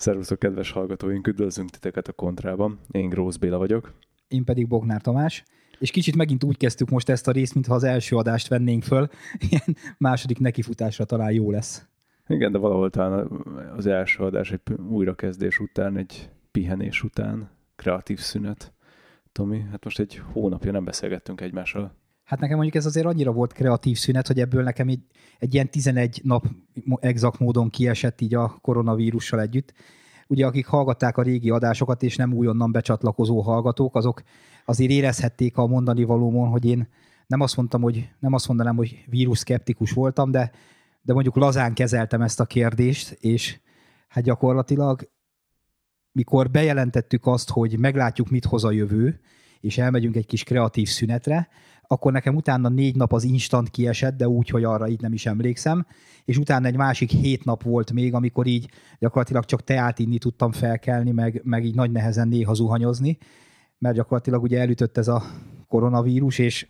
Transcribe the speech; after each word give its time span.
Szervuszok, 0.00 0.38
kedves 0.38 0.70
hallgatóink, 0.70 1.26
üdvözlünk 1.26 1.70
titeket 1.70 2.08
a 2.08 2.12
Kontrában. 2.12 2.78
Én 2.90 3.08
Grósz 3.08 3.36
Béla 3.36 3.58
vagyok. 3.58 3.92
Én 4.28 4.44
pedig 4.44 4.68
Bognár 4.68 5.00
Tamás. 5.00 5.44
És 5.78 5.90
kicsit 5.90 6.16
megint 6.16 6.44
úgy 6.44 6.56
kezdtük 6.56 6.88
most 6.88 7.08
ezt 7.08 7.28
a 7.28 7.32
részt, 7.32 7.54
mintha 7.54 7.74
az 7.74 7.84
első 7.84 8.16
adást 8.16 8.48
vennénk 8.48 8.82
föl. 8.82 9.08
Ilyen 9.50 9.76
második 9.98 10.38
nekifutásra 10.38 11.04
talán 11.04 11.32
jó 11.32 11.50
lesz. 11.50 11.86
Igen, 12.26 12.52
de 12.52 12.58
valahol 12.58 12.90
talán 12.90 13.30
az 13.76 13.86
első 13.86 14.22
adás 14.22 14.52
egy 14.52 14.60
újrakezdés 14.90 15.58
után, 15.58 15.96
egy 15.96 16.30
pihenés 16.50 17.02
után, 17.02 17.50
kreatív 17.76 18.18
szünet. 18.18 18.72
Tomi, 19.32 19.60
hát 19.70 19.84
most 19.84 19.98
egy 19.98 20.22
hónapja 20.32 20.72
nem 20.72 20.84
beszélgettünk 20.84 21.40
egymással. 21.40 21.94
Hát 22.30 22.40
nekem 22.40 22.56
mondjuk 22.56 22.76
ez 22.76 22.86
azért 22.86 23.06
annyira 23.06 23.32
volt 23.32 23.52
kreatív 23.52 23.98
szünet, 23.98 24.26
hogy 24.26 24.40
ebből 24.40 24.62
nekem 24.62 24.88
egy, 24.88 25.00
egy 25.38 25.54
ilyen 25.54 25.70
11 25.70 26.20
nap 26.24 26.46
exakt 27.00 27.38
módon 27.38 27.70
kiesett 27.70 28.20
így 28.20 28.34
a 28.34 28.58
koronavírussal 28.60 29.40
együtt. 29.40 29.72
Ugye 30.26 30.46
akik 30.46 30.66
hallgatták 30.66 31.16
a 31.16 31.22
régi 31.22 31.50
adásokat, 31.50 32.02
és 32.02 32.16
nem 32.16 32.32
újonnan 32.32 32.72
becsatlakozó 32.72 33.40
hallgatók, 33.40 33.96
azok 33.96 34.22
azért 34.64 34.90
érezhették 34.90 35.56
a 35.56 35.66
mondani 35.66 36.04
valómon, 36.04 36.48
hogy 36.48 36.64
én 36.64 36.88
nem 37.26 37.40
azt 37.40 37.56
mondtam, 37.56 37.82
hogy 37.82 38.08
nem 38.18 38.32
azt 38.32 38.48
mondanám, 38.48 38.76
hogy 38.76 39.04
vírus 39.06 39.38
szkeptikus 39.38 39.92
voltam, 39.92 40.30
de, 40.30 40.50
de 41.02 41.12
mondjuk 41.12 41.36
lazán 41.36 41.74
kezeltem 41.74 42.22
ezt 42.22 42.40
a 42.40 42.46
kérdést, 42.46 43.10
és 43.20 43.60
hát 44.08 44.24
gyakorlatilag 44.24 45.10
mikor 46.12 46.50
bejelentettük 46.50 47.26
azt, 47.26 47.50
hogy 47.50 47.78
meglátjuk, 47.78 48.30
mit 48.30 48.44
hoz 48.44 48.64
a 48.64 48.70
jövő, 48.70 49.20
és 49.60 49.78
elmegyünk 49.78 50.16
egy 50.16 50.26
kis 50.26 50.44
kreatív 50.44 50.88
szünetre, 50.88 51.48
akkor 51.92 52.12
nekem 52.12 52.36
utána 52.36 52.68
négy 52.68 52.96
nap 52.96 53.12
az 53.12 53.24
instant 53.24 53.70
kiesett, 53.70 54.16
de 54.16 54.28
úgy, 54.28 54.48
hogy 54.48 54.64
arra 54.64 54.88
így 54.88 55.00
nem 55.00 55.12
is 55.12 55.26
emlékszem, 55.26 55.86
és 56.24 56.38
utána 56.38 56.66
egy 56.66 56.76
másik 56.76 57.10
hét 57.10 57.44
nap 57.44 57.62
volt 57.62 57.92
még, 57.92 58.14
amikor 58.14 58.46
így 58.46 58.70
gyakorlatilag 58.98 59.44
csak 59.44 59.64
teát 59.64 59.98
inni 59.98 60.18
tudtam 60.18 60.52
felkelni, 60.52 61.10
meg, 61.10 61.40
meg 61.44 61.64
így 61.64 61.74
nagy 61.74 61.90
nehezen 61.90 62.28
néha 62.28 62.54
zuhanyozni, 62.54 63.18
mert 63.78 63.94
gyakorlatilag 63.94 64.42
ugye 64.42 64.60
elütött 64.60 64.96
ez 64.98 65.08
a 65.08 65.22
koronavírus, 65.68 66.38
és, 66.38 66.66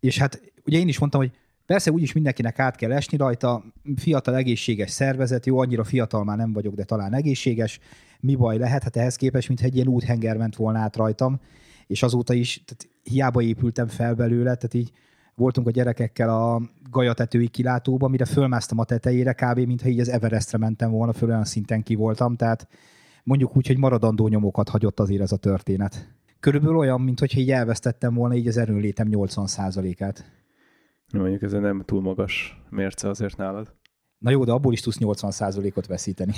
és 0.00 0.18
hát 0.18 0.52
ugye 0.64 0.78
én 0.78 0.88
is 0.88 0.98
mondtam, 0.98 1.20
hogy 1.20 1.30
persze 1.66 1.90
úgyis 1.90 2.12
mindenkinek 2.12 2.58
át 2.58 2.76
kell 2.76 2.92
esni 2.92 3.16
rajta, 3.16 3.64
fiatal 3.96 4.36
egészséges 4.36 4.90
szervezet, 4.90 5.46
jó, 5.46 5.58
annyira 5.58 5.84
fiatal 5.84 6.24
már 6.24 6.36
nem 6.36 6.52
vagyok, 6.52 6.74
de 6.74 6.84
talán 6.84 7.14
egészséges, 7.14 7.80
mi 8.20 8.34
baj 8.34 8.58
lehet, 8.58 8.82
hát 8.82 8.96
ehhez 8.96 9.16
képest, 9.16 9.48
mintha 9.48 9.66
egy 9.66 9.74
ilyen 9.74 9.88
úthenger 9.88 10.36
ment 10.36 10.56
volna 10.56 10.78
át 10.78 10.96
rajtam, 10.96 11.40
és 11.86 12.02
azóta 12.02 12.34
is 12.34 12.62
tehát 12.64 12.91
hiába 13.02 13.42
épültem 13.42 13.86
fel 13.86 14.14
belőle, 14.14 14.54
tehát 14.54 14.74
így 14.74 14.92
voltunk 15.34 15.66
a 15.66 15.70
gyerekekkel 15.70 16.28
a 16.28 16.62
gajatetői 16.90 17.48
kilátóban, 17.48 18.10
mire 18.10 18.24
fölmásztam 18.24 18.78
a 18.78 18.84
tetejére, 18.84 19.32
kb. 19.32 19.58
mintha 19.58 19.88
így 19.88 20.00
az 20.00 20.08
Everestre 20.08 20.58
mentem 20.58 20.90
volna, 20.90 21.12
föl 21.12 21.28
olyan 21.28 21.44
szinten 21.44 21.82
ki 21.82 21.94
voltam, 21.94 22.36
tehát 22.36 22.68
mondjuk 23.24 23.56
úgy, 23.56 23.66
hogy 23.66 23.78
maradandó 23.78 24.28
nyomokat 24.28 24.68
hagyott 24.68 25.00
azért 25.00 25.22
ez 25.22 25.32
a 25.32 25.36
történet. 25.36 26.08
Körülbelül 26.40 26.76
olyan, 26.76 27.00
mintha 27.00 27.26
így 27.34 27.50
elvesztettem 27.50 28.14
volna 28.14 28.34
így 28.34 28.46
az 28.46 28.56
erőnlétem 28.56 29.08
80%-át. 29.10 30.24
Mondjuk 31.12 31.42
ez 31.42 31.52
nem 31.52 31.82
túl 31.84 32.00
magas 32.00 32.62
mérce 32.70 33.08
azért 33.08 33.36
nálad. 33.36 33.74
Na 34.18 34.30
jó, 34.30 34.44
de 34.44 34.52
abból 34.52 34.72
is 34.72 34.80
tudsz 34.80 34.98
80%-ot 35.00 35.86
veszíteni. 35.86 36.32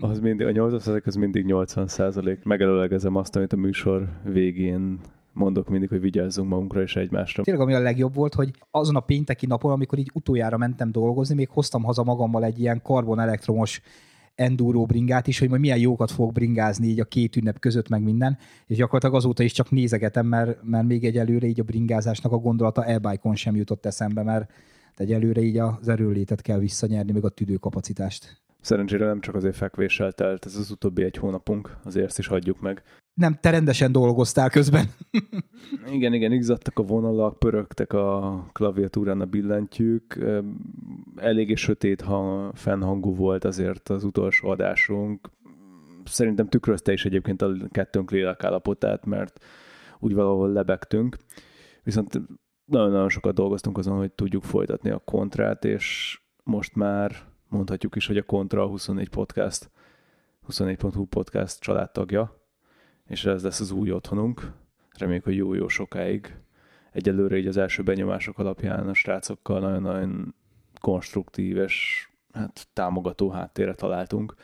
az 0.00 0.20
mindig, 0.20 0.46
a 0.46 0.50
80% 0.50 1.04
az 1.04 1.14
mindig 1.14 1.44
80%. 1.48 2.42
Megelőlegezem 2.42 3.14
azt, 3.14 3.36
amit 3.36 3.52
a 3.52 3.56
műsor 3.56 4.08
végén 4.24 5.00
mondok 5.38 5.68
mindig, 5.68 5.88
hogy 5.88 6.00
vigyázzunk 6.00 6.48
magunkra 6.48 6.82
és 6.82 6.96
egymásra. 6.96 7.42
Tényleg 7.42 7.62
ami 7.62 7.74
a 7.74 7.80
legjobb 7.80 8.14
volt, 8.14 8.34
hogy 8.34 8.50
azon 8.70 8.96
a 8.96 9.00
pénteki 9.00 9.46
napon, 9.46 9.72
amikor 9.72 9.98
így 9.98 10.10
utoljára 10.14 10.56
mentem 10.56 10.92
dolgozni, 10.92 11.34
még 11.34 11.48
hoztam 11.48 11.82
haza 11.82 12.02
magammal 12.02 12.44
egy 12.44 12.60
ilyen 12.60 12.82
karbon 12.82 13.20
elektromos 13.20 13.80
enduro 14.34 14.86
bringát 14.86 15.26
is, 15.26 15.38
hogy 15.38 15.48
majd 15.48 15.60
milyen 15.60 15.78
jókat 15.78 16.10
fogok 16.10 16.32
bringázni 16.32 16.86
így 16.86 17.00
a 17.00 17.04
két 17.04 17.36
ünnep 17.36 17.58
között, 17.58 17.88
meg 17.88 18.02
minden, 18.02 18.38
és 18.66 18.76
gyakorlatilag 18.76 19.14
azóta 19.14 19.42
is 19.42 19.52
csak 19.52 19.70
nézegetem, 19.70 20.26
mert, 20.26 20.62
mert 20.62 20.86
még 20.86 21.04
egyelőre 21.04 21.46
így 21.46 21.60
a 21.60 21.64
bringázásnak 21.64 22.32
a 22.32 22.36
gondolata 22.38 22.84
e 22.84 23.20
sem 23.34 23.56
jutott 23.56 23.86
eszembe, 23.86 24.22
mert 24.22 24.50
egyelőre 24.96 25.40
így 25.40 25.58
az 25.58 25.88
erőlétet 25.88 26.42
kell 26.42 26.58
visszanyerni, 26.58 27.12
meg 27.12 27.24
a 27.24 27.28
tüdőkapacitást. 27.28 28.42
Szerencsére 28.60 29.06
nem 29.06 29.20
csak 29.20 29.34
azért 29.34 29.56
fekvéssel 29.56 30.12
telt 30.12 30.46
ez 30.46 30.56
az 30.56 30.70
utóbbi 30.70 31.02
egy 31.02 31.16
hónapunk, 31.16 31.76
azért 31.84 32.06
ezt 32.06 32.18
is 32.18 32.26
hagyjuk 32.26 32.60
meg. 32.60 32.82
Nem, 33.18 33.38
te 33.40 33.50
rendesen 33.50 33.92
dolgoztál 33.92 34.50
közben. 34.50 34.84
igen, 35.96 36.12
igen, 36.12 36.32
izzadtak 36.32 36.78
a 36.78 36.82
vonalak, 36.82 37.38
pörögtek 37.38 37.92
a 37.92 38.44
klaviatúrán 38.52 39.20
a 39.20 39.24
billentyűk. 39.24 40.18
Eléggé 41.16 41.54
sötét 41.54 42.00
hang, 42.00 42.56
fennhangú 42.56 43.14
volt 43.14 43.44
azért 43.44 43.88
az 43.88 44.04
utolsó 44.04 44.48
adásunk. 44.48 45.30
Szerintem 46.04 46.48
tükrözte 46.48 46.92
is 46.92 47.04
egyébként 47.04 47.42
a 47.42 47.52
kettőnk 47.70 48.10
lélekállapotát, 48.10 49.06
mert 49.06 49.44
úgy 49.98 50.14
valahol 50.14 50.52
lebegtünk. 50.52 51.16
Viszont 51.82 52.20
nagyon-nagyon 52.64 53.08
sokat 53.08 53.34
dolgoztunk 53.34 53.78
azon, 53.78 53.96
hogy 53.96 54.12
tudjuk 54.12 54.42
folytatni 54.42 54.90
a 54.90 55.02
kontrát, 55.04 55.64
és 55.64 56.18
most 56.44 56.74
már 56.74 57.12
mondhatjuk 57.48 57.96
is, 57.96 58.06
hogy 58.06 58.16
a 58.16 58.22
Kontra 58.22 58.62
a 58.62 58.66
24 58.66 59.08
podcast, 59.08 59.70
24.hu 60.48 61.04
podcast 61.04 61.60
családtagja, 61.60 62.38
és 63.08 63.24
ez 63.24 63.42
lesz 63.42 63.60
az 63.60 63.70
új 63.70 63.92
otthonunk. 63.92 64.52
Reméljük, 64.98 65.24
hogy 65.24 65.36
jó-jó 65.36 65.68
sokáig. 65.68 66.36
Egyelőre 66.92 67.36
így 67.36 67.46
az 67.46 67.56
első 67.56 67.82
benyomások 67.82 68.38
alapján 68.38 68.88
a 68.88 68.94
srácokkal 68.94 69.60
nagyon-nagyon 69.60 70.34
konstruktív 70.80 71.56
és 71.56 72.08
hát, 72.32 72.68
támogató 72.72 73.30
háttérre 73.30 73.74
találtunk. 73.74 74.34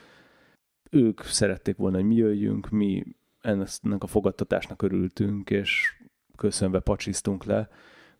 Ők 0.90 1.20
szerették 1.22 1.76
volna, 1.76 1.96
hogy 1.96 2.06
mi 2.06 2.14
jöjjünk, 2.14 2.68
mi 2.68 3.04
ennek 3.40 4.02
a 4.02 4.06
fogadtatásnak 4.06 4.82
örültünk, 4.82 5.50
és 5.50 6.02
köszönve 6.36 6.80
pacsisztunk 6.80 7.44
le, 7.44 7.68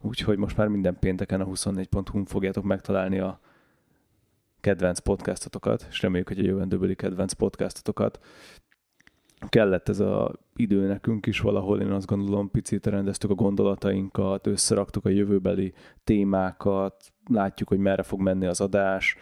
úgyhogy 0.01 0.39
most 0.39 0.57
már 0.57 0.69
minden 0.69 0.99
pénteken 0.99 1.41
a 1.41 1.47
24.hu 1.47 2.25
fogjátok 2.25 2.65
megtalálni 2.65 3.19
a 3.19 3.41
kedvenc 4.61 4.99
podcastotokat, 4.99 5.87
és 5.91 6.03
reméljük, 6.03 6.29
hogy 6.29 6.39
a 6.39 6.43
jövendőbeli 6.43 6.95
kedvenc 6.95 7.33
podcastotokat. 7.33 8.19
Kellett 9.49 9.89
ez 9.89 10.01
a 10.01 10.33
idő 10.57 10.87
nekünk 10.87 11.27
is 11.27 11.41
valahol, 11.41 11.81
én 11.81 11.91
azt 11.91 12.07
gondolom, 12.07 12.51
picit 12.51 12.87
rendeztük 12.87 13.31
a 13.31 13.35
gondolatainkat, 13.35 14.47
összeraktuk 14.47 15.05
a 15.05 15.09
jövőbeli 15.09 15.73
témákat, 16.05 17.13
látjuk, 17.31 17.69
hogy 17.69 17.79
merre 17.79 18.03
fog 18.03 18.21
menni 18.21 18.47
az 18.47 18.61
adás, 18.61 19.17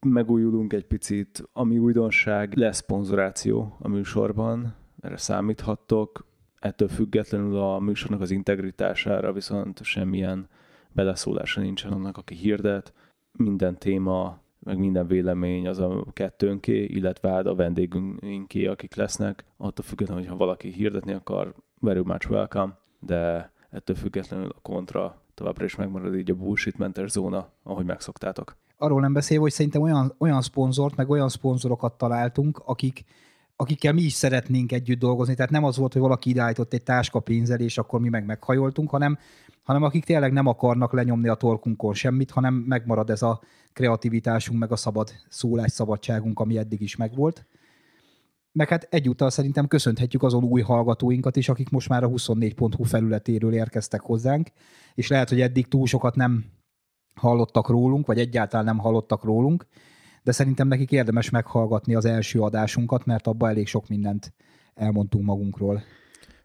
megújulunk 0.00 0.72
egy 0.72 0.86
picit, 0.86 1.48
ami 1.52 1.78
újdonság, 1.78 2.56
lesz 2.56 2.76
szponzoráció 2.76 3.76
a 3.78 3.88
műsorban, 3.88 4.74
erre 5.00 5.16
számíthattok, 5.16 6.26
ettől 6.58 6.88
függetlenül 6.88 7.56
a 7.56 7.78
műsornak 7.78 8.20
az 8.20 8.30
integritására 8.30 9.32
viszont 9.32 9.82
semmilyen 9.82 10.48
beleszólása 10.92 11.60
nincsen 11.60 11.92
annak, 11.92 12.16
aki 12.16 12.34
hirdet, 12.34 12.92
minden 13.32 13.78
téma, 13.78 14.39
meg 14.60 14.78
minden 14.78 15.06
vélemény 15.06 15.68
az 15.68 15.78
a 15.78 16.04
kettőnké, 16.12 16.84
illetve 16.84 17.30
hát 17.30 17.46
a 17.46 17.54
vendégünké, 17.54 18.66
akik 18.66 18.94
lesznek. 18.94 19.44
Attól 19.56 19.84
függetlenül, 19.84 20.22
hogyha 20.22 20.38
valaki 20.38 20.68
hirdetni 20.68 21.12
akar, 21.12 21.54
very 21.80 22.02
much 22.04 22.30
welcome, 22.30 22.78
de 23.00 23.52
ettől 23.70 23.96
függetlenül 23.96 24.48
a 24.48 24.60
kontra 24.62 25.20
továbbra 25.40 25.64
is 25.64 25.76
megmarad 25.76 26.16
így 26.16 26.30
a 26.30 26.34
bullshitmentes 26.34 27.10
zóna, 27.10 27.48
ahogy 27.62 27.84
megszoktátok. 27.84 28.56
Arról 28.76 29.00
nem 29.00 29.12
beszélve, 29.12 29.42
hogy 29.42 29.52
szerintem 29.52 29.82
olyan, 29.82 30.14
olyan 30.18 30.42
szponzort, 30.42 30.96
meg 30.96 31.10
olyan 31.10 31.28
szponzorokat 31.28 31.98
találtunk, 31.98 32.62
akik 32.64 33.04
akikkel 33.60 33.92
mi 33.92 34.02
is 34.02 34.12
szeretnénk 34.12 34.72
együtt 34.72 34.98
dolgozni. 34.98 35.34
Tehát 35.34 35.50
nem 35.50 35.64
az 35.64 35.76
volt, 35.76 35.92
hogy 35.92 36.02
valaki 36.02 36.30
ideállított 36.30 36.72
egy 36.72 36.82
táska 36.82 37.20
pénzzel, 37.20 37.60
és 37.60 37.78
akkor 37.78 38.00
mi 38.00 38.08
meg 38.08 38.24
meghajoltunk, 38.24 38.90
hanem, 38.90 39.18
hanem 39.62 39.82
akik 39.82 40.04
tényleg 40.04 40.32
nem 40.32 40.46
akarnak 40.46 40.92
lenyomni 40.92 41.28
a 41.28 41.34
torkunkon 41.34 41.94
semmit, 41.94 42.30
hanem 42.30 42.54
megmarad 42.54 43.10
ez 43.10 43.22
a 43.22 43.40
kreativitásunk, 43.72 44.58
meg 44.58 44.72
a 44.72 44.76
szabad 44.76 45.12
szólás 45.28 45.72
szabadságunk, 45.72 46.40
ami 46.40 46.58
eddig 46.58 46.80
is 46.80 46.96
megvolt. 46.96 47.46
Meg 48.52 48.68
hát 48.68 48.86
egyúttal 48.90 49.30
szerintem 49.30 49.68
köszönhetjük 49.68 50.22
azon 50.22 50.44
új 50.44 50.60
hallgatóinkat 50.60 51.36
is, 51.36 51.48
akik 51.48 51.70
most 51.70 51.88
már 51.88 52.04
a 52.04 52.08
24.hu 52.08 52.84
felületéről 52.84 53.52
érkeztek 53.52 54.00
hozzánk, 54.00 54.48
és 54.94 55.08
lehet, 55.08 55.28
hogy 55.28 55.40
eddig 55.40 55.68
túl 55.68 55.86
sokat 55.86 56.14
nem 56.14 56.44
hallottak 57.14 57.68
rólunk, 57.68 58.06
vagy 58.06 58.18
egyáltalán 58.18 58.64
nem 58.64 58.78
hallottak 58.78 59.24
rólunk, 59.24 59.66
de 60.22 60.32
szerintem 60.32 60.68
nekik 60.68 60.92
érdemes 60.92 61.30
meghallgatni 61.30 61.94
az 61.94 62.04
első 62.04 62.40
adásunkat, 62.40 63.04
mert 63.04 63.26
abban 63.26 63.48
elég 63.48 63.66
sok 63.66 63.88
mindent 63.88 64.32
elmondtunk 64.74 65.24
magunkról. 65.24 65.82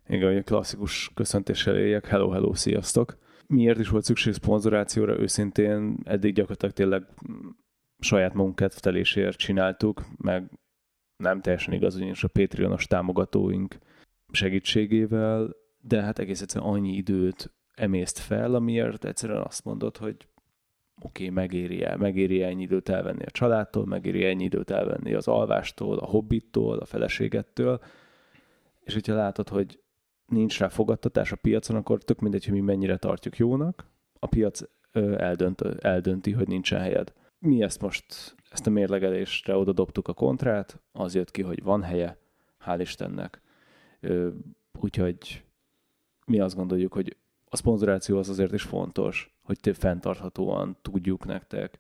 Igen, 0.08 0.28
hogy 0.28 0.38
a 0.38 0.44
klasszikus 0.44 1.12
köszöntéssel 1.14 1.78
éljek, 1.78 2.08
hello, 2.08 2.30
hello, 2.30 2.54
sziasztok. 2.54 3.18
Miért 3.48 3.80
is 3.80 3.90
volt 3.90 4.04
szükség 4.04 4.34
szponzorációra? 4.34 5.20
Őszintén 5.20 5.98
eddig 6.04 6.34
gyakorlatilag 6.34 6.74
tényleg 6.74 7.04
saját 8.00 8.34
magunk 8.34 8.56
kedvtelésért 8.56 9.38
csináltuk, 9.38 10.06
meg 10.18 10.52
nem 11.18 11.42
teljesen 11.42 11.74
igaz, 11.74 11.96
ugyanis 11.96 12.24
a 12.24 12.28
Patreonos 12.28 12.88
támogatóink 12.88 13.78
segítségével, 14.32 15.56
de 15.80 16.02
hát 16.02 16.20
egész 16.20 16.42
egyszerűen 16.42 16.72
annyi 16.72 16.96
időt 16.96 17.54
emészt 17.76 18.20
fel, 18.20 18.56
amiért 18.56 19.06
egyszerűen 19.06 19.42
azt 19.42 19.64
mondod, 19.64 19.98
hogy 19.98 20.28
oké, 21.02 21.24
okay, 21.24 21.36
megéri 21.36 21.84
-e, 21.84 21.96
megéri 21.96 22.44
ennyi 22.44 22.62
időt 22.62 22.90
elvenni 22.90 23.24
a 23.24 23.32
családtól, 23.32 23.86
megéri 23.86 24.26
ennyi 24.26 24.44
időt 24.44 24.70
elvenni 24.70 25.14
az 25.14 25.28
alvástól, 25.28 25.98
a 25.98 26.06
hobbittól, 26.06 26.78
a 26.78 26.86
feleségettől, 26.86 27.82
és 28.80 28.94
hogyha 28.94 29.16
látod, 29.16 29.50
hogy 29.50 29.80
nincs 30.26 30.60
rá 30.60 30.68
fogadtatás 30.68 31.32
a 31.32 31.36
piacon, 31.36 31.76
akkor 31.76 32.04
tök 32.04 32.20
mindegy, 32.20 32.46
hogy 32.46 32.54
mi 32.54 32.60
mennyire 32.60 32.98
tartjuk 32.98 33.38
jónak, 33.38 33.86
a 34.20 34.28
piac 34.28 34.62
eldönt, 35.18 35.62
eldönti, 35.62 36.32
hogy 36.32 36.48
nincsen 36.48 36.80
helyed. 36.80 37.14
Mi 37.40 37.62
ezt 37.62 37.82
most, 37.82 38.36
ezt 38.52 38.68
a 38.68 38.70
mérlegelésre 38.70 39.56
oda 39.56 39.72
dobtuk 39.72 40.08
a 40.08 40.14
kontrát, 40.14 40.82
az 40.92 41.16
jött 41.16 41.32
ki, 41.32 41.42
hogy 41.42 41.64
van 41.64 41.84
helye, 41.84 42.18
hál' 42.66 42.78
Istennek. 42.80 43.42
Úgyhogy 44.80 45.44
mi 46.26 46.40
azt 46.40 46.56
gondoljuk, 46.56 46.94
hogy 46.94 47.18
a 47.50 47.56
szponzoráció 47.56 48.18
az 48.18 48.30
azért 48.30 48.54
is 48.54 48.64
fontos, 48.64 49.36
hogy 49.44 49.60
te 49.60 49.74
fenntarthatóan 49.74 50.78
tudjuk 50.82 51.26
nektek 51.26 51.80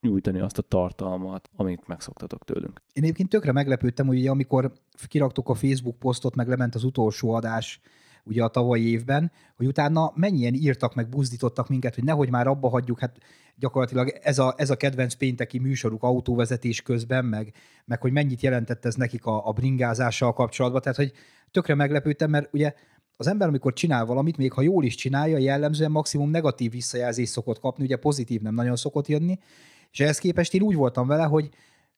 nyújtani 0.00 0.40
azt 0.40 0.58
a 0.58 0.62
tartalmat, 0.62 1.50
amit 1.56 1.86
megszoktatok 1.86 2.44
tőlünk. 2.44 2.82
Én 2.92 3.02
egyébként 3.02 3.28
tökre 3.28 3.52
meglepődtem, 3.52 4.06
hogy 4.06 4.18
ugye, 4.18 4.30
amikor 4.30 4.72
kiraktuk 5.08 5.48
a 5.48 5.54
Facebook 5.54 5.98
posztot, 5.98 6.34
meg 6.34 6.48
lement 6.48 6.74
az 6.74 6.84
utolsó 6.84 7.30
adás, 7.30 7.80
ugye 8.24 8.42
a 8.42 8.48
tavalyi 8.48 8.90
évben, 8.90 9.32
hogy 9.56 9.66
utána 9.66 10.12
mennyien 10.14 10.54
írtak 10.54 10.94
meg, 10.94 11.08
buzdítottak 11.08 11.68
minket, 11.68 11.94
hogy 11.94 12.04
nehogy 12.04 12.30
már 12.30 12.46
abba 12.46 12.68
hagyjuk, 12.68 13.00
hát 13.00 13.18
gyakorlatilag 13.56 14.08
ez 14.22 14.38
a, 14.38 14.54
ez 14.56 14.70
a 14.70 14.76
kedvenc 14.76 15.14
pénteki 15.14 15.58
műsoruk 15.58 16.02
autóvezetés 16.02 16.82
közben, 16.82 17.24
meg, 17.24 17.52
meg 17.84 18.00
hogy 18.00 18.12
mennyit 18.12 18.40
jelentett 18.40 18.84
ez 18.84 18.94
nekik 18.94 19.26
a, 19.26 19.46
a 19.46 19.52
bringázással 19.52 20.32
kapcsolatban, 20.32 20.80
tehát 20.80 20.96
hogy 20.96 21.12
tökre 21.50 21.74
meglepődtem, 21.74 22.30
mert 22.30 22.54
ugye 22.54 22.74
az 23.16 23.26
ember, 23.26 23.48
amikor 23.48 23.72
csinál 23.72 24.04
valamit, 24.04 24.36
még 24.36 24.52
ha 24.52 24.62
jól 24.62 24.84
is 24.84 24.94
csinálja, 24.94 25.38
jellemzően 25.38 25.90
maximum 25.90 26.30
negatív 26.30 26.70
visszajelzést 26.70 27.32
szokott 27.32 27.58
kapni, 27.60 27.84
ugye 27.84 27.96
pozitív 27.96 28.40
nem 28.40 28.54
nagyon 28.54 28.76
szokott 28.76 29.06
jönni, 29.06 29.38
és 29.90 30.00
ehhez 30.00 30.18
képest 30.18 30.54
én 30.54 30.62
úgy 30.62 30.74
voltam 30.74 31.06
vele, 31.06 31.24
hogy, 31.24 31.48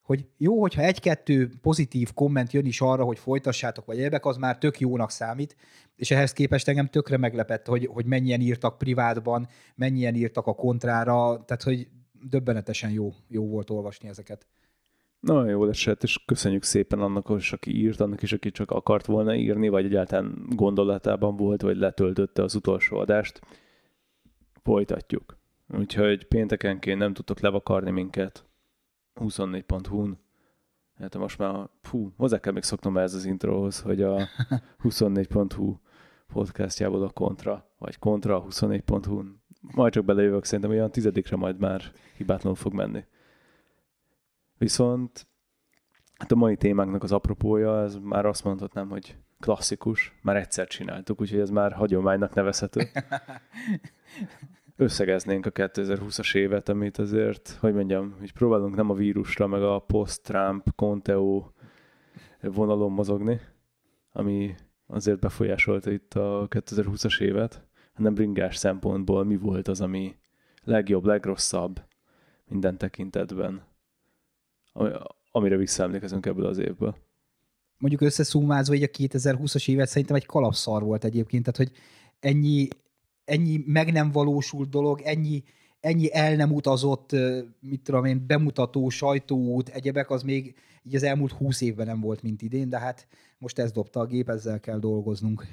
hogy 0.03 0.27
jó, 0.37 0.61
hogyha 0.61 0.83
egy-kettő 0.83 1.51
pozitív 1.63 2.13
komment 2.13 2.53
jön 2.53 2.67
is 2.67 2.81
arra, 2.81 3.05
hogy 3.05 3.19
folytassátok, 3.19 3.85
vagy 3.85 3.99
egyebek, 3.99 4.27
az 4.27 4.37
már 4.37 4.59
tök 4.59 4.81
jónak 4.81 5.11
számít, 5.11 5.57
és 5.97 6.11
ehhez 6.11 6.33
képest 6.33 6.69
engem 6.69 6.87
tökre 6.87 7.17
meglepett, 7.17 7.67
hogy, 7.67 7.89
hogy 7.93 8.05
mennyien 8.05 8.41
írtak 8.41 8.79
privátban, 8.79 9.49
mennyien 9.75 10.15
írtak 10.15 10.47
a 10.47 10.55
kontrára, 10.55 11.45
tehát 11.47 11.63
hogy 11.63 11.89
döbbenetesen 12.23 12.91
jó, 12.91 13.13
jó 13.29 13.49
volt 13.49 13.71
olvasni 13.71 14.09
ezeket. 14.09 14.47
Nagyon 15.21 15.49
jó 15.49 15.69
esett, 15.69 16.03
és 16.03 16.25
köszönjük 16.27 16.63
szépen 16.63 17.01
annak 17.01 17.29
is, 17.37 17.53
aki 17.53 17.77
írt, 17.77 18.01
annak 18.01 18.23
is, 18.23 18.33
aki 18.33 18.51
csak 18.51 18.71
akart 18.71 19.07
volna 19.07 19.35
írni, 19.35 19.69
vagy 19.69 19.85
egyáltalán 19.85 20.47
gondolatában 20.49 21.37
volt, 21.37 21.63
vagy 21.63 21.77
letöltötte 21.77 22.43
az 22.43 22.55
utolsó 22.55 22.97
adást. 22.97 23.41
Folytatjuk. 24.63 25.37
Úgyhogy 25.69 26.27
péntekenként 26.27 26.99
nem 26.99 27.13
tudtok 27.13 27.41
levakarni 27.41 27.91
minket 27.91 28.45
24.hu-n. 29.15 30.19
Hát 30.99 31.17
most 31.17 31.39
már, 31.39 31.69
fú, 31.83 32.13
hozzá 32.17 32.39
kell 32.39 32.53
még 32.53 32.63
szoknom 32.63 32.97
ez 32.97 33.15
az 33.15 33.25
introhoz, 33.25 33.81
hogy 33.81 34.03
a 34.03 34.29
24.hu 34.83 35.77
podcastjából 36.33 37.03
a 37.03 37.11
kontra, 37.11 37.71
vagy 37.79 37.99
kontra 37.99 38.37
a 38.37 38.45
24.hu-n. 38.45 39.43
Majd 39.61 39.93
csak 39.93 40.05
belejövök, 40.05 40.45
szerintem 40.45 40.71
olyan 40.71 40.91
tizedikre 40.91 41.37
majd 41.37 41.59
már 41.59 41.83
hibátlanul 42.17 42.59
fog 42.59 42.73
menni. 42.73 43.05
Viszont 44.59 45.27
hát 46.15 46.33
a 46.33 46.37
mai 46.37 46.57
témánknak 46.57 47.03
az 47.03 47.13
apropója, 47.13 47.83
ez 47.83 47.97
már 47.97 48.27
azt 48.27 48.45
mondhatnám, 48.45 48.89
hogy 48.89 49.17
klasszikus, 49.41 50.19
már 50.23 50.37
egyszer 50.37 50.67
csináltuk, 50.67 51.21
úgyhogy 51.21 51.41
ez 51.41 51.51
már 51.51 51.73
hagyománynak 51.73 52.35
nevezhető. 52.35 52.83
Összegeznénk 54.77 55.47
a 55.47 55.51
2020-as 55.51 56.35
évet, 56.35 56.69
amit 56.69 56.99
azért, 56.99 57.57
hogy 57.61 57.75
mondjam, 57.75 58.15
hogy 58.19 58.33
próbálunk 58.33 58.77
nem 58.77 58.91
a 58.91 58.95
vírusra, 58.95 59.47
meg 59.47 59.63
a 59.63 59.79
post-Trump, 59.79 60.75
Conteo 60.77 61.51
vonalon 62.41 62.93
mozogni, 62.93 63.41
ami 64.13 64.55
azért 64.87 65.19
befolyásolta 65.19 65.91
itt 65.91 66.15
a 66.15 66.47
2020-as 66.51 67.21
évet, 67.21 67.67
hanem 67.93 68.15
bringás 68.15 68.57
szempontból 68.57 69.25
mi 69.25 69.37
volt 69.37 69.69
az, 69.69 69.81
ami 69.81 70.17
legjobb, 70.65 71.05
legrosszabb 71.05 71.83
minden 72.47 72.79
tekintetben 72.79 73.63
amire 75.31 75.57
visszaemlékezünk 75.57 76.27
ebből 76.27 76.47
az 76.47 76.59
évből. 76.59 76.97
Mondjuk 77.79 78.03
összeszumázva 78.03 78.75
így 78.75 78.83
a 78.83 78.87
2020-as 78.87 79.69
évet 79.69 79.89
szerintem 79.89 80.17
egy 80.17 80.27
kalapszar 80.27 80.83
volt 80.83 81.05
egyébként, 81.05 81.45
tehát 81.45 81.57
hogy 81.57 81.81
ennyi, 82.21 82.69
ennyi 83.25 83.63
meg 83.67 83.93
nem 83.93 84.11
valósult 84.11 84.69
dolog, 84.69 85.01
ennyi, 85.01 85.43
ennyi 85.81 86.15
el 86.15 86.37
nem 86.37 86.53
utazott, 86.53 87.11
mit 87.61 87.83
tudom 87.83 88.05
én, 88.05 88.25
bemutató, 88.27 88.89
sajtóút, 88.89 89.69
egyebek, 89.69 90.11
az 90.11 90.23
még 90.23 90.55
így 90.83 90.95
az 90.95 91.03
elmúlt 91.03 91.33
húsz 91.33 91.61
évben 91.61 91.87
nem 91.87 92.01
volt, 92.01 92.23
mint 92.23 92.43
idén, 92.43 92.69
de 92.69 92.79
hát 92.79 93.07
most 93.39 93.59
ez 93.59 93.73
dobta 93.73 94.01
a 94.01 94.07
gép, 94.07 94.29
ezzel 94.29 94.61
kell 94.61 94.79
dolgoznunk. 94.79 95.45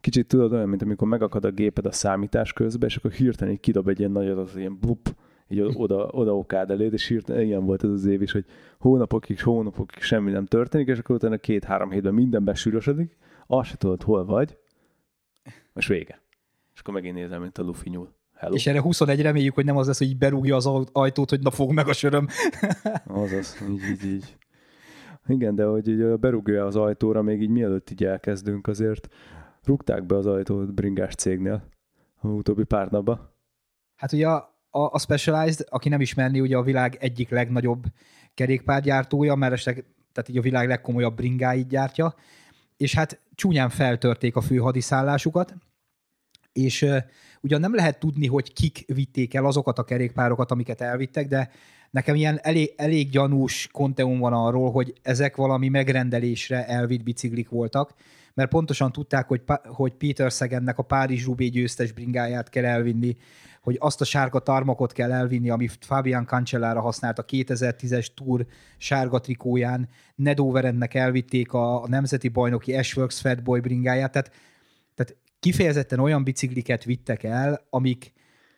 Kicsit 0.00 0.26
tudod 0.26 0.52
olyan, 0.52 0.68
mint 0.68 0.82
amikor 0.82 1.08
megakad 1.08 1.44
a 1.44 1.50
géped 1.50 1.86
a 1.86 1.92
számítás 1.92 2.52
közben, 2.52 2.88
és 2.88 2.96
akkor 2.96 3.12
hirtelen 3.12 3.60
kidob 3.60 3.88
egy 3.88 3.98
ilyen 3.98 4.10
nagyot, 4.10 4.38
az 4.38 4.56
ilyen 4.56 4.78
blup, 4.78 5.14
így 5.52 5.60
oda, 5.74 6.08
oda 6.10 6.36
okád 6.36 6.70
eléd, 6.70 6.92
és 6.92 7.10
írt, 7.10 7.28
ilyen 7.28 7.64
volt 7.64 7.84
ez 7.84 7.90
az 7.90 8.04
év 8.04 8.22
is, 8.22 8.32
hogy 8.32 8.44
hónapokig, 8.78 9.42
hónapokig 9.42 10.02
semmi 10.02 10.30
nem 10.30 10.46
történik, 10.46 10.86
és 10.86 10.98
akkor 10.98 11.14
utána 11.14 11.36
két-három 11.36 11.90
hétben 11.90 12.14
minden 12.14 12.44
besűrösödik, 12.44 13.16
azt 13.46 13.68
se 13.68 13.76
tudod, 13.76 14.02
hol 14.02 14.24
vagy, 14.24 14.58
most 15.72 15.88
vége. 15.88 16.22
És 16.74 16.80
akkor 16.80 16.94
megint 16.94 17.14
nézem, 17.14 17.40
mint 17.40 17.58
a 17.58 17.62
Luffy 17.62 17.90
nyúl. 17.90 18.14
Hello. 18.34 18.54
És 18.54 18.66
erre 18.66 18.80
21 18.80 19.20
reméljük, 19.20 19.54
hogy 19.54 19.64
nem 19.64 19.76
az 19.76 19.86
lesz, 19.86 19.98
hogy 19.98 20.06
így 20.06 20.18
berúgja 20.18 20.56
az 20.56 20.66
ajtót, 20.92 21.30
hogy 21.30 21.40
na 21.40 21.50
fog 21.50 21.72
meg 21.72 21.88
a 21.88 21.92
söröm. 21.92 22.26
Azaz, 23.06 23.64
így, 23.70 23.82
így, 23.90 24.04
így. 24.04 24.36
Igen, 25.26 25.54
de 25.54 25.64
hogy 25.64 25.88
így 25.88 26.18
berúgja 26.18 26.66
az 26.66 26.76
ajtóra, 26.76 27.22
még 27.22 27.42
így 27.42 27.50
mielőtt 27.50 27.90
így 27.90 28.04
elkezdünk, 28.04 28.66
azért 28.66 29.08
rúgták 29.64 30.06
be 30.06 30.16
az 30.16 30.26
ajtót 30.26 30.74
bringás 30.74 31.14
cégnél 31.14 31.68
a 32.20 32.28
utóbbi 32.28 32.64
pár 32.64 32.90
napban. 32.90 33.30
Hát 33.96 34.12
ugye 34.12 34.28
a, 34.28 34.51
a, 34.74 34.80
a 34.80 34.98
Specialized, 34.98 35.66
aki 35.68 35.88
nem 35.88 36.00
ismerni, 36.00 36.40
ugye 36.40 36.56
a 36.56 36.62
világ 36.62 36.96
egyik 37.00 37.30
legnagyobb 37.30 37.84
kerékpárgyártója, 38.34 39.34
mert 39.34 39.52
esetleg, 39.52 39.84
tehát 40.12 40.28
így 40.30 40.36
a 40.36 40.42
világ 40.42 40.68
legkomolyabb 40.68 41.16
bringáit 41.16 41.68
gyártja, 41.68 42.14
és 42.76 42.94
hát 42.94 43.20
csúnyán 43.34 43.68
feltörték 43.68 44.36
a 44.36 44.40
fő 44.40 44.56
hadiszállásukat, 44.56 45.54
és 46.52 46.82
uh, 46.82 46.96
ugyan 47.40 47.60
nem 47.60 47.74
lehet 47.74 47.98
tudni, 47.98 48.26
hogy 48.26 48.52
kik 48.52 48.84
vitték 48.86 49.34
el 49.34 49.46
azokat 49.46 49.78
a 49.78 49.84
kerékpárokat, 49.84 50.50
amiket 50.50 50.80
elvittek, 50.80 51.28
de 51.28 51.50
nekem 51.90 52.14
ilyen 52.14 52.38
elég, 52.42 52.72
elég 52.76 53.10
gyanús 53.10 53.68
konteum 53.72 54.18
van 54.18 54.32
arról, 54.32 54.70
hogy 54.70 54.92
ezek 55.02 55.36
valami 55.36 55.68
megrendelésre 55.68 56.66
elvitt 56.66 57.02
biciklik 57.02 57.48
voltak, 57.48 57.94
mert 58.34 58.50
pontosan 58.50 58.92
tudták, 58.92 59.28
hogy, 59.28 59.42
hogy 59.64 59.92
Peter 59.92 60.32
Szegennek 60.32 60.78
a 60.78 60.82
Párizs 60.82 61.24
Rubé 61.24 61.46
győztes 61.46 61.92
bringáját 61.92 62.48
kell 62.48 62.64
elvinni, 62.64 63.16
hogy 63.62 63.76
azt 63.80 64.00
a 64.00 64.04
sárga 64.04 64.38
tarmakot 64.38 64.92
kell 64.92 65.12
elvinni, 65.12 65.50
amit 65.50 65.84
Fabian 65.84 66.26
Cancellara 66.26 66.80
használt 66.80 67.18
a 67.18 67.24
2010-es 67.24 68.06
Tour 68.14 68.46
sárga 68.76 69.20
trikóján, 69.20 69.88
Nedoverennek 70.14 70.94
elvitték 70.94 71.52
a, 71.52 71.82
a 71.82 71.88
nemzeti 71.88 72.28
bajnoki 72.28 72.74
Ashworks 72.74 73.20
Fatboy 73.20 73.60
bringáját, 73.60 74.12
tehát, 74.12 74.30
tehát 74.94 75.16
kifejezetten 75.40 75.98
olyan 75.98 76.24
bicikliket 76.24 76.84
vittek 76.84 77.22
el, 77.22 77.66
amik, 77.70 78.12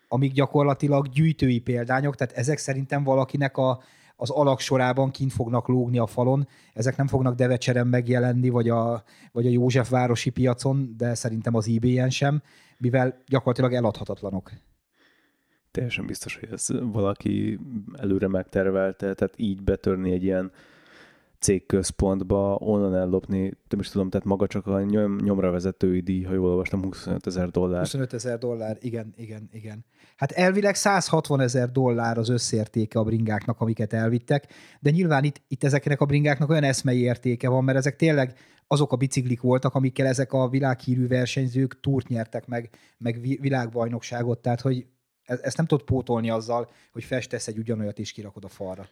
amik 0.09 0.33
gyakorlatilag 0.33 1.09
gyűjtői 1.09 1.59
példányok, 1.59 2.15
tehát 2.17 2.37
ezek 2.37 2.59
szerintem 2.59 3.05
valakinek 3.05 3.57
a, 3.57 3.83
az 4.17 4.31
alaksorában 4.31 5.11
kint 5.11 5.33
fognak 5.33 5.69
lógni 5.69 5.99
a 5.99 6.07
falon, 6.07 6.49
ezek 6.73 6.97
nem 6.97 7.07
fognak 7.07 7.35
Devecseren 7.35 7.87
megjelenni, 7.87 8.49
vagy 8.49 8.69
a, 8.69 9.03
vagy 9.33 9.47
a 9.47 9.51
Józsefvárosi 9.51 10.31
piacon, 10.31 10.95
de 10.97 11.15
szerintem 11.15 11.55
az 11.55 11.69
eBay-en 11.69 12.11
sem, 12.11 12.43
mivel 12.79 13.23
gyakorlatilag 13.27 13.73
eladhatatlanok 13.73 14.51
teljesen 15.75 16.07
biztos, 16.07 16.37
hogy 16.37 16.49
ez 16.52 16.66
valaki 16.83 17.59
előre 17.97 18.28
megtervelte, 18.28 19.14
tehát 19.14 19.35
így 19.37 19.62
betörni 19.62 20.12
egy 20.12 20.23
ilyen 20.23 20.52
cégközpontba, 21.38 22.57
onnan 22.61 22.97
ellopni, 22.97 23.40
nem 23.69 23.81
is 23.81 23.88
tudom, 23.88 24.11
tehát 24.11 24.26
maga 24.26 24.47
csak 24.47 24.66
a 24.66 24.83
nyom, 24.83 25.16
nyomra 25.16 25.50
vezetői 25.50 26.00
díj, 26.00 26.23
ha 26.23 26.33
jól 26.33 26.49
olvastam, 26.49 26.83
25 26.83 27.26
ezer 27.26 27.49
dollár. 27.50 27.81
25 27.81 28.12
ezer 28.12 28.38
dollár, 28.38 28.76
igen, 28.81 29.12
igen, 29.16 29.49
igen. 29.52 29.85
Hát 30.16 30.33
elvileg 30.33 30.75
160 30.75 31.40
ezer 31.40 31.71
dollár 31.71 32.19
az 32.19 32.28
összértéke 32.28 32.99
a 32.99 33.04
bringáknak, 33.04 33.61
amiket 33.61 33.93
elvittek, 33.93 34.47
de 34.81 34.90
nyilván 34.90 35.25
itt, 35.25 35.43
itt 35.49 35.64
ezeknek 35.64 36.00
a 36.00 36.04
bringáknak 36.04 36.50
olyan 36.50 36.64
eszmei 36.64 37.00
értéke 37.00 37.49
van, 37.49 37.64
mert 37.64 37.78
ezek 37.78 37.97
tényleg 37.97 38.38
azok 38.66 38.93
a 38.93 38.97
biciklik 38.97 39.40
voltak, 39.40 39.75
amikkel 39.75 40.07
ezek 40.07 40.33
a 40.33 40.49
világhírű 40.49 41.07
versenyzők 41.07 41.81
túrt 41.81 42.09
nyertek 42.09 42.47
meg, 42.47 42.71
meg 42.99 43.21
világbajnokságot, 43.40 44.38
tehát 44.38 44.61
hogy 44.61 44.87
ezt 45.25 45.57
nem 45.57 45.66
tudod 45.66 45.85
pótolni 45.85 46.31
azzal, 46.31 46.71
hogy 46.93 47.04
festesz 47.04 47.47
egy 47.49 47.59
ugyanolyat 47.59 47.99
és 47.99 48.12
kirakod 48.12 48.45
a 48.45 48.49
falra. 48.49 48.87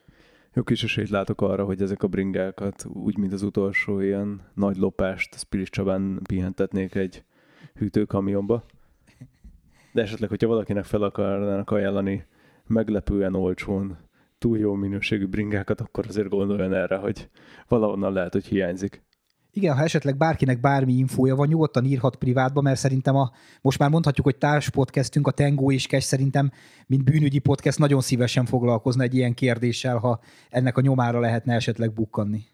Jó 0.55 0.63
kis 0.63 0.85
esélyt 0.85 1.09
látok 1.09 1.41
arra, 1.41 1.65
hogy 1.65 1.83
ezek 1.83 2.03
a 2.03 2.07
bringákat, 2.07 2.85
úgy, 2.93 3.19
mint 3.19 3.33
az 3.33 3.43
utolsó 3.43 4.01
ilyen 4.01 4.51
nagy 4.55 4.77
lopást, 4.77 5.39
Spiris 5.39 5.71
Csabán 5.71 6.21
pihentetnék 6.23 6.95
egy 6.95 7.25
hűtőkamionba. 7.75 8.65
De 9.93 10.03
esetleg, 10.03 10.29
hogyha 10.29 10.49
valakinek 10.49 10.85
fel 10.85 11.03
akarnának 11.03 11.71
ajánlani 11.71 12.27
meglepően 12.67 13.35
olcsón 13.35 13.99
túl 14.39 14.59
jó 14.59 14.75
minőségű 14.75 15.27
bringákat, 15.27 15.81
akkor 15.81 16.07
azért 16.09 16.29
gondoljon 16.29 16.75
erre, 16.75 16.97
hogy 16.97 17.29
valahonnan 17.69 18.13
lehet, 18.13 18.33
hogy 18.33 18.47
hiányzik. 18.47 19.03
Igen, 19.55 19.77
ha 19.77 19.83
esetleg 19.83 20.17
bárkinek 20.17 20.61
bármi 20.61 20.93
infója 20.93 21.37
van, 21.37 21.49
nyugodtan 21.49 21.85
írhat 21.85 22.17
privátba, 22.17 22.61
mert 22.61 22.79
szerintem 22.79 23.17
a, 23.17 23.31
most 23.61 23.79
már 23.79 23.91
mondhatjuk, 23.91 24.27
hogy 24.27 24.37
társ 24.37 24.71
podcastünk, 24.71 25.27
a 25.27 25.31
Tengó 25.31 25.73
és 25.73 25.87
Kes 25.87 26.05
szerintem, 26.05 26.51
mint 26.87 27.05
bűnügyi 27.05 27.39
podcast 27.39 27.79
nagyon 27.79 28.01
szívesen 28.01 28.45
foglalkozna 28.45 29.03
egy 29.03 29.15
ilyen 29.15 29.35
kérdéssel, 29.35 29.97
ha 29.97 30.21
ennek 30.51 30.77
a 30.77 30.81
nyomára 30.81 31.21
lehetne 31.21 31.55
esetleg 31.55 31.93
bukkanni. 31.93 32.45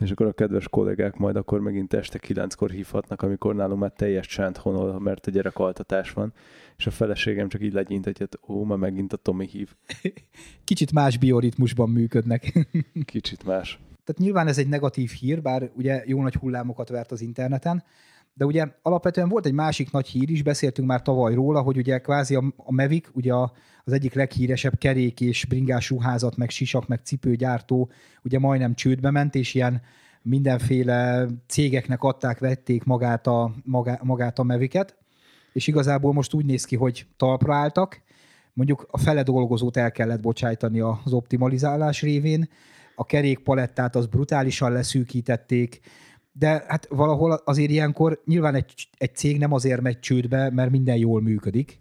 És 0.00 0.10
akkor 0.10 0.26
a 0.26 0.32
kedves 0.32 0.68
kollégák 0.68 1.16
majd 1.16 1.36
akkor 1.36 1.60
megint 1.60 1.94
este 1.94 2.18
kilenckor 2.18 2.70
hívhatnak, 2.70 3.22
amikor 3.22 3.54
nálunk 3.54 3.80
már 3.80 3.92
teljes 3.96 4.26
csend 4.26 4.56
honol, 4.56 5.00
mert 5.00 5.26
a 5.26 5.30
gyerekaltatás 5.30 6.12
van, 6.12 6.32
és 6.76 6.86
a 6.86 6.90
feleségem 6.90 7.48
csak 7.48 7.62
így 7.62 7.72
legyint, 7.72 8.04
hogy 8.04 8.18
hát, 8.18 8.38
ó, 8.48 8.64
már 8.64 8.78
megint 8.78 9.12
a 9.12 9.16
Tomi 9.16 9.46
hív. 9.46 9.74
Kicsit 10.64 10.92
más 10.92 11.18
bioritmusban 11.18 11.90
működnek. 11.90 12.66
Kicsit 13.04 13.44
más. 13.44 13.78
Tehát 14.04 14.20
nyilván 14.20 14.46
ez 14.46 14.58
egy 14.58 14.68
negatív 14.68 15.10
hír, 15.10 15.42
bár 15.42 15.70
ugye 15.74 16.02
jó 16.06 16.22
nagy 16.22 16.34
hullámokat 16.34 16.88
vert 16.88 17.12
az 17.12 17.20
interneten, 17.20 17.84
de 18.34 18.44
ugye 18.44 18.66
alapvetően 18.82 19.28
volt 19.28 19.46
egy 19.46 19.52
másik 19.52 19.90
nagy 19.90 20.06
hír 20.06 20.30
is, 20.30 20.42
beszéltünk 20.42 20.88
már 20.88 21.02
tavaly 21.02 21.34
róla, 21.34 21.60
hogy 21.60 21.76
ugye 21.76 21.98
kvázi 21.98 22.34
a, 22.34 22.54
a 22.56 22.72
Mavic, 22.72 23.08
ugye 23.12 23.34
az 23.84 23.92
egyik 23.92 24.14
leghíresebb 24.14 24.78
kerék 24.78 25.20
és 25.20 25.44
bringás 25.44 25.90
ruházat, 25.90 26.36
meg 26.36 26.50
sisak, 26.50 26.88
meg 26.88 27.00
cipőgyártó, 27.04 27.90
ugye 28.22 28.38
majdnem 28.38 28.74
csődbe 28.74 29.10
ment, 29.10 29.34
és 29.34 29.54
ilyen 29.54 29.82
mindenféle 30.22 31.26
cégeknek 31.46 32.02
adták, 32.02 32.38
vették 32.38 32.84
magát 32.84 33.26
a, 33.26 33.54
magá, 33.64 34.00
magát 34.02 34.38
a 34.38 34.42
Mavicet, 34.42 34.96
és 35.52 35.66
igazából 35.66 36.12
most 36.12 36.34
úgy 36.34 36.44
néz 36.44 36.64
ki, 36.64 36.76
hogy 36.76 37.06
talpra 37.16 37.54
álltak, 37.54 38.02
mondjuk 38.52 38.86
a 38.90 38.98
fele 38.98 39.22
dolgozót 39.22 39.76
el 39.76 39.92
kellett 39.92 40.20
bocsájtani 40.20 40.80
az 40.80 41.12
optimalizálás 41.12 42.02
révén, 42.02 42.48
a 42.94 43.04
kerékpalettát 43.06 43.96
az 43.96 44.06
brutálisan 44.06 44.72
leszűkítették, 44.72 45.80
de 46.32 46.64
hát 46.68 46.86
valahol 46.90 47.32
azért 47.44 47.70
ilyenkor 47.70 48.22
nyilván 48.24 48.54
egy, 48.54 48.88
egy 48.96 49.16
cég 49.16 49.38
nem 49.38 49.52
azért 49.52 49.80
megy 49.80 50.00
csődbe, 50.00 50.50
mert 50.50 50.70
minden 50.70 50.96
jól 50.96 51.20
működik. 51.20 51.78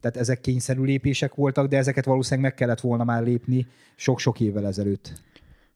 Tehát 0.00 0.16
ezek 0.16 0.40
kényszerű 0.40 0.82
lépések 0.82 1.34
voltak, 1.34 1.68
de 1.68 1.76
ezeket 1.76 2.04
valószínűleg 2.04 2.50
meg 2.50 2.58
kellett 2.58 2.80
volna 2.80 3.04
már 3.04 3.22
lépni 3.22 3.66
sok-sok 3.96 4.40
évvel 4.40 4.66
ezelőtt. 4.66 5.12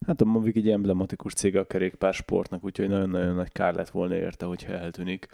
Hát 0.07 0.21
a 0.21 0.25
Mavic 0.25 0.57
egy 0.57 0.71
emblematikus 0.71 1.35
cég 1.35 1.57
a 1.57 1.67
kerékpársportnak, 1.67 2.65
úgyhogy 2.65 2.89
nagyon-nagyon 2.89 3.35
nagy 3.35 3.53
kár 3.53 3.75
lett 3.75 3.91
volna 3.91 4.15
érte, 4.15 4.47
hogyha 4.47 4.73
eltűnik 4.73 5.27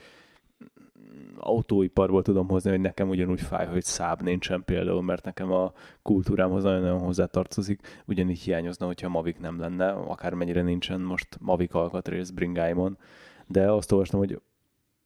autóiparból 1.37 2.23
tudom 2.23 2.49
hozni, 2.49 2.71
hogy 2.71 2.81
nekem 2.81 3.09
ugyanúgy 3.09 3.41
fáj, 3.41 3.67
hogy 3.67 3.85
száb 3.85 4.23
nincsen 4.23 4.65
például, 4.65 5.03
mert 5.03 5.25
nekem 5.25 5.53
a 5.53 5.73
kultúrámhoz 6.03 6.63
nagyon-nagyon 6.63 7.01
hozzátartozik, 7.01 8.03
ugyanígy 8.07 8.39
hiányozna, 8.39 8.87
hogyha 8.87 9.09
Mavic 9.09 9.39
nem 9.39 9.61
lenne, 9.61 9.91
akármennyire 9.91 10.63
nincsen 10.63 11.01
most 11.01 11.29
Mavic 11.41 11.75
alkatrész 11.75 12.31
bringáimon, 12.31 12.99
de 13.47 13.71
azt 13.71 13.93
olvastam, 13.93 14.19
hogy 14.19 14.41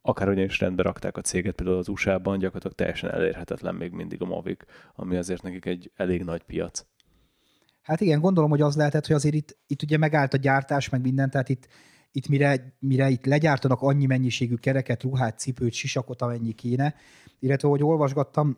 akárhogyan 0.03 0.45
is 0.45 0.61
rendbe 0.61 0.83
rakták 0.83 1.17
a 1.17 1.21
céget, 1.21 1.55
például 1.55 1.79
az 1.79 1.89
USA-ban 1.89 2.39
gyakorlatilag 2.39 2.77
teljesen 2.77 3.11
elérhetetlen 3.11 3.75
még 3.75 3.93
mindig 3.93 4.23
a 4.23 4.25
Mavic, 4.25 4.65
ami 4.95 5.17
azért 5.17 5.43
nekik 5.43 5.65
egy 5.65 5.91
elég 5.97 6.23
nagy 6.25 6.43
piac. 6.43 6.85
Hát 7.83 8.01
igen, 8.01 8.21
gondolom, 8.21 8.51
hogy 8.51 8.61
az 8.61 8.77
lehetett, 8.77 9.07
hogy 9.07 9.17
azért 9.17 9.35
itt, 9.35 9.59
itt 9.67 9.83
ugye 9.83 9.97
megállt 9.97 10.35
a 10.35 10.37
gyártás, 10.37 10.89
meg 10.89 11.01
minden, 11.01 11.31
tehát 11.31 11.49
itt 11.49 11.69
itt 12.13 12.29
mire, 12.29 12.77
mire 12.79 13.09
itt 13.09 13.27
legyártanak 13.27 13.81
annyi 13.81 14.07
mennyiségű 14.07 14.55
kereket, 14.55 15.03
ruhát, 15.03 15.39
cipőt, 15.39 15.73
sisakot, 15.73 16.23
amennyi 16.23 16.53
kéne, 16.53 16.95
illetve 17.39 17.69
hogy 17.69 17.83
olvasgattam, 17.83 18.57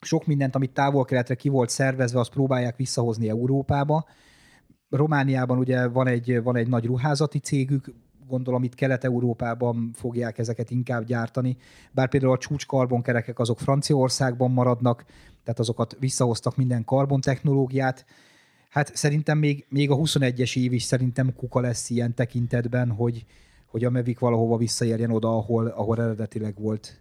sok 0.00 0.26
mindent, 0.26 0.54
amit 0.54 0.72
távol-keletre 0.72 1.34
ki 1.34 1.48
volt 1.48 1.70
szervezve, 1.70 2.18
azt 2.18 2.30
próbálják 2.30 2.76
visszahozni 2.76 3.28
Európába. 3.28 4.06
Romániában 4.90 5.58
ugye 5.58 5.88
van 5.88 6.06
egy, 6.06 6.42
van 6.42 6.56
egy 6.56 6.68
nagy 6.68 6.84
ruházati 6.84 7.38
cégük, 7.38 7.94
gondolom 8.26 8.62
itt 8.62 8.74
Kelet-Európában 8.74 9.90
fogják 9.94 10.38
ezeket 10.38 10.70
inkább 10.70 11.04
gyártani, 11.04 11.56
bár 11.92 12.08
például 12.08 12.32
a 12.32 12.38
csúcskarbonkerekek 12.38 13.38
azok 13.38 13.58
Franciaországban 13.58 14.50
maradnak, 14.50 15.04
tehát 15.42 15.58
azokat 15.58 15.96
visszahoztak 15.98 16.56
minden 16.56 16.84
karbontechnológiát, 16.84 18.04
Hát 18.74 18.96
szerintem 18.96 19.38
még, 19.38 19.66
még 19.68 19.90
a 19.90 19.96
21-es 19.96 20.56
év 20.56 20.72
is 20.72 20.82
szerintem 20.82 21.34
kuka 21.34 21.60
lesz 21.60 21.90
ilyen 21.90 22.14
tekintetben, 22.14 22.90
hogy, 22.90 23.24
hogy 23.66 23.84
a 23.84 23.90
Mavic 23.90 24.18
valahova 24.18 24.56
visszaérjen 24.56 25.10
oda, 25.10 25.36
ahol, 25.36 25.66
ahol 25.66 26.00
eredetileg 26.00 26.54
volt. 26.58 27.00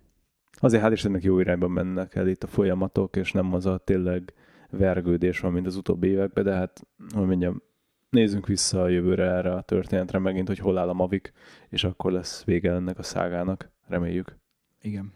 Azért 0.52 0.84
hál' 0.84 0.92
Istennek 0.92 1.24
jó 1.24 1.40
irányban 1.40 1.72
mennek 1.72 2.16
el 2.16 2.28
itt 2.28 2.44
a 2.44 2.48
folyamatok, 2.48 3.16
és 3.16 3.32
nem 3.32 3.54
az 3.54 3.66
a 3.66 3.78
tényleg 3.78 4.34
vergődés 4.70 5.40
van, 5.40 5.52
mint 5.52 5.66
az 5.66 5.76
utóbbi 5.76 6.08
években, 6.08 6.44
de 6.44 6.54
hát, 6.54 6.88
hogy 7.14 7.26
mondjam, 7.26 7.62
nézzünk 8.10 8.48
vissza 8.48 8.82
a 8.82 8.88
jövőre 8.88 9.26
erre 9.26 9.54
a 9.54 9.62
történetre 9.62 10.20
megint, 10.20 10.48
hogy 10.48 10.60
hol 10.60 10.78
áll 10.78 10.90
a 10.90 10.94
Mavic, 10.94 11.32
és 11.70 11.84
akkor 11.84 12.12
lesz 12.12 12.44
vége 12.44 12.72
ennek 12.72 13.00
a 13.00 13.04
szágának, 13.04 13.72
reméljük. 13.88 14.38
Igen. 14.82 15.14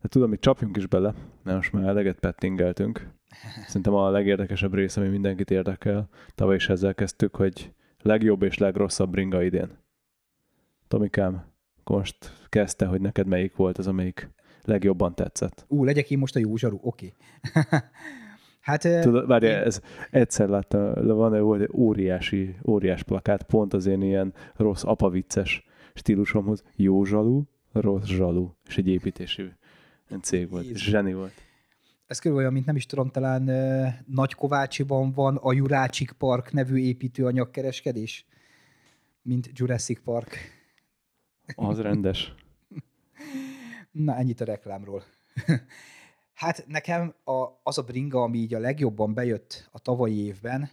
De 0.00 0.08
tudom, 0.08 0.28
hogy 0.28 0.38
csapjunk 0.38 0.76
is 0.76 0.86
bele, 0.86 1.14
mert 1.42 1.56
most 1.56 1.72
már 1.72 1.84
eleget 1.84 2.18
pettingeltünk. 2.18 3.08
Szerintem 3.66 3.94
a 3.94 4.10
legérdekesebb 4.10 4.74
része, 4.74 5.00
ami 5.00 5.10
mindenkit 5.10 5.50
érdekel, 5.50 6.08
tavaly 6.34 6.54
is 6.54 6.68
ezzel 6.68 6.94
kezdtük, 6.94 7.36
hogy 7.36 7.72
legjobb 8.02 8.42
és 8.42 8.58
legrosszabb 8.58 9.10
bringa 9.10 9.42
idén. 9.42 9.78
Tomikám, 10.88 11.44
most 11.84 12.32
kezdte, 12.48 12.86
hogy 12.86 13.00
neked 13.00 13.26
melyik 13.26 13.56
volt 13.56 13.78
az, 13.78 13.86
amelyik 13.86 14.30
legjobban 14.64 15.14
tetszett. 15.14 15.64
Ú, 15.68 15.84
legyek 15.84 16.10
én 16.10 16.18
most 16.18 16.36
a 16.36 16.38
jó 16.38 16.56
zsaru, 16.56 16.78
oké. 16.80 17.14
Okay. 17.54 17.80
hát... 18.60 19.00
Tudod, 19.00 19.26
várj, 19.26 19.46
én... 19.46 19.54
ez 19.54 19.80
egyszer 20.10 20.48
láttam, 20.48 21.06
van 21.06 21.40
volt 21.40 21.60
egy 21.60 21.70
óriási, 21.72 22.56
óriás 22.66 23.02
plakát, 23.02 23.42
pont 23.42 23.74
az 23.74 23.86
én 23.86 24.02
ilyen 24.02 24.34
rossz 24.56 24.84
apavicces 24.84 25.66
stílusomhoz. 25.94 26.62
Jó 26.74 27.04
zsalú, 27.04 27.48
rossz 27.72 28.06
zsalú, 28.06 28.56
és 28.66 28.78
egy 28.78 28.88
építési 28.88 29.52
cég 30.22 30.50
volt, 30.50 30.64
Jézus. 30.64 30.84
zseni 30.84 31.14
volt 31.14 31.46
ez 32.08 32.18
körülbelül 32.18 32.40
olyan, 32.40 32.52
mint 32.52 32.66
nem 32.66 32.76
is 32.76 32.86
tudom, 32.86 33.10
talán 33.10 33.42
Nagykovácsiban 34.06 35.12
van 35.12 35.36
a 35.36 35.52
Jurácsik 35.52 36.12
Park 36.12 36.52
nevű 36.52 36.76
építőanyagkereskedés, 36.76 38.26
mint 39.22 39.50
Jurassic 39.52 40.02
Park. 40.02 40.36
Az 41.54 41.80
rendes. 41.88 42.34
Na, 43.90 44.16
ennyit 44.16 44.40
a 44.40 44.44
reklámról. 44.44 45.02
hát 46.34 46.64
nekem 46.66 47.14
a, 47.24 47.46
az 47.62 47.78
a 47.78 47.82
bringa, 47.82 48.22
ami 48.22 48.38
így 48.38 48.54
a 48.54 48.58
legjobban 48.58 49.14
bejött 49.14 49.68
a 49.72 49.78
tavalyi 49.78 50.24
évben, 50.24 50.70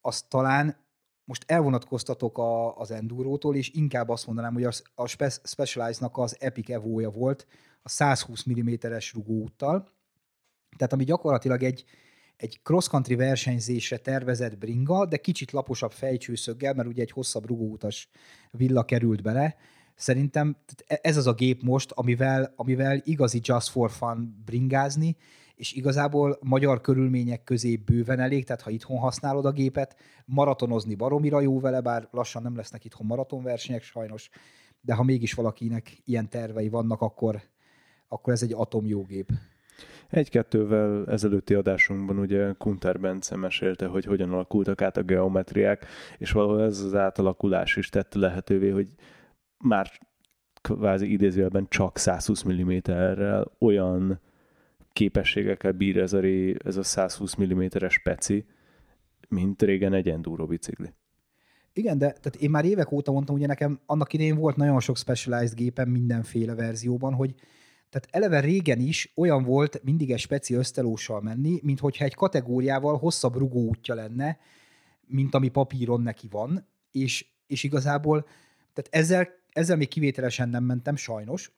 az 0.00 0.22
talán 0.22 0.76
most 1.24 1.44
elvonatkoztatok 1.46 2.38
a, 2.38 2.78
az 2.78 2.90
Endurótól, 2.90 3.56
és 3.56 3.70
inkább 3.70 4.08
azt 4.08 4.26
mondanám, 4.26 4.52
hogy 4.52 4.64
az, 4.64 4.82
a 4.94 5.06
Specialized-nak 5.44 6.18
az 6.18 6.36
Epic 6.40 6.70
Evo-ja 6.70 7.10
volt, 7.10 7.46
a 7.82 7.88
120 7.88 8.44
mm-es 8.44 9.12
rugóúttal, 9.12 9.88
tehát 10.76 10.92
ami 10.92 11.04
gyakorlatilag 11.04 11.62
egy, 11.62 11.84
egy 12.36 12.60
cross-country 12.62 13.14
versenyzésre 13.14 13.96
tervezett 13.96 14.58
bringa, 14.58 15.06
de 15.06 15.16
kicsit 15.16 15.50
laposabb 15.50 15.92
fejcsőszöggel, 15.92 16.74
mert 16.74 16.88
ugye 16.88 17.02
egy 17.02 17.10
hosszabb 17.10 17.46
rugóutas 17.46 18.08
villa 18.50 18.84
került 18.84 19.22
bele. 19.22 19.56
Szerintem 19.94 20.56
ez 20.86 21.16
az 21.16 21.26
a 21.26 21.32
gép 21.32 21.62
most, 21.62 21.92
amivel, 21.92 22.52
amivel 22.56 23.00
igazi 23.04 23.40
just 23.42 23.68
for 23.68 23.90
fun 23.90 24.42
bringázni, 24.44 25.16
és 25.54 25.72
igazából 25.72 26.38
magyar 26.42 26.80
körülmények 26.80 27.44
közé 27.44 27.76
bőven 27.76 28.20
elég, 28.20 28.44
tehát 28.44 28.62
ha 28.62 28.70
itthon 28.70 28.98
használod 28.98 29.44
a 29.44 29.52
gépet, 29.52 29.96
maratonozni 30.24 30.94
baromira 30.94 31.40
jó 31.40 31.60
vele, 31.60 31.80
bár 31.80 32.08
lassan 32.10 32.42
nem 32.42 32.56
lesznek 32.56 32.84
itthon 32.84 33.06
maratonversenyek 33.06 33.82
sajnos, 33.82 34.30
de 34.80 34.94
ha 34.94 35.02
mégis 35.02 35.32
valakinek 35.32 35.98
ilyen 36.04 36.28
tervei 36.28 36.68
vannak, 36.68 37.00
akkor, 37.00 37.42
akkor 38.12 38.32
ez 38.32 38.42
egy 38.42 38.52
atomjó 38.52 39.02
gép. 39.02 39.30
Egy-kettővel 40.08 41.06
ezelőtti 41.06 41.54
adásunkban 41.54 42.18
ugye 42.18 42.52
Kunter 42.58 43.00
Bence 43.00 43.36
mesélte, 43.36 43.86
hogy 43.86 44.04
hogyan 44.04 44.32
alakultak 44.32 44.82
át 44.82 44.96
a 44.96 45.02
geometriák, 45.02 45.86
és 46.18 46.32
valahol 46.32 46.62
ez 46.62 46.80
az 46.80 46.94
átalakulás 46.94 47.76
is 47.76 47.88
tette 47.88 48.18
lehetővé, 48.18 48.68
hogy 48.68 48.88
már 49.58 49.90
kvázi 50.60 51.12
idézőjelben 51.12 51.66
csak 51.68 51.98
120 51.98 52.44
mm-rel 52.44 53.52
olyan 53.58 54.20
képességekkel 54.92 55.72
bír 55.72 55.98
ez 55.98 56.12
a, 56.12 56.20
ré, 56.20 56.54
ez 56.64 56.76
a 56.76 56.82
120 56.82 57.36
mm-es 57.36 57.98
peci, 58.02 58.44
mint 59.28 59.62
régen 59.62 59.92
egy 59.92 60.08
enduro 60.08 60.46
bicikli. 60.46 60.92
Igen, 61.72 61.98
de 61.98 62.06
tehát 62.06 62.36
én 62.36 62.50
már 62.50 62.64
évek 62.64 62.92
óta 62.92 63.12
mondtam, 63.12 63.34
ugye 63.34 63.46
nekem 63.46 63.80
annak 63.86 64.12
idején 64.12 64.36
volt 64.36 64.56
nagyon 64.56 64.80
sok 64.80 64.96
specialized 64.96 65.54
gépem 65.54 65.88
mindenféle 65.88 66.54
verzióban, 66.54 67.14
hogy 67.14 67.34
tehát 67.90 68.08
eleve 68.10 68.40
régen 68.40 68.80
is 68.80 69.12
olyan 69.14 69.42
volt 69.42 69.82
mindig 69.84 70.10
egy 70.10 70.18
speci 70.18 70.54
ösztelóssal 70.54 71.20
menni, 71.20 71.60
mint 71.62 71.80
hogyha 71.80 72.04
egy 72.04 72.14
kategóriával 72.14 72.98
hosszabb 72.98 73.36
rugóútja 73.36 73.94
lenne, 73.94 74.38
mint 75.06 75.34
ami 75.34 75.48
papíron 75.48 76.00
neki 76.00 76.28
van, 76.30 76.66
és, 76.90 77.26
és 77.46 77.62
igazából 77.62 78.26
tehát 78.72 78.90
ezzel, 78.90 79.28
ezzel 79.52 79.76
még 79.76 79.88
kivételesen 79.88 80.48
nem 80.48 80.64
mentem, 80.64 80.96
sajnos, 80.96 81.52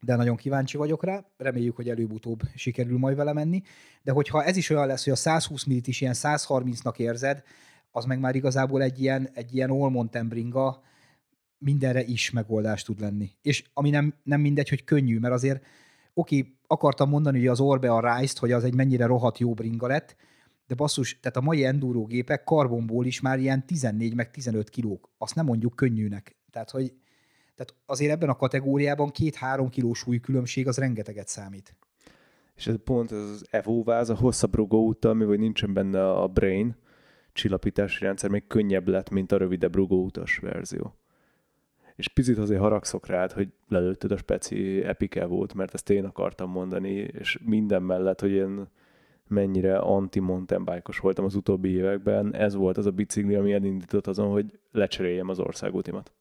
de 0.00 0.16
nagyon 0.16 0.36
kíváncsi 0.36 0.76
vagyok 0.76 1.04
rá, 1.04 1.24
reméljük, 1.36 1.76
hogy 1.76 1.88
előbb-utóbb 1.88 2.40
sikerül 2.54 2.98
majd 2.98 3.16
vele 3.16 3.32
menni, 3.32 3.62
de 4.02 4.12
hogyha 4.12 4.44
ez 4.44 4.56
is 4.56 4.70
olyan 4.70 4.86
lesz, 4.86 5.04
hogy 5.04 5.12
a 5.12 5.16
120 5.16 5.64
millit 5.64 5.86
is 5.86 6.00
ilyen 6.00 6.14
130-nak 6.16 6.98
érzed, 6.98 7.42
az 7.90 8.04
meg 8.04 8.18
már 8.18 8.34
igazából 8.34 8.82
egy 8.82 9.00
ilyen, 9.00 9.28
egy 9.34 9.54
ilyen 9.54 9.70
all 9.70 9.90
mountain 9.90 10.28
mindenre 11.58 12.04
is 12.04 12.30
megoldás 12.30 12.82
tud 12.82 13.00
lenni. 13.00 13.30
És 13.42 13.64
ami 13.72 13.90
nem, 13.90 14.14
nem 14.22 14.40
mindegy, 14.40 14.68
hogy 14.68 14.84
könnyű, 14.84 15.18
mert 15.18 15.34
azért 15.34 15.64
oké, 16.14 16.56
akartam 16.66 17.08
mondani, 17.08 17.38
hogy 17.38 17.46
az 17.46 17.60
Orbe 17.60 17.90
a 17.90 18.16
rise 18.16 18.36
hogy 18.38 18.52
az 18.52 18.64
egy 18.64 18.74
mennyire 18.74 19.06
rohadt 19.06 19.38
jó 19.38 19.54
bringa 19.54 19.86
lett, 19.86 20.16
de 20.66 20.74
basszus, 20.74 21.20
tehát 21.20 21.36
a 21.36 21.40
mai 21.40 21.64
enduro 21.64 22.04
gépek 22.04 22.44
karbonból 22.44 23.06
is 23.06 23.20
már 23.20 23.38
ilyen 23.38 23.66
14 23.66 24.14
meg 24.14 24.30
15 24.30 24.70
kilók. 24.70 25.10
Azt 25.18 25.34
nem 25.34 25.44
mondjuk 25.44 25.76
könnyűnek. 25.76 26.36
Tehát, 26.50 26.70
hogy 26.70 26.94
tehát 27.54 27.74
azért 27.86 28.12
ebben 28.12 28.28
a 28.28 28.36
kategóriában 28.36 29.10
két-három 29.10 29.68
kilós 29.68 30.06
különbség 30.22 30.68
az 30.68 30.76
rengeteget 30.76 31.28
számít. 31.28 31.76
És 32.56 32.66
ez 32.66 32.74
pont 32.84 33.12
ez 33.12 33.18
az 33.18 33.46
Evo 33.50 33.82
váz, 33.82 34.10
a 34.10 34.14
hosszabb 34.14 34.54
rugóúttal, 34.54 35.14
mi 35.14 35.24
vagy 35.24 35.38
nincsen 35.38 35.72
benne 35.72 36.10
a 36.10 36.28
Brain 36.28 36.76
csillapítási 37.32 38.04
rendszer, 38.04 38.30
még 38.30 38.46
könnyebb 38.46 38.88
lett, 38.88 39.10
mint 39.10 39.32
a 39.32 39.36
rövidebb 39.36 39.74
rugóutas 39.74 40.38
verzió. 40.38 40.94
És 41.96 42.08
picit 42.08 42.38
azért 42.38 42.60
haragszok 42.60 43.06
rád, 43.06 43.32
hogy 43.32 43.48
lelőtted 43.68 44.12
a 44.12 44.16
speci 44.16 44.82
Epic 44.82 45.16
Evo-t, 45.16 45.54
mert 45.54 45.74
ezt 45.74 45.90
én 45.90 46.04
akartam 46.04 46.50
mondani, 46.50 46.90
és 46.94 47.38
minden 47.44 47.82
mellett, 47.82 48.20
hogy 48.20 48.30
én 48.30 48.68
mennyire 49.28 49.78
anti-mountain 49.78 50.64
bike 50.64 50.92
voltam 51.00 51.24
az 51.24 51.34
utóbbi 51.34 51.68
években, 51.68 52.34
ez 52.34 52.54
volt 52.54 52.76
az 52.76 52.86
a 52.86 52.90
bicikli, 52.90 53.34
ami 53.34 53.52
elindított 53.52 54.06
azon, 54.06 54.30
hogy 54.30 54.58
lecseréljem 54.70 55.28
az 55.28 55.38
országútimat 55.38 56.12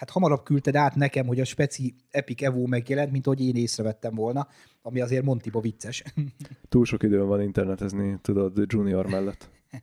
hát 0.00 0.10
hamarabb 0.10 0.42
küldted 0.42 0.76
át 0.76 0.94
nekem, 0.94 1.26
hogy 1.26 1.40
a 1.40 1.44
speci 1.44 1.94
Epic 2.10 2.42
Evo 2.42 2.66
megjelent, 2.66 3.10
mint 3.10 3.26
hogy 3.26 3.40
én 3.40 3.56
észrevettem 3.56 4.14
volna, 4.14 4.48
ami 4.82 5.00
azért 5.00 5.24
Montiba 5.24 5.60
vicces. 5.60 6.02
Túl 6.68 6.84
sok 6.84 7.02
időm 7.02 7.26
van 7.26 7.42
internetezni, 7.42 8.18
tudod, 8.22 8.64
junior 8.66 9.06
mellett. 9.06 9.50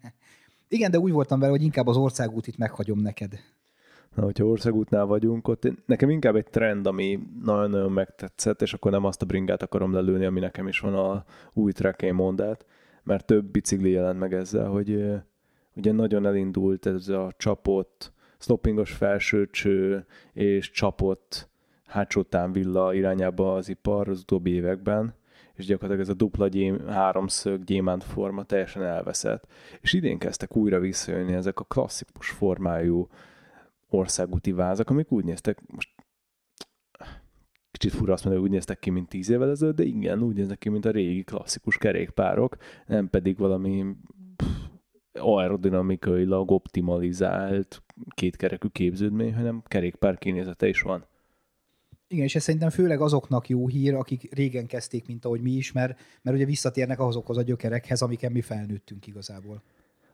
Igen, 0.68 0.92
de 0.92 1.00
úgy 1.00 1.12
voltam 1.12 1.40
vele, 1.40 1.52
hogy 1.52 1.62
inkább 1.62 1.88
az 1.88 1.98
országútit 1.98 2.58
meghagyom 2.58 3.00
neked. 3.00 3.40
Na, 4.18 4.24
hogyha 4.24 4.46
országútnál 4.46 5.06
vagyunk, 5.06 5.48
ott 5.48 5.68
nekem 5.86 6.10
inkább 6.10 6.36
egy 6.36 6.50
trend, 6.50 6.88
ami 6.88 7.20
nagyon-nagyon 7.44 7.92
megtetszett, 7.92 8.62
és 8.62 8.74
akkor 8.74 8.92
nem 8.92 9.04
azt 9.04 9.22
a 9.22 9.26
bringát 9.26 9.62
akarom 9.62 9.94
lelőni, 9.94 10.26
ami 10.26 10.40
nekem 10.40 10.68
is 10.68 10.80
van 10.80 10.94
a 10.94 11.24
új 11.54 11.72
trekké 11.72 12.12
mondát, 12.12 12.66
mert 13.04 13.26
több 13.26 13.46
bicikli 13.46 13.90
jelent 13.90 14.20
meg 14.20 14.34
ezzel, 14.34 14.68
hogy 14.68 15.04
ugye 15.76 15.92
nagyon 15.92 16.26
elindult 16.26 16.86
ez 16.86 17.08
a 17.08 17.32
csapott, 17.38 18.12
stoppingos 18.38 18.92
felsőcső 18.92 20.06
és 20.34 20.72
csapott 20.72 21.50
hátsó 21.86 22.26
villa 22.52 22.94
irányába 22.94 23.56
az 23.56 23.70
ipar 23.70 24.10
az 24.10 24.20
utóbbi 24.20 24.52
években, 24.52 25.14
és 25.54 25.66
gyakorlatilag 25.66 26.08
ez 26.08 26.14
a 26.14 26.18
dupla 26.18 26.48
gyém, 26.48 26.88
háromszög 26.88 27.64
gyémánt 27.64 28.04
forma 28.04 28.44
teljesen 28.44 28.84
elveszett. 28.84 29.48
És 29.82 29.94
idén 29.94 30.18
kezdtek 30.18 30.56
újra 30.56 30.80
visszajönni 30.80 31.34
ezek 31.34 31.60
a 31.60 31.64
klasszikus 31.64 32.30
formájú 32.30 33.08
országúti 33.90 34.52
vázak, 34.52 34.90
amik 34.90 35.12
úgy 35.12 35.24
néztek, 35.24 35.62
most 35.68 35.90
kicsit 37.72 37.92
fura 37.92 38.14
azt 38.14 38.24
mondani, 38.24 38.44
hogy 38.44 38.52
úgy 38.52 38.58
néztek 38.58 38.80
ki, 38.80 38.90
mint 38.90 39.10
tíz 39.10 39.30
évvel 39.30 39.50
ezelőtt, 39.50 39.76
de 39.76 39.84
igen, 39.84 40.22
úgy 40.22 40.36
néznek 40.36 40.58
ki, 40.58 40.70
mint 40.70 40.86
a 40.86 40.92
régi 40.92 41.24
klasszikus 41.24 41.78
kerékpárok, 41.78 42.58
nem 42.86 43.10
pedig 43.10 43.38
valami 43.38 43.86
aerodinamikailag 45.14 46.52
optimalizált 46.52 47.84
kétkerekű 48.16 48.68
képződmény, 48.68 49.36
hanem 49.36 49.64
kerékpár 49.66 50.18
kinézete 50.18 50.68
is 50.68 50.82
van. 50.82 51.06
Igen, 52.08 52.24
és 52.24 52.36
ez 52.36 52.44
szerintem 52.44 52.70
főleg 52.70 53.02
azoknak 53.02 53.50
jó 53.50 53.68
hír, 53.68 53.94
akik 53.94 54.34
régen 54.34 54.66
kezdték, 54.66 55.08
mint 55.08 55.26
ahogy 55.26 55.42
mi 55.42 55.52
is, 55.52 55.72
mert, 55.72 56.00
mert 56.22 56.36
ugye 56.36 56.46
visszatérnek 56.46 57.00
azokhoz 57.00 57.38
a 57.38 57.42
gyökerekhez, 57.42 58.02
amiken 58.02 58.32
mi 58.32 58.42
felnőttünk 58.42 59.08
igazából. 59.08 59.64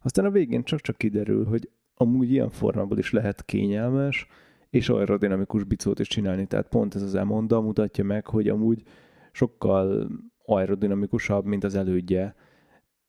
Aztán 0.01 0.25
a 0.25 0.29
végén 0.29 0.63
csak-csak 0.63 0.97
kiderül, 0.97 1.45
hogy 1.45 1.69
amúgy 2.03 2.31
ilyen 2.31 2.49
formából 2.49 2.97
is 2.97 3.11
lehet 3.11 3.45
kényelmes, 3.45 4.27
és 4.69 4.89
aerodinamikus 4.89 5.63
bicót 5.63 5.99
is 5.99 6.07
csinálni. 6.07 6.45
Tehát 6.45 6.67
pont 6.67 6.95
ez 6.95 7.01
az 7.01 7.15
elmonda 7.15 7.61
mutatja 7.61 8.03
meg, 8.03 8.27
hogy 8.27 8.49
amúgy 8.49 8.83
sokkal 9.31 10.09
aerodinamikusabb, 10.45 11.45
mint 11.45 11.63
az 11.63 11.75
elődje, 11.75 12.35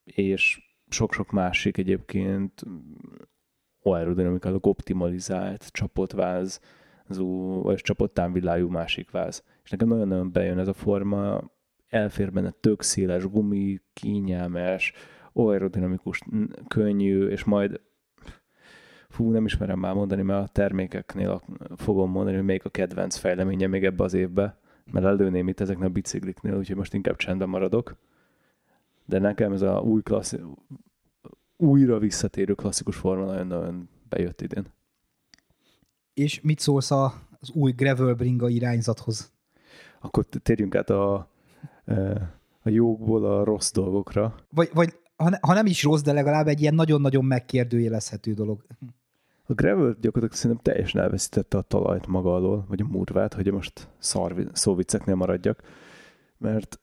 és 0.04 0.60
sok-sok 0.88 1.30
másik 1.30 1.76
egyébként 1.76 2.62
aerodinamikailag 3.82 4.66
optimalizált 4.66 5.68
csapott 5.72 6.12
váz, 6.12 6.60
vagy 7.62 7.76
csapott 7.76 8.14
támvilájú 8.14 8.68
másik 8.68 9.10
váz. 9.10 9.44
És 9.64 9.70
nekem 9.70 9.88
nagyon-nagyon 9.88 10.32
bejön 10.32 10.58
ez 10.58 10.68
a 10.68 10.72
forma, 10.72 11.50
elfér 11.88 12.32
benne 12.32 12.50
tök 12.50 12.82
széles 12.82 13.26
gumi, 13.26 13.80
kényelmes, 13.92 14.92
aerodinamikus, 15.32 16.20
könnyű, 16.68 17.26
és 17.26 17.44
majd 17.44 17.80
fú, 19.14 19.30
nem 19.30 19.44
ismerem 19.44 19.78
már 19.78 19.94
mondani, 19.94 20.22
mert 20.22 20.48
a 20.48 20.52
termékeknél 20.52 21.42
fogom 21.76 22.10
mondani, 22.10 22.36
hogy 22.36 22.44
melyik 22.44 22.64
a 22.64 22.70
kedvenc 22.70 23.16
fejleménye 23.16 23.66
még 23.66 23.84
ebbe 23.84 24.04
az 24.04 24.14
évbe, 24.14 24.58
mert 24.92 25.06
előném 25.06 25.48
itt 25.48 25.60
ezeknek 25.60 25.88
a 25.88 25.92
bicikliknél, 25.92 26.56
úgyhogy 26.56 26.76
most 26.76 26.94
inkább 26.94 27.16
csendben 27.16 27.48
maradok 27.48 27.96
de 29.04 29.18
nekem 29.18 29.52
ez 29.52 29.62
a 29.62 29.80
új 29.80 30.02
klassz, 30.02 30.34
újra 31.56 31.98
visszatérő 31.98 32.54
klasszikus 32.54 32.96
forma 32.96 33.24
nagyon-nagyon 33.24 33.88
bejött 34.08 34.40
idén. 34.40 34.66
És 36.14 36.40
mit 36.40 36.58
szólsz 36.58 36.90
az 36.90 37.50
új 37.52 37.72
gravel 37.72 38.14
bringa 38.14 38.48
irányzathoz? 38.48 39.32
Akkor 40.00 40.24
térjünk 40.24 40.74
át 40.74 40.90
a, 40.90 41.28
e, 41.84 41.94
a 42.62 42.68
jókból 42.68 43.24
a 43.24 43.44
rossz 43.44 43.72
dolgokra. 43.72 44.34
Vagy, 44.50 44.70
vagy 44.72 44.98
ha, 45.16 45.28
ne, 45.28 45.38
ha 45.40 45.52
nem 45.52 45.66
is 45.66 45.82
rossz, 45.82 46.02
de 46.02 46.12
legalább 46.12 46.46
egy 46.46 46.60
ilyen 46.60 46.74
nagyon-nagyon 46.74 47.24
megkérdőjelezhető 47.24 48.32
dolog. 48.32 48.66
A 49.46 49.52
gravel 49.52 49.96
gyakorlatilag 50.00 50.32
szerintem 50.32 50.72
teljesen 50.72 51.00
elveszítette 51.00 51.56
a 51.56 51.62
talajt 51.62 52.06
maga 52.06 52.34
alól, 52.34 52.64
vagy 52.68 52.80
a 52.80 52.86
murvát, 52.90 53.34
hogy 53.34 53.52
most 53.52 53.88
szar 53.98 54.34
szóvicceknél 54.52 55.14
maradjak, 55.14 55.62
mert 56.38 56.80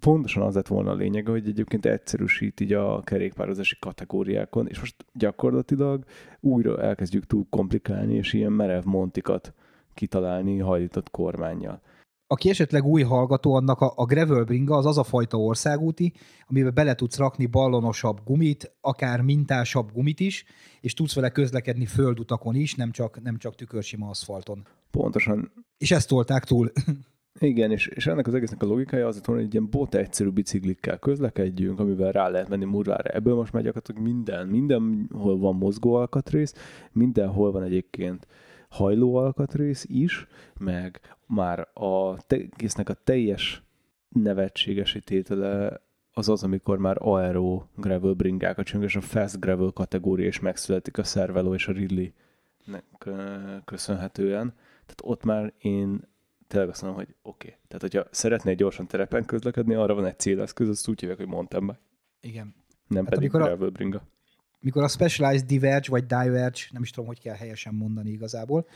pontosan 0.00 0.42
az 0.42 0.54
lett 0.54 0.66
volna 0.66 0.90
a 0.90 0.94
lényeg, 0.94 1.26
hogy 1.26 1.48
egyébként 1.48 1.86
egyszerűsít 1.86 2.60
így 2.60 2.72
a 2.72 3.00
kerékpározási 3.00 3.76
kategóriákon, 3.80 4.68
és 4.68 4.78
most 4.78 5.04
gyakorlatilag 5.12 6.04
újra 6.40 6.82
elkezdjük 6.82 7.26
túl 7.26 7.46
komplikálni, 7.50 8.14
és 8.14 8.32
ilyen 8.32 8.52
merev 8.52 8.84
montikat 8.84 9.54
kitalálni 9.94 10.58
hajlított 10.58 11.10
kormányjal. 11.10 11.80
Aki 12.32 12.48
esetleg 12.48 12.84
új 12.84 13.02
hallgató, 13.02 13.54
annak 13.54 13.80
a, 13.80 13.92
a 13.96 14.04
gravel 14.04 14.44
bringa 14.44 14.76
az 14.76 14.86
az 14.86 14.98
a 14.98 15.02
fajta 15.02 15.36
országúti, 15.36 16.12
amiben 16.48 16.74
bele 16.74 16.94
tudsz 16.94 17.16
rakni 17.16 17.46
ballonosabb 17.46 18.20
gumit, 18.24 18.72
akár 18.80 19.20
mintásabb 19.20 19.92
gumit 19.92 20.20
is, 20.20 20.44
és 20.80 20.94
tudsz 20.94 21.14
vele 21.14 21.30
közlekedni 21.30 21.86
földutakon 21.86 22.54
is, 22.54 22.74
nem 22.74 22.90
csak, 22.90 23.22
nem 23.22 23.38
csak 23.38 23.54
tükörsima 23.54 24.08
aszfalton. 24.08 24.66
Pontosan. 24.90 25.52
És 25.78 25.90
ezt 25.90 26.08
tolták 26.08 26.44
túl. 26.44 26.72
Igen, 27.40 27.70
és, 27.70 27.86
és 27.86 28.06
ennek 28.06 28.26
az 28.26 28.34
egésznek 28.34 28.62
a 28.62 28.66
logikája 28.66 29.06
az, 29.06 29.20
hogy 29.24 29.40
egy 29.40 29.52
ilyen 29.52 29.70
bot 29.70 29.94
egyszerű 29.94 30.28
biciklikkel 30.28 30.98
közlekedjünk, 30.98 31.80
amivel 31.80 32.12
rá 32.12 32.28
lehet 32.28 32.48
menni 32.48 32.64
murvára. 32.64 33.10
Ebből 33.10 33.34
most 33.34 33.52
már 33.52 33.62
gyakorlatilag 33.62 34.02
minden, 34.02 34.46
mindenhol 34.46 35.38
van 35.38 35.54
mozgó 35.54 35.94
alkatrész, 35.94 36.54
mindenhol 36.92 37.52
van 37.52 37.62
egyébként 37.62 38.26
hajló 38.72 39.14
alkatrész 39.14 39.84
is, 39.88 40.26
meg 40.58 41.00
már 41.34 41.68
a 41.74 42.16
egésznek 42.26 42.88
a 42.88 42.94
teljes 42.94 43.62
nevetségesítétele 44.08 45.80
az 46.12 46.28
az, 46.28 46.42
amikor 46.42 46.78
már 46.78 46.96
aero 47.00 47.62
gravel 47.76 48.12
bringákat 48.12 48.64
csinálunk, 48.64 48.90
és 48.90 48.96
a 48.96 49.00
fast 49.00 49.40
gravel 49.40 49.70
kategória 49.70 50.26
is 50.26 50.40
megszületik 50.40 50.98
a 50.98 51.02
Cervelo 51.02 51.54
és 51.54 51.68
a 51.68 51.72
Ridley-nek 51.72 52.84
köszönhetően. 53.64 54.54
Tehát 54.56 55.00
ott 55.02 55.24
már 55.24 55.52
én 55.58 56.00
tényleg 56.46 56.68
azt 56.68 56.82
mondom, 56.82 57.00
hogy 57.04 57.14
oké. 57.22 57.46
Okay. 57.46 57.58
Tehát, 57.66 57.82
hogyha 57.82 58.04
szeretnél 58.10 58.54
gyorsan 58.54 58.86
terepen 58.86 59.24
közlekedni, 59.24 59.74
arra 59.74 59.94
van 59.94 60.06
egy 60.06 60.18
céleszköz, 60.18 60.68
azt 60.68 60.88
úgy 60.88 61.00
hívják, 61.00 61.18
hogy 61.18 61.28
mountain 61.28 61.66
bike. 61.66 61.80
Igen. 62.20 62.54
Nem 62.86 63.04
hát 63.04 63.14
pedig 63.14 63.30
gravel 63.30 63.68
bringa. 63.68 64.02
Mikor 64.60 64.82
a 64.82 64.88
Specialized 64.88 65.46
Diverge, 65.46 65.90
vagy 65.90 66.06
Diverge, 66.06 66.60
nem 66.70 66.82
is 66.82 66.90
tudom, 66.90 67.06
hogy 67.06 67.20
kell 67.20 67.34
helyesen 67.34 67.74
mondani 67.74 68.10
igazából, 68.10 68.66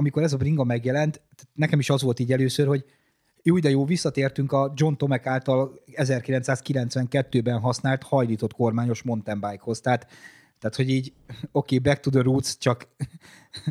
amikor 0.00 0.22
ez 0.22 0.32
a 0.32 0.36
bringa 0.36 0.64
megjelent, 0.64 1.20
nekem 1.52 1.78
is 1.78 1.90
az 1.90 2.02
volt 2.02 2.18
így 2.18 2.32
először, 2.32 2.66
hogy 2.66 2.84
jó, 3.42 3.58
de 3.58 3.70
jó, 3.70 3.84
visszatértünk 3.84 4.52
a 4.52 4.72
John 4.76 4.94
Tomek 4.94 5.26
által 5.26 5.80
1992-ben 5.86 7.58
használt 7.58 8.02
hajlított 8.02 8.52
kormányos 8.52 9.02
mountain 9.02 9.40
bike-hoz. 9.40 9.80
Tehát, 9.80 10.06
tehát 10.58 10.76
hogy 10.76 10.88
így, 10.88 11.12
oké, 11.28 11.76
okay, 11.76 11.78
back 11.78 12.00
to 12.00 12.10
the 12.10 12.20
roots, 12.20 12.58
csak... 12.58 12.88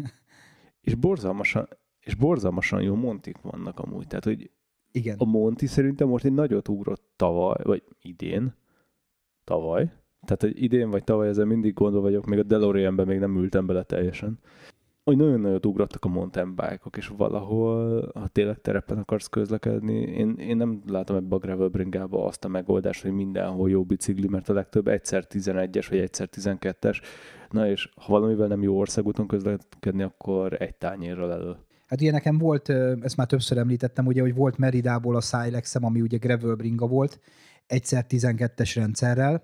És 0.87 0.95
borzalmasan, 0.95 1.67
és 1.99 2.15
borzalmasan 2.15 2.81
jó 2.81 2.95
montik 2.95 3.37
vannak 3.41 3.79
amúgy. 3.79 4.07
Tehát, 4.07 4.23
hogy 4.23 4.51
Igen. 4.91 5.15
a 5.17 5.25
Monti 5.25 5.67
szerintem 5.67 6.07
most 6.07 6.25
egy 6.25 6.33
nagyot 6.33 6.67
ugrott 6.67 7.03
tavaly, 7.15 7.63
vagy 7.63 7.83
idén, 8.01 8.55
tavaly, 9.43 9.91
tehát 10.25 10.41
hogy 10.41 10.63
idén 10.63 10.89
vagy 10.89 11.03
tavaly 11.03 11.27
ezzel 11.27 11.45
mindig 11.45 11.73
gondol 11.73 12.01
vagyok, 12.01 12.25
még 12.25 12.39
a 12.39 12.43
DeLoreanben 12.43 13.07
még 13.07 13.19
nem 13.19 13.37
ültem 13.37 13.65
bele 13.65 13.83
teljesen. 13.83 14.39
Hogy 15.09 15.17
nagyon 15.17 15.39
nagyot 15.39 15.65
ugrottak 15.65 16.05
a 16.05 16.07
mountain 16.07 16.55
bike-ok, 16.55 16.97
és 16.97 17.07
valahol, 17.07 18.11
ha 18.13 18.27
tényleg 18.27 18.61
terepen 18.61 18.97
akarsz 18.97 19.27
közlekedni, 19.27 19.93
én, 19.93 20.35
én 20.37 20.57
nem 20.57 20.81
látom 20.87 21.15
ebbe 21.15 21.35
a 21.35 21.39
gravel 21.39 21.67
bringába 21.67 22.25
azt 22.25 22.45
a 22.45 22.47
megoldást, 22.47 23.01
hogy 23.01 23.11
mindenhol 23.11 23.69
jó 23.69 23.83
bicikli, 23.83 24.27
mert 24.27 24.49
a 24.49 24.53
legtöbb 24.53 24.87
egyszer 24.87 25.25
11-es 25.29 25.85
vagy 25.89 25.99
egyszer 25.99 26.29
12-es. 26.31 27.01
Na 27.49 27.69
és 27.69 27.89
ha 27.95 28.11
valamivel 28.11 28.47
nem 28.47 28.61
jó 28.61 28.77
országúton 28.77 29.27
közlekedni, 29.27 30.03
akkor 30.03 30.61
egy 30.61 30.75
tányérral 30.75 31.31
elő. 31.31 31.55
Hát 31.87 32.01
ugye 32.01 32.11
nekem 32.11 32.37
volt, 32.37 32.69
ezt 33.01 33.17
már 33.17 33.27
többször 33.27 33.57
említettem, 33.57 34.05
ugye, 34.05 34.21
hogy 34.21 34.35
volt 34.35 34.57
Meridából 34.57 35.15
a 35.15 35.21
silex 35.21 35.75
ami 35.75 36.01
ugye 36.01 36.17
gravel 36.17 36.55
bringa 36.55 36.87
volt, 36.87 37.19
egyszer 37.67 38.05
12-es 38.09 38.71
rendszerrel. 38.75 39.37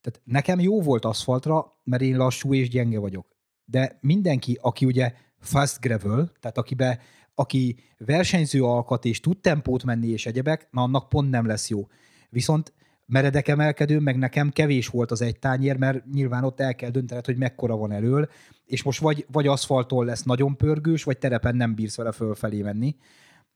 Tehát 0.00 0.20
nekem 0.24 0.60
jó 0.60 0.82
volt 0.82 1.04
aszfaltra, 1.04 1.72
mert 1.84 2.02
én 2.02 2.16
lassú 2.16 2.54
és 2.54 2.68
gyenge 2.68 2.98
vagyok 2.98 3.33
de 3.64 3.98
mindenki, 4.00 4.58
aki 4.60 4.84
ugye 4.84 5.12
fast 5.40 5.80
gravel, 5.80 6.32
tehát 6.40 6.58
akibe, 6.58 7.00
aki 7.34 7.76
versenyző 7.98 8.64
alkat 8.64 9.04
és 9.04 9.20
tud 9.20 9.38
tempót 9.38 9.84
menni 9.84 10.08
és 10.08 10.26
egyebek, 10.26 10.68
na 10.70 10.82
annak 10.82 11.08
pont 11.08 11.30
nem 11.30 11.46
lesz 11.46 11.68
jó. 11.68 11.86
Viszont 12.30 12.72
meredek 13.06 13.48
emelkedő, 13.48 13.98
meg 13.98 14.18
nekem 14.18 14.50
kevés 14.50 14.88
volt 14.88 15.10
az 15.10 15.22
egy 15.22 15.38
tányér, 15.38 15.76
mert 15.76 16.04
nyilván 16.12 16.44
ott 16.44 16.60
el 16.60 16.74
kell 16.74 16.90
döntened, 16.90 17.26
hogy 17.26 17.36
mekkora 17.36 17.76
van 17.76 17.92
elől, 17.92 18.28
és 18.64 18.82
most 18.82 19.00
vagy, 19.00 19.26
vagy 19.32 19.46
aszfaltól 19.46 20.04
lesz 20.04 20.22
nagyon 20.22 20.56
pörgős, 20.56 21.02
vagy 21.02 21.18
terepen 21.18 21.56
nem 21.56 21.74
bírsz 21.74 21.96
vele 21.96 22.12
fölfelé 22.12 22.62
menni. 22.62 22.96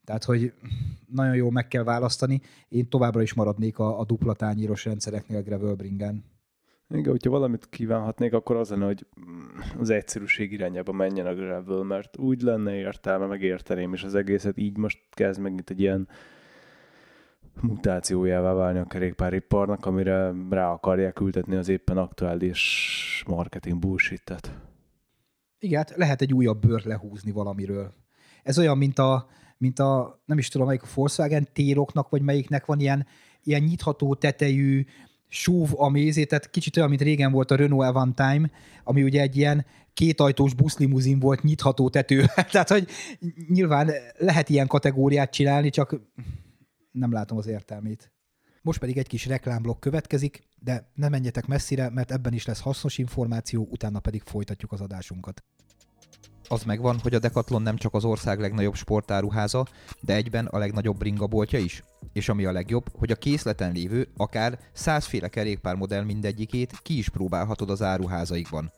Tehát, 0.04 0.24
hogy 0.24 0.52
nagyon 1.06 1.34
jó 1.34 1.50
meg 1.50 1.68
kell 1.68 1.82
választani. 1.82 2.40
Én 2.68 2.88
továbbra 2.88 3.22
is 3.22 3.34
maradnék 3.34 3.78
a, 3.78 4.00
a 4.00 4.04
dupla 4.04 4.34
tányíros 4.34 4.84
rendszereknél 4.84 5.42
Gravelbringen. 5.42 6.24
Igen, 6.90 7.10
hogyha 7.10 7.30
valamit 7.30 7.68
kívánhatnék, 7.68 8.32
akkor 8.32 8.56
az 8.56 8.70
lenne, 8.70 8.84
hogy 8.84 9.06
az 9.78 9.90
egyszerűség 9.90 10.52
irányába 10.52 10.92
menjen 10.92 11.26
a 11.26 11.34
gravel, 11.34 11.82
mert 11.82 12.18
úgy 12.18 12.42
lenne 12.42 12.74
értelme, 12.74 13.26
meg 13.26 13.42
érteném, 13.42 13.92
és 13.92 14.02
az 14.02 14.14
egészet 14.14 14.58
így 14.58 14.76
most 14.76 14.98
kezd 15.10 15.40
meg 15.40 15.58
itt 15.58 15.70
egy 15.70 15.80
ilyen 15.80 16.08
mutációjává 17.60 18.52
válni 18.52 18.78
a 18.78 18.84
kerékpáriparnak, 18.84 19.86
amire 19.86 20.32
rá 20.50 20.70
akarják 20.70 21.20
ültetni 21.20 21.56
az 21.56 21.68
éppen 21.68 21.96
aktuális 21.96 23.24
marketing 23.26 23.78
bullshit-et. 23.78 24.52
Igen, 25.58 25.78
hát 25.78 25.96
lehet 25.96 26.20
egy 26.20 26.34
újabb 26.34 26.60
bőrt 26.60 26.84
lehúzni 26.84 27.30
valamiről. 27.30 27.94
Ez 28.42 28.58
olyan, 28.58 28.78
mint 28.78 28.98
a, 28.98 29.28
mint 29.58 29.78
a 29.78 30.22
nem 30.24 30.38
is 30.38 30.48
tudom, 30.48 30.66
melyik 30.66 30.82
a 30.82 30.88
Volkswagen 30.94 31.48
téroknak, 31.52 32.08
vagy 32.08 32.22
melyiknek 32.22 32.66
van 32.66 32.80
ilyen, 32.80 33.06
ilyen 33.42 33.62
nyitható 33.62 34.14
tetejű, 34.14 34.84
súv 35.28 35.70
a 35.76 35.88
mézé, 35.88 36.24
tehát 36.24 36.50
kicsit 36.50 36.76
olyan, 36.76 36.88
mint 36.88 37.00
régen 37.00 37.32
volt 37.32 37.50
a 37.50 37.56
Renault 37.56 37.88
Avantime, 37.88 38.50
ami 38.84 39.02
ugye 39.02 39.20
egy 39.20 39.36
ilyen 39.36 39.66
kétajtós 39.94 40.54
buszlimuzin 40.54 41.18
volt 41.18 41.42
nyitható 41.42 41.88
tető. 41.88 42.24
tehát, 42.52 42.68
hogy 42.68 42.88
nyilván 43.48 43.90
lehet 44.18 44.48
ilyen 44.48 44.66
kategóriát 44.66 45.32
csinálni, 45.32 45.70
csak 45.70 46.00
nem 46.90 47.12
látom 47.12 47.38
az 47.38 47.46
értelmét. 47.46 48.12
Most 48.62 48.78
pedig 48.78 48.98
egy 48.98 49.06
kis 49.06 49.26
reklámblokk 49.26 49.80
következik, 49.80 50.42
de 50.58 50.90
ne 50.94 51.08
menjetek 51.08 51.46
messzire, 51.46 51.90
mert 51.90 52.12
ebben 52.12 52.32
is 52.32 52.46
lesz 52.46 52.60
hasznos 52.60 52.98
információ, 52.98 53.68
utána 53.70 54.00
pedig 54.00 54.22
folytatjuk 54.22 54.72
az 54.72 54.80
adásunkat. 54.80 55.44
Az 56.50 56.62
megvan, 56.62 56.98
hogy 57.02 57.14
a 57.14 57.18
Decathlon 57.18 57.62
nem 57.62 57.76
csak 57.76 57.94
az 57.94 58.04
ország 58.04 58.40
legnagyobb 58.40 58.74
sportáruháza, 58.74 59.66
de 60.00 60.14
egyben 60.14 60.46
a 60.46 60.58
legnagyobb 60.58 60.96
bringaboltja 60.96 61.58
is. 61.58 61.82
És 62.12 62.28
ami 62.28 62.44
a 62.44 62.52
legjobb, 62.52 62.84
hogy 62.98 63.10
a 63.10 63.16
készleten 63.16 63.72
lévő, 63.72 64.08
akár 64.16 64.58
százféle 64.72 65.28
kerékpármodell 65.28 66.04
mindegyikét 66.04 66.78
ki 66.82 66.98
is 66.98 67.08
próbálhatod 67.08 67.70
az 67.70 67.82
áruházaikban. 67.82 68.72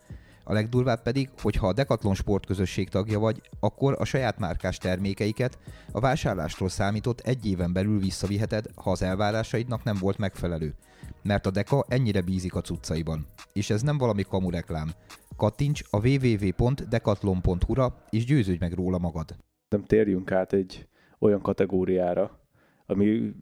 A 0.44 0.52
legdurvább 0.52 1.02
pedig, 1.02 1.30
hogy 1.42 1.56
ha 1.56 1.66
a 1.66 1.72
Decathlon 1.72 2.14
sportközösség 2.14 2.88
tagja 2.88 3.18
vagy, 3.18 3.42
akkor 3.60 3.96
a 3.98 4.04
saját 4.04 4.38
márkás 4.38 4.78
termékeiket 4.78 5.58
a 5.92 6.00
vásárlástól 6.00 6.68
számított 6.68 7.20
egy 7.20 7.46
éven 7.46 7.72
belül 7.72 7.98
visszaviheted, 7.98 8.66
ha 8.74 8.90
az 8.90 9.02
elvárásaidnak 9.02 9.84
nem 9.84 9.96
volt 10.00 10.18
megfelelő. 10.18 10.74
Mert 11.22 11.46
a 11.46 11.50
Deka 11.50 11.84
ennyire 11.88 12.20
bízik 12.20 12.54
a 12.54 12.60
cuccaiban. 12.60 13.26
És 13.52 13.70
ez 13.70 13.82
nem 13.82 13.98
valami 13.98 14.22
kamu 14.22 14.50
reklám. 14.50 14.90
Kattints 15.36 15.82
a 15.90 16.08
www.decathlon.hu-ra 16.08 18.04
és 18.10 18.24
győződj 18.24 18.58
meg 18.60 18.72
róla 18.72 18.98
magad. 18.98 19.36
Nem 19.68 19.84
térjünk 19.84 20.32
át 20.32 20.52
egy 20.52 20.88
olyan 21.18 21.40
kategóriára, 21.40 22.40
ami 22.86 23.32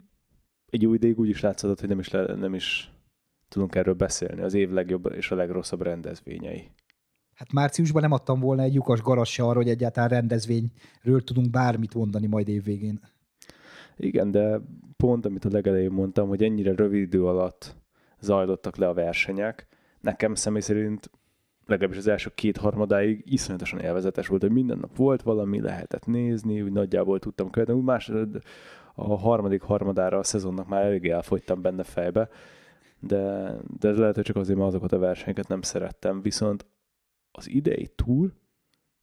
egy 0.66 0.82
jó 0.82 0.94
ideig 0.94 1.18
úgy 1.18 1.28
is 1.28 1.40
látszott, 1.40 1.80
hogy 1.80 1.88
nem 1.88 1.98
is, 1.98 2.10
le, 2.10 2.34
nem 2.34 2.54
is 2.54 2.92
tudunk 3.48 3.74
erről 3.74 3.94
beszélni. 3.94 4.42
Az 4.42 4.54
év 4.54 4.70
legjobb 4.70 5.12
és 5.12 5.30
a 5.30 5.34
legrosszabb 5.34 5.82
rendezvényei. 5.82 6.70
Hát 7.34 7.52
márciusban 7.52 8.02
nem 8.02 8.12
adtam 8.12 8.40
volna 8.40 8.62
egy 8.62 8.74
lyukas 8.74 9.00
garas 9.00 9.32
se 9.32 9.42
arra, 9.42 9.56
hogy 9.56 9.68
egyáltalán 9.68 10.08
rendezvényről 10.08 11.24
tudunk 11.24 11.50
bármit 11.50 11.94
mondani 11.94 12.26
majd 12.26 12.48
évvégén. 12.48 13.00
Igen, 13.98 14.30
de 14.30 14.60
pont 14.96 15.26
amit 15.26 15.44
a 15.44 15.48
legelején 15.52 15.90
mondtam, 15.90 16.28
hogy 16.28 16.42
ennyire 16.42 16.74
rövid 16.74 17.00
idő 17.00 17.26
alatt 17.26 17.76
zajlottak 18.20 18.76
le 18.76 18.88
a 18.88 18.94
versenyek, 18.94 19.66
nekem 20.00 20.34
személy 20.34 20.60
szerint 20.60 21.10
legalábbis 21.66 21.98
az 21.98 22.06
első 22.06 22.30
két 22.34 22.56
harmadáig 22.56 23.22
iszonyatosan 23.24 23.78
élvezetes 23.78 24.26
volt, 24.26 24.42
hogy 24.42 24.52
minden 24.52 24.78
nap 24.78 24.96
volt 24.96 25.22
valami, 25.22 25.60
lehetett 25.60 26.06
nézni, 26.06 26.62
úgy 26.62 26.72
nagyjából 26.72 27.18
tudtam 27.18 27.50
követni, 27.50 27.74
úgy 27.74 27.84
más, 27.84 28.12
a 28.94 29.16
harmadik 29.18 29.62
harmadára 29.62 30.18
a 30.18 30.22
szezonnak 30.22 30.68
már 30.68 30.84
elég 30.84 31.08
elfogytam 31.08 31.62
benne 31.62 31.82
fejbe, 31.82 32.28
de, 33.00 33.54
de 33.78 33.90
lehet, 33.90 34.14
hogy 34.14 34.24
csak 34.24 34.36
azért, 34.36 34.58
mert 34.58 34.70
azokat 34.70 34.92
a 34.92 34.98
versenyeket 34.98 35.48
nem 35.48 35.62
szerettem, 35.62 36.22
viszont 36.22 36.66
az 37.32 37.48
idei 37.48 37.86
túr 37.94 38.32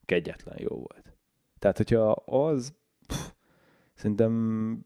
kegyetlen 0.05 0.57
jó 0.59 0.75
volt. 0.75 1.13
Tehát, 1.59 1.77
hogyha 1.77 2.11
az, 2.11 2.73
szerintem 3.95 4.85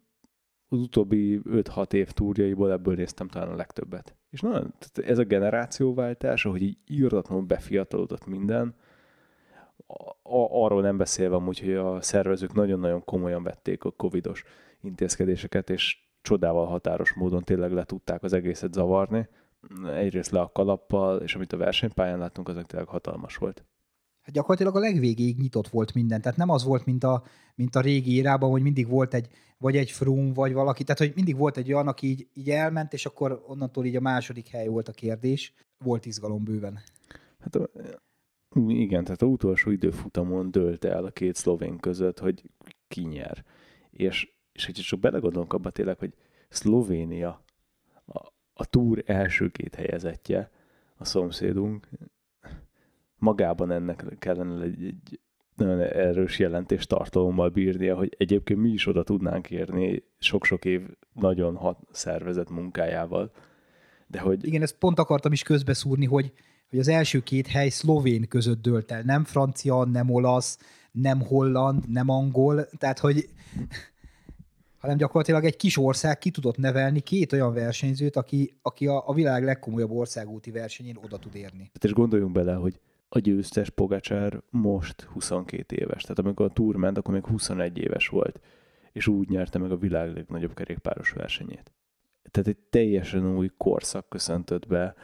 az 0.68 0.80
utóbbi 0.80 1.42
5-6 1.46 1.94
év 1.94 2.12
túrjaiból 2.12 2.72
ebből 2.72 2.96
néztem 2.96 3.28
talán 3.28 3.50
a 3.50 3.56
legtöbbet. 3.56 4.16
És 4.30 4.42
na, 4.42 4.64
ez 4.94 5.18
a 5.18 5.24
generációváltás, 5.24 6.46
ahogy 6.46 6.62
így 6.62 6.78
írdatlanul 6.88 7.46
befiatalodott 7.46 8.26
minden, 8.26 8.76
arról 10.52 10.82
nem 10.82 10.98
beszélve 10.98 11.36
amúgy, 11.36 11.60
hogy 11.60 11.74
a 11.74 12.02
szervezők 12.02 12.54
nagyon-nagyon 12.54 13.04
komolyan 13.06 13.44
vették 13.44 13.84
a 13.84 13.92
covidos 13.92 14.44
intézkedéseket, 14.82 15.70
és 15.70 16.08
csodával 16.22 16.66
határos 16.66 17.14
módon 17.14 17.44
tényleg 17.44 17.72
le 17.72 17.84
tudták 17.84 18.24
az 18.24 18.34
egészet 18.34 18.74
zavarni. 18.74 19.28
Egyrészt 19.86 20.32
le 20.32 20.40
a 20.40 20.52
kalappal, 20.52 21.22
és 21.22 21.36
amit 21.36 21.54
a 21.54 21.58
versenypályán 21.58 22.20
láttunk, 22.20 22.50
az 22.50 22.58
tényleg 22.68 22.88
hatalmas 22.88 23.36
volt. 23.38 23.64
Hát 24.22 24.34
gyakorlatilag 24.34 24.76
a 24.76 24.80
legvégéig 24.80 25.38
nyitott 25.38 25.68
volt 25.68 25.94
minden. 25.94 26.22
Tehát 26.22 26.38
nem 26.38 26.50
az 26.50 26.64
volt, 26.64 26.86
mint 26.86 27.04
a, 27.04 27.24
mint 27.56 27.76
a 27.76 27.82
régi 27.82 28.16
érában, 28.16 28.50
hogy 28.50 28.62
mindig 28.62 28.88
volt 28.88 29.14
egy, 29.14 29.28
vagy 29.58 29.78
egy 29.78 29.92
frum, 29.92 30.34
vagy 30.34 30.54
valaki. 30.54 30.84
Tehát, 30.84 31.00
hogy 31.00 31.12
mindig 31.16 31.38
volt 31.38 31.58
egy 31.58 31.74
olyan, 31.74 31.88
aki 31.88 32.08
így, 32.08 32.28
így 32.34 32.50
elment, 32.50 32.94
és 32.94 33.06
akkor 33.06 33.44
onnantól 33.48 33.86
így 33.86 33.96
a 33.96 34.02
második 34.02 34.48
hely 34.48 34.68
volt 34.68 34.88
a 34.88 34.92
kérdés. 34.92 35.54
Volt 35.84 36.06
izgalom 36.06 36.44
bőven. 36.44 36.80
Hát 37.40 37.70
igen, 38.68 39.04
tehát 39.04 39.22
a 39.22 39.26
utolsó 39.26 39.72
időfutamon 39.72 40.52
dőlt 40.52 40.86
el 40.86 41.06
a 41.06 41.12
két 41.12 41.36
szlovén 41.36 41.78
között, 41.78 42.20
hogy 42.20 42.44
ki 42.88 43.02
nyer. 43.02 43.46
És 43.90 44.38
és 44.60 44.66
hogy 44.66 44.74
csak 44.74 45.00
belegondolunk 45.00 45.54
abba 45.54 45.70
tényleg, 45.70 46.00
hogy 46.00 46.14
Szlovénia 46.50 47.44
a, 48.06 48.18
a 48.54 48.66
túr 48.66 49.04
első 49.06 49.50
két 49.50 49.76
helyezettje, 49.76 50.52
a 50.98 51.06
szomszédunk, 51.06 51.90
magában 53.20 53.72
ennek 53.72 54.06
kellene 54.20 54.64
egy, 54.64 54.84
egy 54.84 55.20
nagyon 55.56 55.80
erős 55.80 56.40
jelentés 56.40 56.86
tartalommal 56.86 57.50
bírnia, 57.50 57.96
hogy 57.96 58.16
egyébként 58.18 58.60
mi 58.60 58.70
is 58.70 58.88
oda 58.88 59.04
tudnánk 59.04 59.50
érni 59.50 60.04
sok-sok 60.20 60.66
év 60.66 60.82
nagyon 61.14 61.56
hat 61.56 61.80
szervezett 61.92 62.50
munkájával. 62.50 63.32
De 64.08 64.20
hogy... 64.20 64.48
Igen, 64.48 64.62
ezt 64.62 64.78
pont 64.78 65.00
akartam 65.00 65.32
is 65.32 65.44
közbeszúrni, 65.44 66.06
hogy, 66.06 66.34
hogy 66.70 66.80
az 66.80 66.88
első 66.88 67.20
két 67.20 67.48
hely 67.48 67.70
szlovén 67.70 68.28
között 68.28 68.62
dölt 68.62 68.92
el. 68.92 69.02
Nem 69.02 69.24
francia, 69.24 69.84
nem 69.84 70.10
olasz, 70.10 70.58
nem 70.92 71.22
holland, 71.22 71.90
nem 71.90 72.10
angol. 72.10 72.66
Tehát, 72.78 73.00
hogy 73.00 73.30
hanem 74.80 74.98
gyakorlatilag 74.98 75.46
egy 75.46 75.56
kis 75.56 75.78
ország 75.78 76.18
ki 76.18 76.32
tudott 76.32 76.58
nevelni 76.58 77.00
két 77.00 77.34
olyan 77.34 77.54
versenyzőt, 77.54 78.16
aki, 78.16 78.54
aki 78.62 78.88
a, 78.88 79.08
a 79.08 79.14
világ 79.14 79.44
legkomolyabb 79.44 79.92
országúti 79.92 80.52
versenyén 80.52 80.98
oda 81.04 81.18
tud 81.18 81.36
érni. 81.36 81.70
Hát 81.74 81.84
és 81.84 81.94
gondoljunk 81.94 82.32
bele, 82.32 82.54
hogy 82.54 82.80
a 83.10 83.20
győztes 83.20 83.70
Pogacsár 83.70 84.42
most 84.50 85.02
22 85.02 85.76
éves. 85.76 86.02
Tehát 86.02 86.20
amikor 86.20 86.46
a 86.46 86.54
túr 86.54 86.76
ment, 86.76 86.98
akkor 86.98 87.14
még 87.14 87.26
21 87.26 87.78
éves 87.78 88.08
volt, 88.08 88.40
és 88.92 89.08
úgy 89.08 89.30
nyerte 89.30 89.60
meg 89.60 89.72
a 89.72 89.78
világ 89.78 90.14
legnagyobb 90.14 90.54
kerékpáros 90.54 91.12
versenyét. 91.12 91.74
Tehát 92.32 92.50
egy 92.50 92.58
teljesen 92.58 93.36
új 93.36 93.50
korszak 93.58 94.10
köszöntött 94.10 94.68
be, 94.68 94.96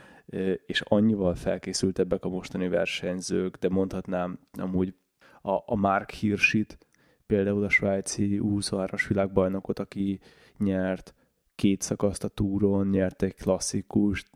és 0.65 0.81
annyival 0.81 1.35
felkészültebbek 1.35 2.25
a 2.25 2.29
mostani 2.29 2.67
versenyzők, 2.67 3.57
de 3.57 3.69
mondhatnám 3.69 4.39
amúgy 4.51 4.95
a, 5.41 5.51
a 5.51 5.75
Mark 5.75 6.11
Hirschit, 6.11 6.77
például 7.25 7.63
a 7.63 7.69
svájci 7.69 8.39
23-as 8.43 9.05
világbajnokot, 9.07 9.79
aki 9.79 10.19
nyert 10.57 11.13
két 11.55 11.81
szakaszt 11.81 12.23
a 12.23 12.27
túron, 12.27 12.87
nyert 12.87 13.21
egy 13.21 13.35
klasszikust, 13.35 14.29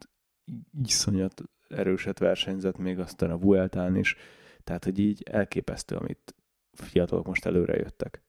iszonyat 0.84 1.44
erőset 1.70 2.20
versenyzett 2.20 2.78
még 2.78 3.00
aztán 3.00 3.32
a 3.32 3.38
Vueltán 3.38 3.96
is, 3.96 4.16
Tehát, 4.64 4.84
hogy 4.84 5.00
így 5.00 5.24
elképesztő, 5.32 5.96
amit 5.96 6.36
fiatalok 6.72 7.26
most 7.26 7.46
előre 7.46 7.76
jöttek. 7.76 8.24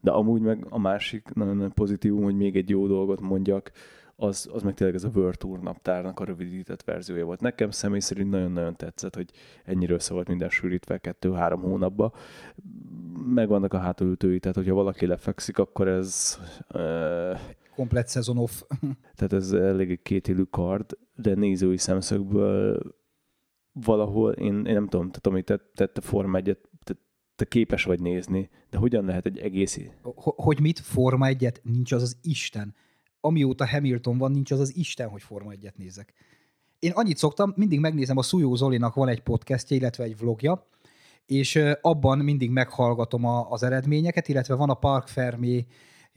De 0.00 0.10
amúgy 0.10 0.40
meg 0.40 0.66
a 0.68 0.78
másik 0.78 1.34
nagyon-nagyon 1.34 1.72
pozitívum, 1.72 2.22
hogy 2.22 2.36
még 2.36 2.56
egy 2.56 2.70
jó 2.70 2.86
dolgot 2.86 3.20
mondjak, 3.20 3.72
az, 4.16 4.48
az 4.52 4.62
meg 4.62 4.74
tényleg 4.74 4.96
ez 4.96 5.04
a 5.04 5.10
World 5.14 5.38
Tour 5.38 5.60
naptárnak 5.60 6.20
a 6.20 6.24
rövidített 6.24 6.82
verziója 6.82 7.24
volt. 7.24 7.40
Nekem 7.40 7.70
személy 7.70 8.00
szerint 8.00 8.30
nagyon-nagyon 8.30 8.76
tetszett, 8.76 9.14
hogy 9.14 9.30
ennyire 9.64 9.94
össze 9.94 10.12
volt 10.12 10.28
minden 10.28 10.48
sűrítve 10.48 10.98
kettő-három 10.98 11.60
hónapba. 11.60 12.12
Megvannak 13.26 13.72
a 13.72 13.78
hátulütői, 13.78 14.38
tehát 14.38 14.56
hogyha 14.56 14.74
valaki 14.74 15.06
lefekszik, 15.06 15.58
akkor 15.58 15.88
ez... 15.88 16.38
Komplet 17.74 18.08
szezon 18.08 18.38
off. 18.38 18.62
tehát 19.16 19.32
ez 19.32 19.52
elég 19.52 20.02
kétélű 20.02 20.42
kard, 20.42 20.98
de 21.14 21.34
nézői 21.34 21.76
szemszögből 21.76 22.82
valahol, 23.72 24.32
én, 24.32 24.64
én 24.64 24.74
nem 24.74 24.88
tudom, 24.88 25.06
tehát 25.06 25.26
amit 25.26 25.44
tett, 25.44 25.72
tett 25.74 25.98
a 25.98 26.00
Forma 26.00 26.36
1 26.36 26.58
te, 26.84 26.94
te 27.36 27.44
képes 27.44 27.84
vagy 27.84 28.00
nézni, 28.00 28.50
de 28.70 28.78
hogyan 28.78 29.04
lehet 29.04 29.26
egy 29.26 29.38
egész... 29.38 29.78
Hogy 30.22 30.60
mit? 30.60 30.78
Forma 30.78 31.26
1 31.26 31.52
nincs 31.62 31.92
az 31.92 32.02
az 32.02 32.16
Isten 32.22 32.74
amióta 33.20 33.68
Hamilton 33.68 34.18
van, 34.18 34.30
nincs 34.30 34.50
az 34.50 34.60
az 34.60 34.76
Isten, 34.76 35.08
hogy 35.08 35.22
Forma 35.22 35.50
1 35.50 35.72
nézek. 35.76 36.12
Én 36.78 36.90
annyit 36.94 37.16
szoktam, 37.16 37.52
mindig 37.56 37.80
megnézem, 37.80 38.16
a 38.16 38.22
Szújó 38.22 38.54
Zolinak 38.54 38.94
van 38.94 39.08
egy 39.08 39.20
podcastja, 39.20 39.76
illetve 39.76 40.04
egy 40.04 40.16
vlogja, 40.18 40.66
és 41.26 41.62
abban 41.80 42.18
mindig 42.18 42.50
meghallgatom 42.50 43.24
a, 43.24 43.50
az 43.50 43.62
eredményeket, 43.62 44.28
illetve 44.28 44.54
van 44.54 44.70
a 44.70 44.74
Park 44.74 45.08
Fermé 45.08 45.66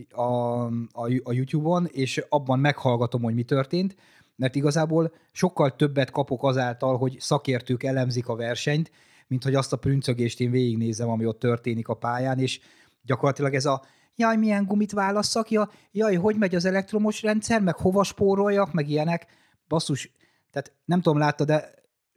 a, 0.09 0.21
a, 0.21 1.09
a 1.23 1.33
YouTube-on, 1.33 1.85
és 1.91 2.25
abban 2.29 2.59
meghallgatom, 2.59 3.21
hogy 3.21 3.33
mi 3.33 3.43
történt, 3.43 3.95
mert 4.35 4.55
igazából 4.55 5.13
sokkal 5.31 5.75
többet 5.75 6.11
kapok 6.11 6.43
azáltal, 6.43 6.97
hogy 6.97 7.17
szakértők 7.19 7.83
elemzik 7.83 8.27
a 8.27 8.35
versenyt, 8.35 8.91
mint 9.27 9.43
hogy 9.43 9.55
azt 9.55 9.73
a 9.73 9.77
prüncögést 9.77 10.39
én 10.39 10.51
végignézem, 10.51 11.09
ami 11.09 11.25
ott 11.25 11.39
történik 11.39 11.87
a 11.87 11.93
pályán, 11.93 12.39
és 12.39 12.59
gyakorlatilag 13.01 13.53
ez 13.53 13.65
a 13.65 13.81
jaj, 14.15 14.37
milyen 14.37 14.65
gumit 14.65 14.91
válasszak, 14.91 15.51
ja, 15.51 15.69
jaj, 15.91 16.15
hogy 16.15 16.35
megy 16.35 16.55
az 16.55 16.65
elektromos 16.65 17.21
rendszer, 17.21 17.61
meg 17.61 17.75
hova 17.75 18.03
spóroljak, 18.03 18.73
meg 18.73 18.89
ilyenek. 18.89 19.27
Basszus, 19.67 20.11
tehát 20.51 20.73
nem 20.85 21.01
tudom, 21.01 21.17
látta, 21.17 21.45
de 21.45 21.71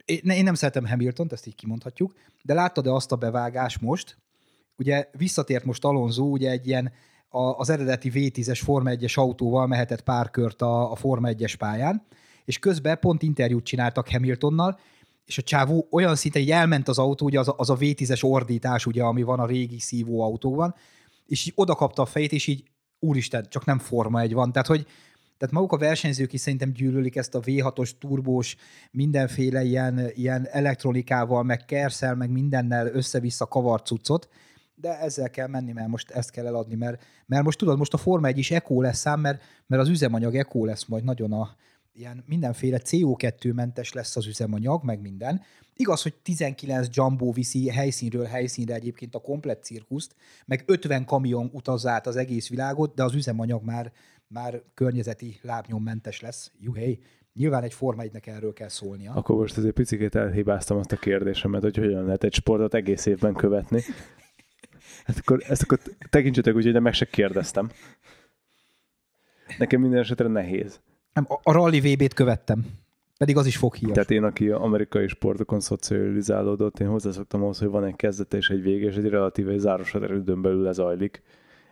én 0.05 0.45
nem 0.45 0.55
szeretem 0.55 0.87
Hamilton, 0.87 1.29
ezt 1.31 1.47
így 1.47 1.55
kimondhatjuk, 1.55 2.13
de 2.43 2.55
láttad-e 2.55 2.93
azt 2.93 3.13
a 3.13 3.17
bevágás 3.17 3.79
most? 3.79 4.19
Ugye 4.77 5.09
visszatért 5.13 5.65
most 5.65 5.85
Alonso, 5.85 6.25
ugye 6.25 6.51
egy 6.51 6.67
ilyen 6.67 6.93
az 7.37 7.71
eredeti 7.71 8.11
V10-es 8.15 8.61
Forma 8.63 8.91
1-es 8.93 9.15
autóval 9.15 9.67
mehetett 9.67 10.01
pár 10.01 10.31
kört 10.31 10.63
a, 10.63 10.91
a 10.91 10.95
Forma 10.95 11.29
1-es 11.33 11.55
pályán, 11.59 12.03
és 12.45 12.59
közben 12.59 12.99
pont 12.99 13.23
interjút 13.23 13.65
csináltak 13.65 14.09
Hamiltonnal, 14.09 14.79
és 15.25 15.39
a 15.39 15.43
csávó 15.43 15.89
olyan 15.91 16.17
szinten, 16.17 16.43
hogy 16.43 16.51
elment 16.51 16.89
az 16.89 16.99
autó, 16.99 17.27
ugye 17.27 17.39
az 17.39 17.49
a, 17.49 17.55
az 17.57 17.71
a 17.71 17.77
V10-es 17.77 18.25
ordítás, 18.25 18.87
ugye, 18.87 19.03
ami 19.03 19.23
van 19.23 19.41
a 19.41 19.47
régi 19.47 19.79
szívó 19.79 20.21
autóban, 20.23 20.75
és 21.27 21.47
így 21.47 21.53
oda 21.57 21.75
kapta 21.75 22.03
a 22.03 22.07
fejét, 22.07 22.33
és 22.33 22.47
így 22.47 22.65
úristen, 22.99 23.47
csak 23.49 23.65
nem 23.65 23.79
Forma 23.79 24.21
egy 24.21 24.33
van. 24.33 24.53
Tehát, 24.53 24.67
hogy 24.67 24.87
tehát 25.39 25.55
maguk 25.55 25.73
a 25.73 25.79
versenyzők 25.79 26.33
is 26.33 26.41
szerintem 26.41 26.73
gyűlölik 26.73 27.17
ezt 27.17 27.35
a 27.35 27.41
V6-os, 27.41 27.91
turbós, 27.99 28.57
mindenféle 28.91 29.63
ilyen, 29.63 30.11
ilyen 30.15 30.47
elektronikával, 30.51 31.43
meg 31.43 31.65
kerszel, 31.65 32.15
meg 32.15 32.31
mindennel 32.31 32.87
össze-vissza 32.87 33.47
kavart 33.47 33.87
cuccot, 33.87 34.29
de 34.79 34.99
ezzel 35.01 35.31
kell 35.31 35.47
menni, 35.47 35.73
mert 35.73 35.89
most 35.89 36.11
ezt 36.11 36.31
kell 36.31 36.47
eladni, 36.47 36.75
mert, 36.75 37.03
mert 37.27 37.45
most 37.45 37.59
tudod, 37.59 37.79
most 37.79 37.95
a 37.95 37.97
Forma 37.97 38.27
1 38.27 38.39
is 38.39 38.51
eko 38.51 38.81
lesz 38.81 38.99
szám, 38.99 39.21
mert, 39.21 39.43
mert 39.67 39.83
az 39.83 39.89
üzemanyag 39.89 40.37
eko 40.37 40.65
lesz 40.65 40.85
majd 40.85 41.05
nagyon 41.05 41.33
a, 41.33 41.57
ilyen 41.93 42.25
mindenféle 42.27 42.81
CO2-mentes 42.85 43.95
lesz 43.95 44.17
az 44.17 44.27
üzemanyag, 44.27 44.85
meg 44.85 45.01
minden. 45.01 45.43
Igaz, 45.77 46.03
hogy 46.03 46.15
19 46.23 46.89
Jumbo 46.91 47.33
viszi 47.33 47.69
helyszínről 47.69 48.25
helyszínre 48.25 48.75
egyébként 48.75 49.15
a 49.15 49.19
komplet 49.19 49.65
cirkuszt, 49.65 50.15
meg 50.47 50.65
50 50.67 51.05
kamion 51.05 51.51
utaz 51.53 51.87
át 51.87 52.07
az 52.07 52.17
egész 52.17 52.49
világot, 52.49 52.95
de 52.95 53.05
az 53.05 53.15
üzemanyag 53.15 53.65
már, 53.65 53.93
már 54.29 54.63
környezeti 54.75 55.39
lábnyommentes 55.43 56.21
lesz. 56.21 56.53
Juhely, 56.61 56.99
nyilván 57.35 57.63
egy 57.63 57.75
Forma 57.75 58.03
1 58.03 58.11
erről 58.25 58.53
kell 58.53 58.69
szólnia. 58.69 59.13
Akkor 59.13 59.37
most 59.37 59.57
azért 59.57 59.75
picit 59.75 60.15
elhibáztam 60.15 60.79
azt 60.79 60.93
a 60.93 60.97
kérdésemet, 60.97 61.63
hogy 61.63 61.77
hogyan 61.77 62.05
lehet 62.05 62.25
egy 62.25 62.35
sportot 62.35 62.75
egész 62.75 63.07
évben 63.07 63.35
követni. 63.35 63.83
Hát 65.05 65.17
akkor, 65.19 65.43
ezt 65.49 65.63
akkor 65.63 65.79
tekintsetek 66.11 66.55
úgy, 66.55 66.65
hogy 66.65 66.81
meg 66.81 66.95
se 66.95 67.05
kérdeztem. 67.05 67.71
Nekem 69.59 69.81
minden 69.81 70.01
esetre 70.01 70.29
nehéz. 70.29 70.81
Nem, 71.13 71.27
a, 71.43 71.53
Rally 71.53 71.81
VB-t 71.81 72.15
követtem. 72.15 72.65
Pedig 73.19 73.37
az 73.37 73.47
is 73.47 73.57
foghíjas. 73.57 73.93
Tehát 73.93 74.11
én, 74.11 74.25
aki 74.25 74.51
amerikai 74.51 75.09
sportokon 75.09 75.61
szocializálódott, 75.61 76.81
én 76.81 76.89
hozzászoktam 76.89 77.43
ahhoz, 77.43 77.59
hogy 77.59 77.69
van 77.69 77.85
egy 77.85 77.97
kezdete 77.97 78.37
és 78.37 78.49
egy 78.49 78.63
vége, 78.63 78.87
és 78.87 78.97
egy 78.97 79.09
relatíve 79.09 79.59
záros 79.59 79.95
erődön 79.95 80.43
belül 80.43 80.63
lezajlik 80.63 81.23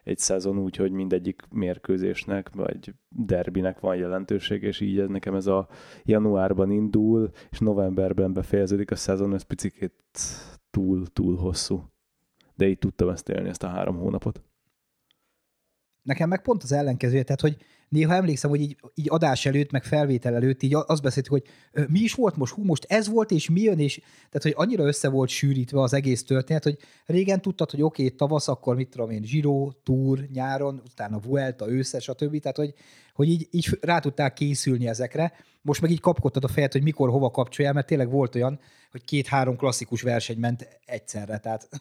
egy 0.05 0.19
szezon 0.19 0.59
úgy, 0.59 0.77
hogy 0.77 0.93
mindegyik 0.93 1.43
mérkőzésnek, 1.51 2.51
vagy 2.55 2.95
derbinek 3.09 3.81
van 3.81 3.97
jelentőség, 3.97 4.63
és 4.63 4.81
így 4.81 4.99
ez 4.99 5.09
nekem 5.09 5.35
ez 5.35 5.47
a 5.47 5.69
januárban 6.03 6.71
indul, 6.71 7.31
és 7.51 7.59
novemberben 7.59 8.33
befejeződik 8.33 8.91
a 8.91 8.97
szezon, 8.97 9.35
ez 9.35 9.43
picit 9.43 9.93
túl, 10.71 11.07
túl 11.07 11.37
hosszú. 11.37 11.83
De 12.55 12.69
így 12.69 12.79
tudtam 12.79 13.09
ezt 13.09 13.29
élni, 13.29 13.49
ezt 13.49 13.63
a 13.63 13.69
három 13.69 13.97
hónapot. 13.97 14.43
Nekem 16.03 16.29
meg 16.29 16.43
pont 16.43 16.63
az 16.63 16.73
ellenkezője, 16.73 17.23
tehát 17.23 17.41
hogy 17.41 17.57
néha 17.89 18.15
emlékszem, 18.15 18.51
hogy 18.51 18.61
így, 18.61 18.77
így 18.95 19.07
adás 19.11 19.47
előtt, 19.47 19.71
meg 19.71 19.85
felvétel 19.85 20.35
előtt 20.35 20.63
így 20.63 20.75
azt 20.75 21.03
beszéltük, 21.03 21.33
hogy 21.33 21.45
mi 21.89 21.99
is 21.99 22.15
volt 22.15 22.37
most, 22.37 22.55
hú, 22.55 22.65
most 22.65 22.85
ez 22.89 23.09
volt, 23.09 23.31
és 23.31 23.51
mi 23.51 23.61
jön, 23.61 23.79
és 23.79 24.01
tehát, 24.31 24.43
hogy 24.43 24.53
annyira 24.57 24.85
össze 24.85 25.09
volt 25.09 25.29
sűrítve 25.29 25.81
az 25.81 25.93
egész 25.93 26.25
történet, 26.25 26.65
hogy 26.65 26.79
régen 27.07 27.41
tudtad, 27.41 27.71
hogy 27.71 27.83
oké, 27.83 28.05
okay, 28.05 28.17
tavasz, 28.17 28.49
akkor 28.49 28.77
mit 28.77 28.89
tudom 28.89 29.11
én, 29.11 29.21
Giro, 29.21 29.71
Tour, 29.83 30.19
nyáron, 30.33 30.83
utána 30.91 31.19
Vuelta, 31.19 31.71
ősze, 31.71 32.01
stb. 32.01 32.41
Tehát, 32.41 32.57
hogy, 32.57 32.75
hogy 33.13 33.29
így, 33.29 33.49
így 33.51 33.79
rá 33.81 33.99
tudták 33.99 34.33
készülni 34.33 34.87
ezekre. 34.87 35.33
Most 35.63 35.81
meg 35.81 35.91
így 35.91 36.01
kapkodtad 36.01 36.45
a 36.45 36.49
fejet, 36.49 36.73
hogy 36.73 36.83
mikor, 36.83 37.11
hova 37.11 37.31
kapcsoljál, 37.31 37.75
mert 37.75 37.87
tényleg 37.87 38.11
volt 38.11 38.35
olyan, 38.35 38.61
hogy 38.91 39.05
két-három 39.05 39.57
klasszikus 39.57 40.03
verseny 40.03 40.39
ment 40.39 40.69
egyszerre. 40.85 41.39
Tehát 41.39 41.69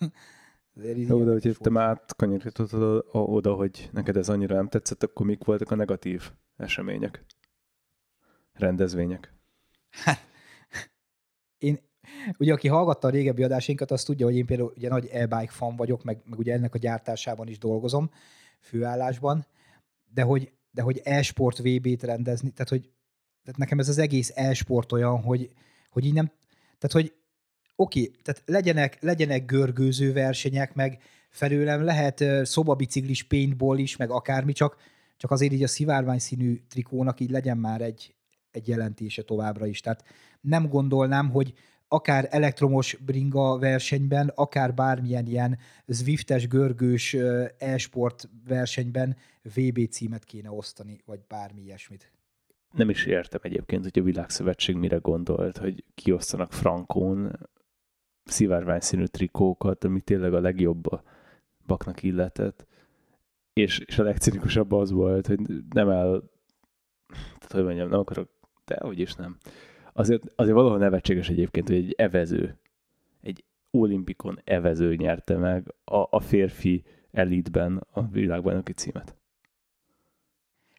jó, 0.76 1.24
de 1.24 1.32
hogy 1.32 1.58
te 1.60 1.70
már 1.70 1.88
átkanyarítottad 1.88 3.04
oda, 3.12 3.54
hogy 3.54 3.90
neked 3.92 4.18
ez 4.18 4.30
annyira 4.30 4.56
nem 4.56 4.68
tetszett, 4.68 5.04
akkor 5.04 5.26
mik 5.26 5.44
voltak 5.44 5.72
a 5.72 5.76
negatív 5.76 6.32
események, 6.58 7.26
rendezvények? 8.54 9.34
Hát, 9.90 10.20
én, 11.58 11.80
ugye 12.38 12.54
aki 12.54 12.68
hallgatta 12.68 13.08
a 13.08 13.12
régebbi 13.12 13.44
adásainkat, 13.44 13.92
az 13.92 14.04
tudja, 14.04 14.26
hogy 14.26 14.36
én 14.36 14.46
például 14.46 14.74
ugye 14.76 14.90
nagy 14.90 15.08
e-bike 15.08 15.52
fan 15.52 15.76
vagyok, 15.76 16.04
meg, 16.04 16.22
meg 16.26 16.40
ugye 16.40 16.54
ennek 16.54 16.74
a 16.74 16.78
gyártásában 16.78 17.48
is 17.48 17.58
dolgozom, 17.58 18.10
főállásban, 18.60 19.46
de 20.14 20.22
hogy, 20.22 20.52
de 20.72 20.82
hogy 20.82 21.02
e-sport 21.04 21.58
VB-t 21.58 22.04
rendezni, 22.04 22.52
tehát 22.52 22.70
hogy 22.70 22.92
tehát 23.44 23.60
nekem 23.60 23.80
ez 23.80 23.90
az 23.90 23.98
egész 23.98 24.32
e-sport 24.36 24.92
olyan, 24.92 25.22
hogy, 25.22 25.54
hogy 25.90 26.06
így 26.06 26.14
nem, 26.14 26.32
tehát 26.78 26.92
hogy 26.92 27.14
oké, 27.76 28.12
tehát 28.24 28.42
legyenek, 28.46 28.98
legyenek 29.02 29.46
görgőző 29.46 30.14
versenyek, 30.14 30.74
meg 30.74 31.02
felőlem 31.30 31.84
lehet 31.84 32.24
szobabiciklis 32.46 33.24
paintball 33.24 33.78
is, 33.78 33.98
meg 33.98 34.10
akármi, 34.10 34.52
csak, 34.52 34.78
csak 35.18 35.32
azért 35.32 35.54
így 35.54 35.64
a 35.64 35.68
szivárvány 35.68 36.20
színű 36.20 36.62
trikónak 36.70 37.20
így 37.20 37.30
legyen 37.30 37.58
már 37.58 37.82
egy, 37.82 38.16
egy 38.52 38.68
jelentése 38.68 39.24
továbbra 39.24 39.66
is. 39.66 39.80
Tehát 39.80 40.04
nem 40.42 40.68
gondolnám, 40.68 41.30
hogy 41.30 41.54
akár 41.88 42.28
elektromos 42.32 42.98
bringa 43.06 43.58
versenyben, 43.58 44.32
akár 44.36 44.74
bármilyen 44.74 45.26
ilyen 45.26 45.58
Zwiftes, 45.86 46.48
görgős 46.48 47.16
e-sport 47.58 48.30
versenyben 48.48 49.18
VB 49.56 49.90
címet 49.90 50.24
kéne 50.24 50.52
osztani, 50.52 51.02
vagy 51.06 51.20
bármi 51.28 51.62
ilyesmit. 51.62 52.12
Nem 52.72 52.90
is 52.90 53.06
értem 53.06 53.40
egyébként, 53.44 53.84
hogy 53.84 54.00
a 54.00 54.04
Világszövetség 54.04 54.76
mire 54.76 54.98
gondolt, 54.98 55.58
hogy 55.58 55.84
kiosztanak 55.96 56.54
frankón 56.54 57.50
szivárvány 58.26 58.80
színű 58.80 59.06
trikókat, 59.06 59.84
ami 59.84 60.02
tényleg 60.02 60.34
a 60.34 60.40
legjobbaknak 60.40 62.04
illetett. 62.04 62.68
És, 63.54 63.80
és 63.80 64.00
a 64.00 64.04
legcinikusabb 64.04 64.72
az 64.72 64.92
volt, 64.92 65.28
hogy 65.28 65.40
nem 65.70 65.90
el, 65.90 66.24
tehát 67.08 67.52
hogy 67.52 67.64
mondjam, 67.64 67.90
nem 67.90 68.00
akarok, 68.00 68.30
de 68.66 68.78
hogy 68.82 69.00
is 69.00 69.14
nem. 69.14 69.38
Azért, 69.94 70.24
azért 70.36 70.56
valahol 70.56 70.78
nevetséges 70.78 71.30
egyébként, 71.30 71.68
hogy 71.68 71.78
egy 71.78 71.94
evező, 71.98 72.58
egy 73.22 73.44
olimpikon 73.72 74.40
evező 74.44 74.96
nyerte 74.96 75.38
meg 75.38 75.74
a, 75.84 76.08
a 76.10 76.20
férfi 76.20 76.84
elitben 77.12 77.88
a 77.92 78.08
világbajnoki 78.08 78.74
címet. 78.74 79.16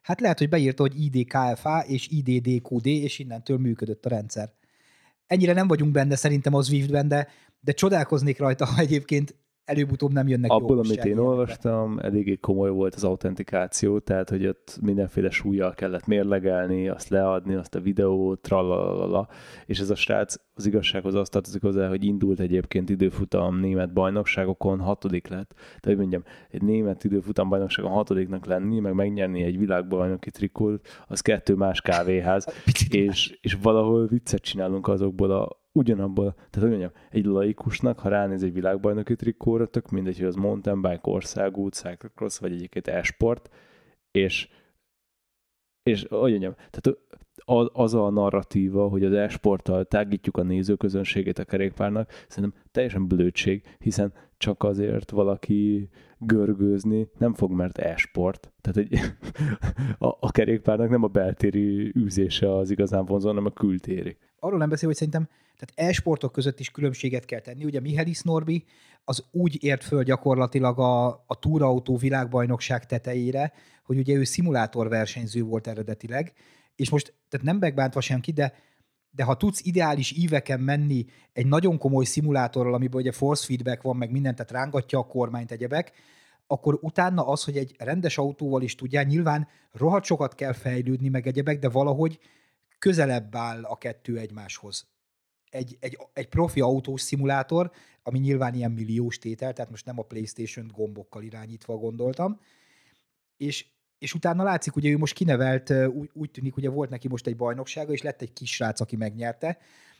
Hát 0.01 0.21
lehet, 0.21 0.37
hogy 0.37 0.49
beírta, 0.49 0.81
hogy 0.81 1.01
IDKFA 1.03 1.83
és 1.87 2.07
IDDQD, 2.07 2.85
és 2.85 3.19
innentől 3.19 3.57
működött 3.57 4.05
a 4.05 4.09
rendszer 4.09 4.53
ennyire 5.27 5.53
nem 5.53 5.67
vagyunk 5.67 5.91
benne 5.91 6.15
szerintem 6.15 6.53
az 6.53 6.65
Zwiftben, 6.65 7.07
de, 7.07 7.27
de 7.59 7.71
csodálkoznék 7.71 8.39
rajta, 8.39 8.65
ha 8.65 8.79
egyébként 8.79 9.35
előbb-utóbb 9.65 10.11
nem 10.11 10.27
jönnek 10.27 10.51
Abból, 10.51 10.79
amit 10.79 11.05
én 11.05 11.17
olvastam, 11.17 11.99
eléggé 11.99 12.35
komoly 12.35 12.69
volt 12.69 12.95
az 12.95 13.03
autentikáció, 13.03 13.99
tehát 13.99 14.29
hogy 14.29 14.47
ott 14.47 14.77
mindenféle 14.81 15.29
súlyjal 15.29 15.73
kellett 15.73 16.05
mérlegelni, 16.05 16.89
azt 16.89 17.09
leadni, 17.09 17.55
azt 17.55 17.75
a 17.75 17.79
videót, 17.79 18.41
tralalala, 18.41 19.27
és 19.65 19.79
ez 19.79 19.89
a 19.89 19.95
srác 19.95 20.35
az 20.53 20.65
igazsághoz 20.65 21.15
azt 21.15 21.31
tartozik 21.31 21.61
hozzá, 21.61 21.87
hogy 21.87 22.03
indult 22.03 22.39
egyébként 22.39 22.89
időfutam 22.89 23.59
német 23.59 23.93
bajnokságokon, 23.93 24.79
hatodik 24.79 25.27
lett. 25.27 25.53
Tehát, 25.55 25.83
hogy 25.83 25.97
mondjam, 25.97 26.23
egy 26.49 26.61
német 26.61 27.03
időfutam 27.03 27.49
bajnokságon 27.49 27.91
hatodiknak 27.91 28.45
lenni, 28.45 28.79
meg 28.79 28.93
megnyerni 28.93 29.43
egy 29.43 29.57
világbajnoki 29.57 30.31
trikót, 30.31 30.87
az 31.07 31.21
kettő 31.21 31.53
más 31.53 31.81
kávéház, 31.81 32.47
és, 32.89 33.37
és 33.41 33.57
valahol 33.61 34.07
viccet 34.07 34.41
csinálunk 34.41 34.87
azokból 34.87 35.31
a 35.31 35.63
ugyanabból, 35.75 36.33
tehát 36.33 36.59
hogy 36.59 36.69
mondjam, 36.69 36.91
egy 37.09 37.25
laikusnak, 37.25 37.99
ha 37.99 38.09
ránéz 38.09 38.43
egy 38.43 38.53
világbajnoki 38.53 39.15
trikóra, 39.15 39.67
tök 39.67 39.89
mindegy, 39.89 40.17
hogy 40.17 40.27
az 40.27 40.35
mountain 40.35 40.81
bike, 40.81 40.99
országút, 41.01 41.73
cyclocross, 41.73 42.37
vagy 42.37 42.51
egyébként 42.51 42.87
e-sport, 42.87 43.49
és, 44.11 44.49
és 45.83 46.05
hogy 46.09 46.29
mondjam, 46.29 46.53
tehát 46.53 46.99
az, 47.45 47.69
az 47.73 47.93
a 47.93 48.09
narratíva, 48.09 48.87
hogy 48.87 49.03
az 49.03 49.13
e-sporttal 49.13 49.85
tágítjuk 49.85 50.37
a 50.37 50.43
nézőközönségét 50.43 51.39
a 51.39 51.45
kerékpárnak, 51.45 52.11
szerintem 52.27 52.61
teljesen 52.71 53.07
blödség, 53.07 53.63
hiszen 53.79 54.13
csak 54.37 54.63
azért 54.63 55.11
valaki 55.11 55.89
görgőzni 56.17 57.09
nem 57.17 57.33
fog, 57.33 57.51
mert 57.51 57.77
e-sport. 57.77 58.53
Tehát 58.61 58.77
egy, 58.77 58.99
a, 60.07 60.17
a 60.19 60.31
kerékpárnak 60.31 60.89
nem 60.89 61.03
a 61.03 61.07
beltéri 61.07 61.93
űzése 61.97 62.55
az 62.55 62.71
igazán 62.71 63.05
vonzó, 63.05 63.27
hanem 63.27 63.45
a 63.45 63.49
kültéri. 63.49 64.17
Arról 64.39 64.59
nem 64.59 64.69
beszél, 64.69 64.87
hogy 64.87 64.97
szerintem 64.97 65.27
tehát 65.57 65.89
e-sportok 65.89 66.31
között 66.31 66.59
is 66.59 66.69
különbséget 66.69 67.25
kell 67.25 67.39
tenni. 67.39 67.65
Ugye 67.65 67.79
Mihelis 67.79 68.21
Norbi 68.21 68.63
az 69.03 69.23
úgy 69.31 69.63
ért 69.63 69.83
föl 69.83 70.03
gyakorlatilag 70.03 70.79
a, 70.79 71.05
a 71.07 71.39
túrautó 71.39 71.97
világbajnokság 71.97 72.85
tetejére, 72.85 73.53
hogy 73.83 73.97
ugye 73.97 74.13
ő 74.13 74.23
szimulátorversenyző 74.23 75.43
volt 75.43 75.67
eredetileg, 75.67 76.33
és 76.75 76.89
most, 76.89 77.13
tehát 77.29 77.45
nem 77.45 77.57
megbántva 77.57 78.01
senki, 78.01 78.31
de 78.31 78.53
de 79.15 79.23
ha 79.23 79.37
tudsz 79.37 79.61
ideális 79.63 80.11
íveken 80.11 80.59
menni 80.59 81.05
egy 81.33 81.45
nagyon 81.45 81.77
komoly 81.77 82.05
szimulátorral, 82.05 82.73
amiben 82.73 83.01
ugye 83.01 83.11
force 83.11 83.45
feedback 83.45 83.81
van, 83.81 83.97
meg 83.97 84.11
mindent, 84.11 84.35
tehát 84.35 84.51
rángatja 84.51 84.99
a 84.99 85.07
kormányt 85.07 85.51
egyebek, 85.51 85.91
akkor 86.47 86.77
utána 86.81 87.27
az, 87.27 87.43
hogy 87.43 87.57
egy 87.57 87.75
rendes 87.77 88.17
autóval 88.17 88.61
is 88.61 88.75
tudjál, 88.75 89.03
nyilván 89.03 89.47
rohadt 89.71 90.05
sokat 90.05 90.35
kell 90.35 90.53
fejlődni, 90.53 91.09
meg 91.09 91.27
egyebek, 91.27 91.59
de 91.59 91.69
valahogy 91.69 92.19
közelebb 92.79 93.35
áll 93.35 93.63
a 93.63 93.75
kettő 93.77 94.17
egymáshoz 94.17 94.87
egy, 95.49 95.77
egy, 95.79 95.97
egy 96.13 96.27
profi 96.27 96.61
autós 96.61 97.01
szimulátor, 97.01 97.71
ami 98.03 98.19
nyilván 98.19 98.53
ilyen 98.53 98.71
milliós 98.71 99.17
tétel, 99.17 99.53
tehát 99.53 99.71
most 99.71 99.85
nem 99.85 99.99
a 99.99 100.03
PlayStation 100.03 100.71
gombokkal 100.73 101.23
irányítva 101.23 101.77
gondoltam, 101.77 102.39
és, 103.37 103.65
és 103.97 104.13
utána 104.13 104.43
látszik, 104.43 104.75
ugye 104.75 104.89
ő 104.89 104.97
most 104.97 105.13
kinevelt, 105.13 105.73
úgy, 105.87 106.09
úgy 106.13 106.31
tűnik, 106.31 106.57
ugye 106.57 106.69
volt 106.69 106.89
neki 106.89 107.07
most 107.07 107.27
egy 107.27 107.35
bajnoksága, 107.35 107.91
és 107.91 108.01
lett 108.01 108.21
egy 108.21 108.33
kisrác, 108.33 108.79
aki 108.79 108.95
megnyerte, 108.95 109.57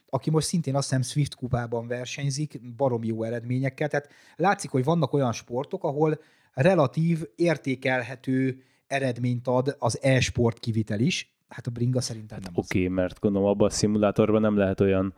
aki 0.10 0.30
most 0.30 0.48
szintén 0.48 0.76
azt 0.76 0.90
hiszem 0.90 1.02
Swift 1.02 1.36
kupában 1.36 1.88
versenyzik, 1.88 2.76
barom 2.76 3.04
jó 3.04 3.24
eredményekkel, 3.24 3.88
tehát 3.88 4.10
látszik, 4.36 4.70
hogy 4.70 4.84
vannak 4.84 5.14
olyan 5.14 5.32
sportok, 5.32 5.84
ahol 5.84 6.20
relatív 6.54 7.24
értékelhető 7.36 8.64
eredményt 8.88 9.48
ad 9.48 9.76
az 9.80 10.02
e-sport 10.02 10.60
kivitel 10.60 11.00
is, 11.00 11.36
Hát 11.48 11.68
a 11.68 11.72
bringa 11.72 12.02
szerintem 12.02 12.40
nem 12.42 12.52
Oké, 12.56 12.78
okay, 12.78 12.88
mert 12.88 13.20
gondolom 13.20 13.48
abban 13.48 13.68
a 13.68 13.72
szimulátorban 13.72 14.42
nem 14.42 14.58
lehet 14.58 14.80
olyan 14.80 15.14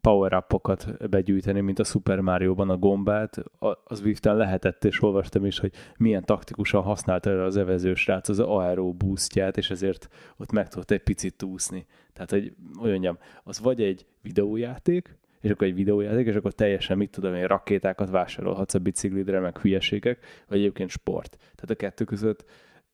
power 0.00 0.34
upokat 0.34 1.08
begyűjteni, 1.10 1.60
mint 1.60 1.78
a 1.78 1.84
Super 1.84 2.20
Mario-ban 2.20 2.70
a 2.70 2.76
gombát, 2.76 3.36
az 3.84 4.02
Viften 4.02 4.36
lehetett, 4.36 4.84
és 4.84 5.02
olvastam 5.02 5.44
is, 5.44 5.58
hogy 5.58 5.72
milyen 5.96 6.24
taktikusan 6.24 6.82
használta 6.82 7.44
az 7.44 7.56
evező 7.56 7.94
srác 7.94 8.28
az 8.28 8.38
aero 8.38 8.92
boostját, 8.92 9.56
és 9.56 9.70
ezért 9.70 10.08
ott 10.36 10.52
meg 10.52 10.68
tudott 10.68 10.90
egy 10.90 11.02
picit 11.02 11.42
úszni. 11.42 11.86
Tehát, 12.12 12.30
hogy 12.30 12.54
mondjam, 12.72 13.18
az 13.42 13.60
vagy 13.60 13.82
egy 13.82 14.06
videójáték, 14.22 15.18
és 15.40 15.50
akkor 15.50 15.66
egy 15.66 15.74
videójáték, 15.74 16.26
és 16.26 16.34
akkor 16.34 16.52
teljesen, 16.52 16.96
mit 16.96 17.10
tudom 17.10 17.34
én, 17.34 17.46
rakétákat 17.46 18.10
vásárolhatsz 18.10 18.74
a 18.74 18.78
biciklidre, 18.78 19.40
meg 19.40 19.58
hülyeségek, 19.58 20.24
vagy 20.48 20.58
egyébként 20.58 20.90
sport. 20.90 21.36
Tehát 21.36 21.70
a 21.70 21.74
kettő 21.74 22.04
között 22.04 22.44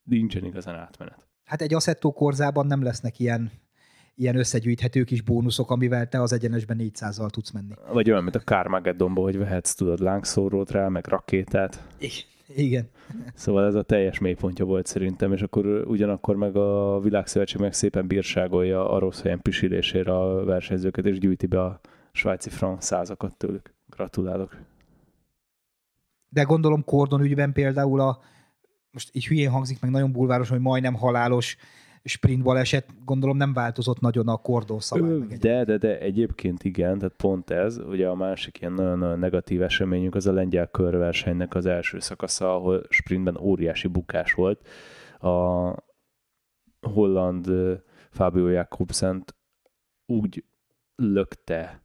nincsen 0.03 0.45
igazán 0.45 0.75
átmenet. 0.75 1.27
Hát 1.45 1.63
egy 1.63 1.75
Assetto 1.75 2.13
korzában 2.13 2.67
nem 2.67 2.83
lesznek 2.83 3.19
ilyen 3.19 3.51
ilyen 4.17 4.37
összegyűjthető 4.37 5.05
kis 5.05 5.23
bónuszok, 5.23 5.71
amivel 5.71 6.09
te 6.09 6.23
az 6.23 6.33
egyenesben 6.33 6.77
400-zal 6.81 7.31
tudsz 7.31 7.51
menni. 7.51 7.75
Vagy 7.93 8.11
olyan, 8.11 8.23
mint 8.23 8.35
a 8.35 8.41
Carmageddonban, 8.41 9.25
hogy 9.25 9.39
vehetsz, 9.39 9.75
tudod, 9.75 10.01
lángszórót 10.01 10.71
rá, 10.71 10.89
meg 10.89 11.07
rakétát. 11.07 11.87
Igen. 12.57 12.89
Szóval 13.35 13.67
ez 13.67 13.75
a 13.75 13.83
teljes 13.83 14.19
mélypontja 14.19 14.65
volt 14.65 14.87
szerintem, 14.87 15.33
és 15.33 15.43
akkor 15.43 15.67
ugyanakkor 15.67 16.37
meg 16.37 16.57
a 16.57 17.01
Világszövetség 17.01 17.61
meg 17.61 17.73
szépen 17.73 18.07
bírságolja 18.07 18.91
a 18.91 18.99
rossz 18.99 19.23
helyen 19.23 19.43
pisilésére 19.43 20.17
a 20.17 20.45
versenyzőket, 20.45 21.07
és 21.07 21.19
gyűjti 21.19 21.47
be 21.47 21.63
a 21.63 21.81
svájci 22.13 22.51
frank 22.51 22.83
százakat 22.83 23.37
tőlük. 23.37 23.75
Gratulálok. 23.87 24.57
De 26.29 26.43
gondolom 26.43 26.85
Kordon 26.85 27.21
ügyben 27.21 27.53
például 27.53 28.01
a, 28.01 28.19
most 28.91 29.11
így 29.13 29.27
hülyén 29.27 29.51
hangzik, 29.51 29.81
meg 29.81 29.91
nagyon 29.91 30.13
bulváros, 30.13 30.49
hogy 30.49 30.61
majdnem 30.61 30.95
halálos 30.95 31.57
sprint 32.05 32.43
baleset, 32.43 32.87
gondolom 33.05 33.37
nem 33.37 33.53
változott 33.53 34.01
nagyon 34.01 34.29
a 34.29 34.37
kordon 34.37 34.81
szabály. 34.81 35.19
De, 35.39 35.65
de, 35.65 35.77
de 35.77 35.99
egyébként 35.99 36.65
igen, 36.65 36.99
tehát 36.99 37.15
pont 37.17 37.51
ez, 37.51 37.79
ugye 37.79 38.09
a 38.09 38.15
másik 38.15 38.61
ilyen 38.61 38.73
nagyon 38.73 39.19
negatív 39.19 39.63
eseményünk 39.63 40.15
az 40.15 40.27
a 40.27 40.33
lengyel 40.33 40.67
körversenynek 40.67 41.55
az 41.55 41.67
első 41.67 42.01
szakasza, 42.01 42.55
ahol 42.55 42.83
sprintben 42.89 43.37
óriási 43.37 43.89
bukás 43.89 44.33
volt. 44.33 44.67
A 45.19 45.75
holland 46.81 47.51
Fabio 48.11 48.49
Jakobsen 48.49 49.25
úgy 50.07 50.45
lökte 50.97 51.83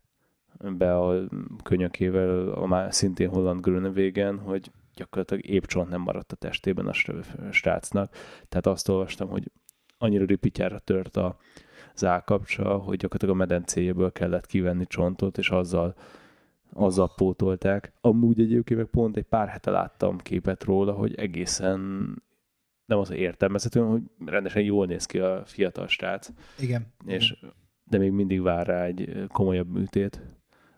be 0.78 0.98
a 0.98 1.28
könyökével 1.64 2.50
a 2.50 2.66
már 2.66 2.94
szintén 2.94 3.30
holland 3.30 3.62
Grönewegen, 3.62 4.40
hogy 4.40 4.72
gyakorlatilag 4.96 5.46
épp 5.46 5.64
csont 5.64 5.90
nem 5.90 6.02
maradt 6.02 6.32
a 6.32 6.36
testében 6.36 6.88
a 6.88 6.94
srácnak. 7.52 8.14
Tehát 8.50 8.68
azt 8.68 8.90
olvastam, 8.90 9.30
hogy 9.30 9.52
annyira 10.00 10.26
ripityára 10.26 10.80
tört 10.80 11.18
a, 11.18 11.38
az 11.94 12.06
állkapcsa, 12.06 12.78
hogy 12.78 12.98
gyakorlatilag 12.98 13.36
a 13.36 13.38
medencéjéből 13.38 14.12
kellett 14.12 14.46
kivenni 14.46 14.88
csontot, 14.88 15.38
és 15.38 15.50
azzal, 15.50 15.96
azzal 16.74 17.14
pótolták. 17.16 17.92
Amúgy 18.02 18.40
egyébként 18.40 18.80
meg 18.80 18.90
pont 18.90 19.18
egy 19.18 19.24
pár 19.24 19.48
hete 19.48 19.72
láttam 19.72 20.18
képet 20.18 20.64
róla, 20.64 20.94
hogy 20.94 21.16
egészen 21.16 21.80
nem 22.86 22.98
az, 22.98 23.12
értelmezhető, 23.12 23.80
hogy 23.80 24.02
rendesen 24.26 24.62
jól 24.62 24.86
néz 24.86 25.06
ki 25.06 25.20
a 25.20 25.44
fiatal 25.46 25.88
srác. 25.88 26.30
Igen. 26.60 26.94
És, 27.06 27.36
de 27.84 27.98
még 27.98 28.12
mindig 28.12 28.42
vár 28.42 28.68
rá 28.68 28.84
egy 28.84 29.26
komolyabb 29.28 29.72
műtét 29.72 30.22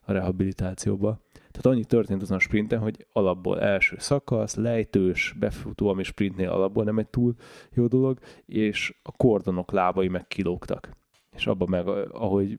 a 0.01 0.11
rehabilitációba. 0.11 1.19
Tehát 1.51 1.65
annyi 1.65 1.85
történt 1.85 2.21
azon 2.21 2.37
a 2.37 2.39
sprinten, 2.39 2.79
hogy 2.79 3.05
alapból 3.11 3.61
első 3.61 3.95
szakasz, 3.99 4.55
lejtős, 4.55 5.35
befutó, 5.39 5.87
ami 5.87 6.03
sprintnél 6.03 6.49
alapból 6.49 6.83
nem 6.83 6.99
egy 6.99 7.07
túl 7.07 7.35
jó 7.73 7.87
dolog, 7.87 8.19
és 8.45 8.95
a 9.03 9.11
kordonok 9.11 9.71
lábai 9.71 10.07
meg 10.07 10.27
kilógtak. 10.27 10.89
És 11.35 11.47
abban 11.47 11.69
meg, 11.69 11.87
ahogy 12.11 12.57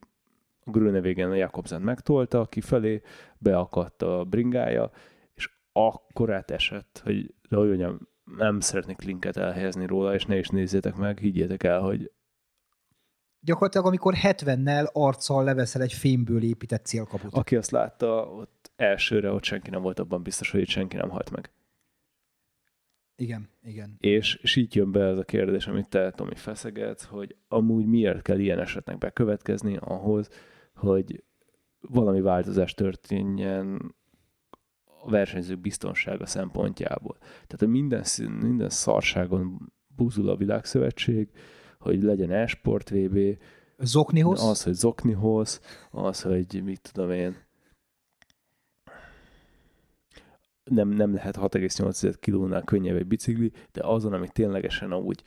a 0.65 0.71
Grönevégen 0.71 1.31
a 1.31 1.35
Jakobsen 1.35 1.83
megtolta, 1.83 2.47
kifelé 2.47 3.03
beakadt 3.39 4.03
a 4.03 4.25
bringája, 4.25 4.91
és 5.35 5.51
akkor 5.73 6.33
átesett, 6.33 7.01
hogy 7.05 7.35
de 7.49 7.57
hogy 7.57 7.69
mondjam, 7.69 8.09
nem 8.37 8.61
szeretnék 8.61 9.03
linket 9.03 9.37
elhelyezni 9.37 9.87
róla, 9.87 10.15
és 10.15 10.25
ne 10.27 10.39
is 10.39 10.49
nézzétek 10.49 10.97
meg, 10.97 11.19
higgyétek 11.19 11.63
el, 11.63 11.81
hogy 11.81 12.11
gyakorlatilag 13.45 13.87
amikor 13.87 14.15
70-nel 14.23 14.93
arccal 14.93 15.45
leveszel 15.45 15.83
egy 15.83 15.93
fémből 15.93 16.43
épített 16.43 16.85
célkaput. 16.85 17.35
Aki 17.35 17.57
azt 17.57 17.71
látta, 17.71 18.27
ott 18.27 18.71
elsőre 18.77 19.31
ott 19.31 19.45
senki 19.45 19.71
nem 19.71 19.83
volt 19.83 19.99
abban 19.99 20.23
biztos, 20.23 20.51
hogy 20.51 20.61
itt 20.61 20.69
senki 20.69 20.97
nem 20.97 21.09
halt 21.09 21.31
meg. 21.31 21.51
Igen, 23.17 23.49
igen. 23.63 23.97
És, 23.99 24.35
és 24.35 24.57
így 24.57 24.75
jön 24.75 24.93
be 24.93 25.05
ez 25.05 25.19
a 25.19 25.25
kérdés, 25.25 25.67
amit 25.67 25.89
te, 25.89 26.11
Tomi, 26.11 26.35
feszegetsz, 26.35 27.05
hogy 27.05 27.37
amúgy 27.49 27.87
miért 27.87 28.23
kell 28.23 28.39
ilyen 28.39 28.59
esetnek 28.59 28.99
bekövetkezni 28.99 29.77
ahhoz, 29.81 30.29
hogy 30.75 31.25
valami 31.81 32.21
változás 32.21 32.75
történjen 32.75 33.95
a 35.05 35.11
versenyzők 35.11 35.61
biztonsága 35.61 36.27
szempontjából. 36.27 37.17
Tehát 37.19 37.63
a 37.63 37.67
minden, 37.67 38.05
minden 38.41 38.69
szarságon 38.69 39.73
búzul 39.87 40.29
a 40.29 40.37
világszövetség, 40.37 41.31
hogy 41.83 42.03
legyen 42.03 42.31
e-sport 42.31 42.91
VB, 42.91 43.19
Zoknihoz? 43.79 44.43
Az, 44.43 44.63
hogy 44.63 44.75
Zoknihoz, 44.75 45.61
az, 45.91 46.23
hogy 46.23 46.63
mit 46.65 46.91
tudom 46.93 47.11
én, 47.11 47.37
nem, 50.65 50.89
nem 50.89 51.15
lehet 51.15 51.37
6,8 51.37 52.15
kilónál 52.21 52.63
könnyebb 52.63 52.97
egy 52.97 53.07
bicikli, 53.07 53.53
de 53.73 53.81
azon, 53.85 54.13
ami 54.13 54.29
ténylegesen 54.29 54.95
úgy, 54.95 55.23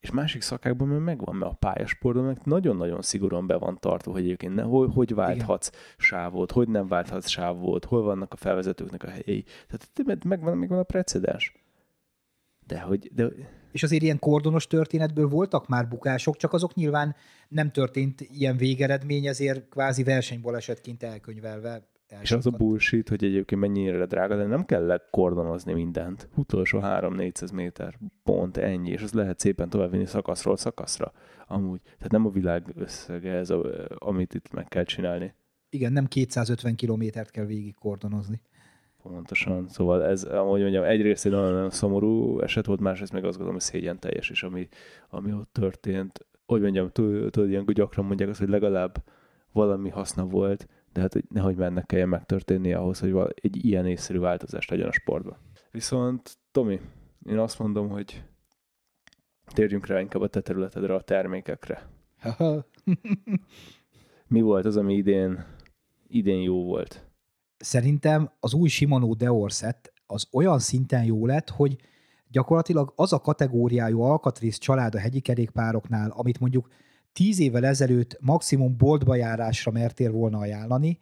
és 0.00 0.10
másik 0.10 0.42
szakákban 0.42 0.88
meg 0.88 1.02
megvan, 1.02 1.36
mert 1.36 1.52
a 1.52 1.54
pályasportban 1.54 2.24
meg 2.24 2.40
nagyon-nagyon 2.44 3.02
szigorúan 3.02 3.46
be 3.46 3.56
van 3.56 3.78
tartva, 3.80 4.12
hogy 4.12 4.22
egyébként 4.22 4.54
ne, 4.54 4.62
hogy, 4.62 4.90
hogy 4.94 5.14
válthatsz 5.14 5.68
Igen. 5.68 5.80
sávot, 5.96 6.52
hogy 6.52 6.68
nem 6.68 6.86
válthatsz 6.86 7.28
sávot, 7.28 7.84
hol 7.84 8.02
vannak 8.02 8.32
a 8.32 8.36
felvezetőknek 8.36 9.02
a 9.02 9.08
helyei. 9.08 9.44
Tehát 9.66 10.24
megvan, 10.24 10.58
megvan 10.58 10.78
a 10.78 10.82
precedens. 10.82 11.54
De 12.66 12.80
hogy... 12.80 13.10
De... 13.14 13.28
És 13.76 13.82
azért 13.82 14.02
ilyen 14.02 14.18
kordonos 14.18 14.66
történetből 14.66 15.28
voltak 15.28 15.68
már 15.68 15.88
bukások, 15.88 16.36
csak 16.36 16.52
azok 16.52 16.74
nyilván 16.74 17.16
nem 17.48 17.70
történt 17.70 18.20
ilyen 18.20 18.56
végeredmény, 18.56 19.26
ezért 19.26 19.68
kvázi 19.68 20.02
versenybalesetként 20.02 21.02
elkönyvelve 21.02 21.88
és 22.20 22.32
az 22.32 22.46
a 22.46 22.50
bullshit, 22.50 23.08
hogy 23.08 23.24
egyébként 23.24 23.60
mennyire 23.60 24.06
drága, 24.06 24.36
de 24.36 24.46
nem 24.46 24.64
kell 24.64 24.86
lekordonozni 24.86 25.72
mindent. 25.72 26.28
Utolsó 26.36 26.80
3-400 26.82 27.52
méter, 27.52 27.98
pont 28.22 28.56
ennyi, 28.56 28.90
és 28.90 29.02
az 29.02 29.12
lehet 29.12 29.38
szépen 29.38 29.68
továbbvinni 29.68 30.06
szakaszról 30.06 30.56
szakaszra. 30.56 31.12
Amúgy. 31.46 31.80
Tehát 31.82 32.10
nem 32.10 32.26
a 32.26 32.30
világ 32.30 32.72
összege 32.74 33.32
ez, 33.32 33.50
a, 33.50 33.86
amit 33.98 34.34
itt 34.34 34.52
meg 34.52 34.68
kell 34.68 34.84
csinálni. 34.84 35.34
Igen, 35.70 35.92
nem 35.92 36.06
250 36.06 36.74
kilométert 36.74 37.30
kell 37.30 37.44
végig 37.44 37.74
kordonozni. 37.74 38.40
Pontosan. 39.06 39.68
Szóval 39.68 40.04
ez, 40.04 40.24
ahogy 40.24 40.60
mondjam, 40.60 40.84
egyrészt 40.84 41.26
egy 41.26 41.32
nagyon 41.32 41.70
szomorú 41.70 42.40
eset 42.40 42.66
volt, 42.66 42.80
másrészt 42.80 43.12
meg 43.12 43.24
azt 43.24 43.36
gondolom, 43.36 43.60
hogy 43.60 43.70
szégyen 43.70 43.98
teljes 43.98 44.30
is, 44.30 44.42
ami, 44.42 44.68
ami 45.08 45.32
ott 45.32 45.52
történt. 45.52 46.26
Hogy 46.46 46.60
mondjam, 46.60 46.90
tudod, 46.90 47.48
ilyen 47.48 47.64
gyakran 47.66 48.06
mondják 48.06 48.28
azt, 48.28 48.38
hogy 48.38 48.48
legalább 48.48 49.04
valami 49.52 49.88
haszna 49.88 50.26
volt, 50.26 50.68
de 50.92 51.00
hát 51.00 51.12
hogy 51.12 51.24
nehogy 51.28 51.56
mennek 51.56 51.86
kelljen 51.86 52.08
megtörténni 52.08 52.72
ahhoz, 52.72 53.00
hogy 53.00 53.34
egy 53.34 53.64
ilyen 53.64 53.86
észszerű 53.86 54.18
változás 54.18 54.68
legyen 54.68 54.88
a 54.88 54.92
sportban. 54.92 55.36
Viszont, 55.70 56.38
Tomi, 56.50 56.80
én 57.26 57.38
azt 57.38 57.58
mondom, 57.58 57.88
hogy 57.88 58.22
térjünk 59.44 59.86
rá 59.86 60.00
inkább 60.00 60.22
a 60.22 60.28
te 60.28 60.40
területedre, 60.40 60.94
a 60.94 61.00
termékekre. 61.00 61.88
Mi 64.28 64.40
volt 64.40 64.64
az, 64.64 64.76
ami 64.76 64.94
idén, 64.94 65.44
idén 66.08 66.40
jó 66.40 66.64
volt? 66.64 67.05
Szerintem 67.58 68.30
az 68.40 68.54
új 68.54 68.68
Shimano 68.68 69.14
Deor 69.14 69.50
set 69.50 69.92
az 70.06 70.26
olyan 70.32 70.58
szinten 70.58 71.04
jó 71.04 71.26
lett, 71.26 71.50
hogy 71.50 71.76
gyakorlatilag 72.28 72.92
az 72.96 73.12
a 73.12 73.20
kategóriájú 73.20 74.00
alkatrész 74.00 74.58
család 74.58 74.94
a 74.94 74.98
hegyi 74.98 75.20
kerékpároknál, 75.20 76.10
amit 76.10 76.40
mondjuk 76.40 76.68
tíz 77.12 77.38
évvel 77.38 77.66
ezelőtt 77.66 78.18
maximum 78.20 78.76
boltba 78.76 79.14
járásra 79.14 79.70
mertél 79.70 80.10
volna 80.10 80.38
ajánlani, 80.38 80.98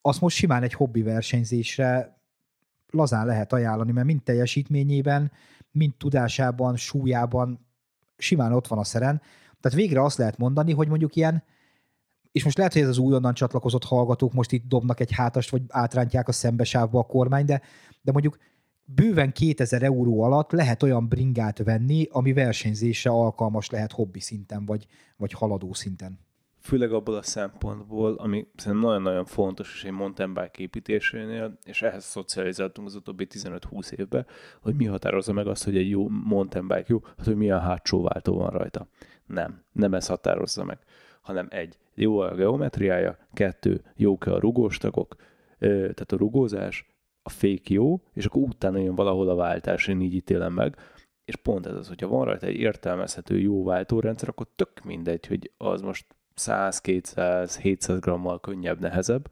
azt 0.00 0.20
most 0.20 0.36
simán 0.36 0.62
egy 0.62 0.72
hobbi 0.72 1.02
versenyzésre 1.02 2.18
lazán 2.90 3.26
lehet 3.26 3.52
ajánlani, 3.52 3.92
mert 3.92 4.06
mind 4.06 4.22
teljesítményében, 4.22 5.32
mind 5.70 5.94
tudásában, 5.94 6.76
súlyában 6.76 7.66
simán 8.16 8.52
ott 8.52 8.66
van 8.66 8.78
a 8.78 8.84
szeren. 8.84 9.22
Tehát 9.60 9.78
végre 9.78 10.02
azt 10.02 10.18
lehet 10.18 10.38
mondani, 10.38 10.72
hogy 10.72 10.88
mondjuk 10.88 11.16
ilyen, 11.16 11.42
és 12.34 12.44
most 12.44 12.56
lehet, 12.56 12.72
hogy 12.72 12.82
ez 12.82 12.88
az 12.88 12.98
újonnan 12.98 13.34
csatlakozott 13.34 13.84
hallgatók 13.84 14.32
most 14.32 14.52
itt 14.52 14.68
dobnak 14.68 15.00
egy 15.00 15.12
hátast, 15.12 15.50
vagy 15.50 15.62
átrántják 15.68 16.28
a 16.28 16.32
szembesávba 16.32 16.98
a 16.98 17.02
kormány, 17.02 17.44
de, 17.44 17.62
de 18.02 18.12
mondjuk 18.12 18.38
bőven 18.84 19.32
2000 19.32 19.82
euró 19.82 20.22
alatt 20.22 20.50
lehet 20.50 20.82
olyan 20.82 21.08
bringát 21.08 21.58
venni, 21.58 22.08
ami 22.10 22.32
versenyzésre 22.32 23.10
alkalmas 23.10 23.70
lehet 23.70 23.92
hobbi 23.92 24.20
szinten, 24.20 24.66
vagy, 24.66 24.86
vagy 25.16 25.32
haladó 25.32 25.72
szinten. 25.72 26.18
Főleg 26.60 26.92
abból 26.92 27.14
a 27.14 27.22
szempontból, 27.22 28.14
ami 28.14 28.46
szerintem 28.56 28.88
nagyon-nagyon 28.88 29.24
fontos 29.24 29.74
is 29.74 29.84
egy 29.84 29.92
mountain 29.92 30.34
bike 30.34 30.50
építésénél, 30.56 31.58
és 31.64 31.82
ehhez 31.82 32.04
szocializáltunk 32.04 32.88
az 32.88 32.94
utóbbi 32.94 33.26
15-20 33.30 33.90
évben, 33.90 34.26
hogy 34.60 34.74
mi 34.74 34.84
határozza 34.84 35.32
meg 35.32 35.46
azt, 35.46 35.64
hogy 35.64 35.76
egy 35.76 35.88
jó 35.88 36.08
mountain 36.08 36.68
bike 36.68 36.84
jó, 36.86 37.00
hát 37.16 37.26
hogy 37.26 37.36
milyen 37.36 37.60
hátsó 37.60 38.02
váltó 38.02 38.36
van 38.36 38.50
rajta. 38.50 38.88
Nem, 39.26 39.64
nem 39.72 39.94
ez 39.94 40.06
határozza 40.06 40.64
meg, 40.64 40.78
hanem 41.24 41.46
egy, 41.50 41.78
jó 41.94 42.18
a 42.18 42.34
geometriája, 42.34 43.18
kettő, 43.32 43.82
jók 43.96 44.26
a 44.26 44.38
rugóstagok, 44.38 45.16
tehát 45.58 46.12
a 46.12 46.16
rugózás, 46.16 46.86
a 47.22 47.28
fék 47.28 47.70
jó, 47.70 48.00
és 48.12 48.24
akkor 48.24 48.42
utána 48.42 48.78
jön 48.78 48.94
valahol 48.94 49.28
a 49.28 49.34
váltás, 49.34 49.88
én 49.88 50.00
így 50.00 50.14
ítélem 50.14 50.52
meg. 50.52 50.76
És 51.24 51.36
pont 51.36 51.66
ez 51.66 51.74
az, 51.74 51.88
hogyha 51.88 52.08
van 52.08 52.24
rajta 52.24 52.46
egy 52.46 52.56
értelmezhető 52.56 53.38
jó 53.38 53.64
váltórendszer, 53.64 54.28
akkor 54.28 54.46
tök 54.56 54.84
mindegy, 54.84 55.26
hogy 55.26 55.50
az 55.56 55.80
most 55.80 56.06
100, 56.34 56.80
200, 56.80 57.58
700 57.58 57.98
grammal 57.98 58.40
könnyebb, 58.40 58.80
nehezebb. 58.80 59.30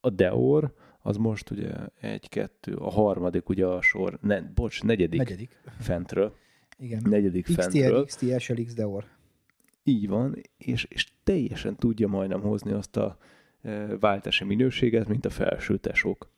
A 0.00 0.10
Deor, 0.10 0.74
az 1.02 1.16
most 1.16 1.50
ugye 1.50 1.72
egy, 2.00 2.28
kettő, 2.28 2.74
a 2.74 2.90
harmadik 2.90 3.48
ugye 3.48 3.66
a 3.66 3.80
sor, 3.80 4.18
ne, 4.22 4.40
bocs, 4.40 4.82
negyedik, 4.82 5.18
negyedik. 5.18 5.60
fentről. 5.78 6.34
Igen. 6.76 7.02
Negyedik 7.04 7.44
XTR, 7.44 7.62
fentről. 7.62 8.04
XTR, 8.04 8.40
SLX 8.40 8.74
Deor. 8.74 9.04
Így 9.88 10.08
van, 10.08 10.40
és, 10.56 10.84
és 10.84 11.06
teljesen 11.24 11.76
tudja 11.76 12.08
majdnem 12.08 12.40
hozni 12.40 12.72
azt 12.72 12.96
a 12.96 13.18
e, 13.62 13.96
váltási 13.96 14.44
minőséget, 14.44 15.08
mint 15.08 15.26
a 15.26 15.30
felső 15.30 15.76
tesók 15.76 16.28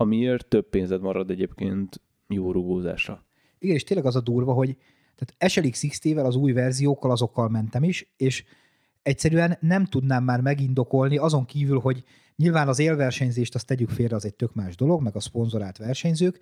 amiért 0.00 0.46
több 0.46 0.68
pénzed 0.68 1.00
marad 1.00 1.30
egyébként 1.30 2.00
jó 2.28 2.52
rugózásra. 2.52 3.24
Igen, 3.58 3.74
és 3.74 3.84
tényleg 3.84 4.06
az 4.06 4.16
a 4.16 4.20
durva, 4.20 4.52
hogy 4.52 4.76
tehát 5.16 5.52
SLX 5.52 5.86
XT-vel, 5.88 6.26
az 6.26 6.36
új 6.36 6.52
verziókkal, 6.52 7.10
azokkal 7.10 7.48
mentem 7.48 7.82
is, 7.82 8.12
és 8.16 8.44
egyszerűen 9.02 9.56
nem 9.60 9.84
tudnám 9.84 10.24
már 10.24 10.40
megindokolni, 10.40 11.16
azon 11.16 11.44
kívül, 11.44 11.78
hogy 11.78 12.04
nyilván 12.36 12.68
az 12.68 12.78
élversenyzést 12.78 13.54
azt 13.54 13.66
tegyük 13.66 13.88
félre, 13.90 14.16
az 14.16 14.24
egy 14.24 14.34
tök 14.34 14.54
más 14.54 14.76
dolog, 14.76 15.02
meg 15.02 15.16
a 15.16 15.20
szponzorált 15.20 15.76
versenyzők, 15.76 16.40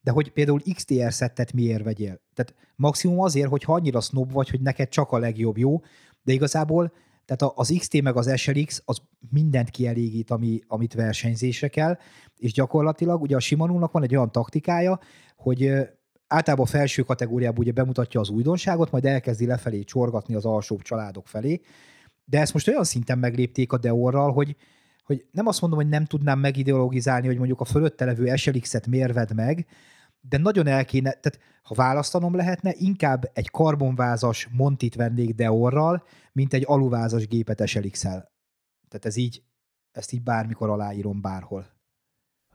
de 0.00 0.10
hogy 0.10 0.32
például 0.32 0.60
XTR 0.74 1.12
szettet 1.12 1.52
miért 1.52 1.84
vegyél? 1.84 2.20
Tehát 2.34 2.54
maximum 2.76 3.20
azért, 3.20 3.48
hogy 3.48 3.62
ha 3.62 3.72
annyira 3.72 4.00
snob 4.00 4.32
vagy, 4.32 4.50
hogy 4.50 4.60
neked 4.60 4.88
csak 4.88 5.12
a 5.12 5.18
legjobb 5.18 5.58
jó, 5.58 5.80
de 6.22 6.32
igazából 6.32 6.92
tehát 7.24 7.54
az 7.56 7.74
XT 7.78 8.02
meg 8.02 8.16
az 8.16 8.38
SLX 8.38 8.82
az 8.84 8.98
mindent 9.30 9.70
kielégít, 9.70 10.30
ami, 10.30 10.60
amit 10.66 10.94
versenyzésre 10.94 11.68
kell, 11.68 11.98
és 12.36 12.52
gyakorlatilag 12.52 13.22
ugye 13.22 13.36
a 13.36 13.40
Shimano-nak 13.40 13.92
van 13.92 14.02
egy 14.02 14.16
olyan 14.16 14.32
taktikája, 14.32 15.00
hogy 15.36 15.72
általában 16.26 16.66
a 16.66 16.68
felső 16.68 17.02
kategóriában 17.02 17.58
ugye 17.58 17.72
bemutatja 17.72 18.20
az 18.20 18.28
újdonságot, 18.28 18.90
majd 18.90 19.04
elkezdi 19.04 19.46
lefelé 19.46 19.82
csorgatni 19.82 20.34
az 20.34 20.44
alsóbb 20.44 20.82
családok 20.82 21.26
felé, 21.26 21.60
de 22.24 22.40
ezt 22.40 22.52
most 22.52 22.68
olyan 22.68 22.84
szinten 22.84 23.18
meglépték 23.18 23.72
a 23.72 23.78
Deorral, 23.78 24.32
hogy, 24.32 24.56
hogy 25.08 25.26
nem 25.30 25.46
azt 25.46 25.60
mondom, 25.60 25.78
hogy 25.78 25.88
nem 25.88 26.04
tudnám 26.04 26.38
megideologizálni, 26.38 27.26
hogy 27.26 27.36
mondjuk 27.36 27.60
a 27.60 27.64
fölötte 27.64 28.04
levő 28.04 28.36
SLX-et 28.36 28.86
mérved 28.86 29.34
meg, 29.34 29.66
de 30.20 30.38
nagyon 30.38 30.66
el 30.66 30.84
kéne, 30.84 31.10
tehát 31.10 31.40
ha 31.62 31.74
választanom 31.74 32.34
lehetne, 32.34 32.72
inkább 32.76 33.30
egy 33.32 33.50
karbonvázas 33.50 34.48
Montit 34.52 34.94
vennék 34.94 35.34
Deorral, 35.34 36.04
mint 36.32 36.52
egy 36.52 36.64
aluvázas 36.66 37.26
gépet 37.26 37.66
slx 37.66 38.04
-el. 38.04 38.32
Tehát 38.88 39.04
ez 39.04 39.16
így, 39.16 39.42
ezt 39.92 40.12
így 40.12 40.22
bármikor 40.22 40.68
aláírom 40.68 41.20
bárhol. 41.20 41.66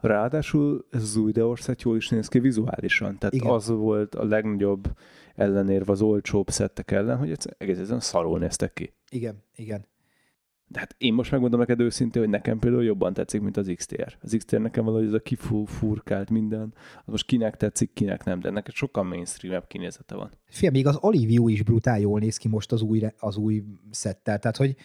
Ráadásul 0.01 0.85
ez 0.91 1.01
az 1.01 1.15
új 1.15 1.31
Deorset 1.31 1.81
jól 1.81 1.95
is 1.95 2.09
néz 2.09 2.27
ki 2.27 2.39
vizuálisan. 2.39 3.17
Tehát 3.17 3.33
Igen. 3.35 3.51
az 3.51 3.67
volt 3.67 4.15
a 4.15 4.25
legnagyobb 4.25 4.97
ellenérve 5.35 5.91
az 5.91 6.01
olcsóbb 6.01 6.49
szettek 6.49 6.91
ellen, 6.91 7.17
hogy 7.17 7.37
egész 7.57 7.77
ezen 7.77 7.99
szarul 7.99 8.39
néztek 8.39 8.73
ki. 8.73 8.93
Igen, 9.09 9.43
igen. 9.55 9.85
De 10.67 10.79
hát 10.79 10.95
én 10.97 11.13
most 11.13 11.31
megmondom 11.31 11.59
neked 11.59 11.79
őszintén, 11.79 12.21
hogy 12.21 12.31
nekem 12.31 12.59
például 12.59 12.83
jobban 12.83 13.13
tetszik, 13.13 13.41
mint 13.41 13.57
az 13.57 13.71
XTR. 13.75 14.17
Az 14.21 14.35
XTR 14.37 14.59
nekem 14.59 14.85
valahogy 14.85 15.07
ez 15.07 15.13
a 15.13 15.19
kifurkált 15.19 16.29
minden, 16.29 16.73
az 16.97 17.11
most 17.11 17.25
kinek 17.25 17.57
tetszik, 17.57 17.93
kinek 17.93 18.23
nem, 18.23 18.39
de 18.39 18.49
neked 18.49 18.73
sokkal 18.73 19.03
mainstream 19.03 19.63
kinézete 19.67 20.15
van. 20.15 20.31
Fia, 20.45 20.71
még 20.71 20.87
az 20.87 20.97
Olivio 21.01 21.47
is 21.47 21.63
brutál 21.63 21.99
jól 21.99 22.19
néz 22.19 22.37
ki 22.37 22.47
most 22.47 22.71
az 22.71 22.81
új, 22.81 23.01
az 23.17 23.37
új 23.37 23.63
szettel. 23.91 24.39
Tehát, 24.39 24.57
hogy 24.57 24.75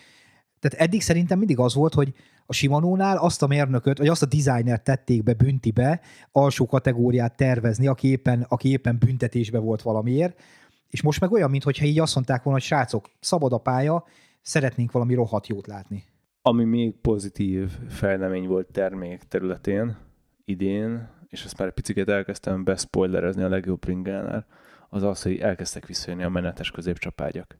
tehát 0.61 0.87
eddig 0.87 1.03
szerintem 1.03 1.39
mindig 1.39 1.59
az 1.59 1.75
volt, 1.75 1.95
hogy 1.95 2.15
a 2.47 2.53
Shimano-nál 2.53 3.17
azt 3.17 3.43
a 3.43 3.47
mérnököt, 3.47 3.99
vagy 3.99 4.09
azt 4.09 4.23
a 4.23 4.27
designert 4.27 4.85
tették 4.85 5.23
be 5.23 5.33
büntibe, 5.33 6.01
alsó 6.33 6.67
kategóriát 6.67 7.37
tervezni, 7.37 7.87
aki 7.87 8.09
éppen, 8.09 8.47
aki 8.49 8.69
éppen 8.69 8.99
büntetésbe 8.99 9.59
volt 9.59 9.83
valamiért, 9.83 10.41
és 10.89 11.03
most 11.03 11.21
meg 11.21 11.33
olyan, 11.33 11.51
mintha 11.51 11.85
így 11.85 11.99
azt 11.99 12.15
mondták 12.15 12.43
volna, 12.43 12.59
hogy 12.59 12.69
srácok, 12.69 13.11
szabad 13.21 13.53
a 13.53 13.59
pálya, 13.59 14.05
szeretnénk 14.49 14.93
valami 14.93 15.15
rohadt 15.15 15.47
jót 15.47 15.67
látni. 15.67 16.05
Ami 16.43 16.65
még 16.65 16.95
pozitív 17.01 17.71
fejlemény 17.89 18.47
volt 18.47 18.73
termék 18.73 19.23
területén 19.23 19.97
idén, 20.45 21.09
és 21.27 21.45
ezt 21.45 21.59
már 21.59 21.69
egy 21.69 21.75
picit 21.75 22.09
elkezdtem 22.09 22.65
bespoilerezni 22.65 23.43
a 23.43 23.49
legjobb 23.49 23.85
ringánál, 23.85 24.47
az 24.89 25.03
az, 25.03 25.23
hogy 25.23 25.39
elkezdtek 25.39 25.87
visszajönni 25.87 26.23
a 26.23 26.29
menetes 26.29 26.71
középcsapágyak. 26.71 27.59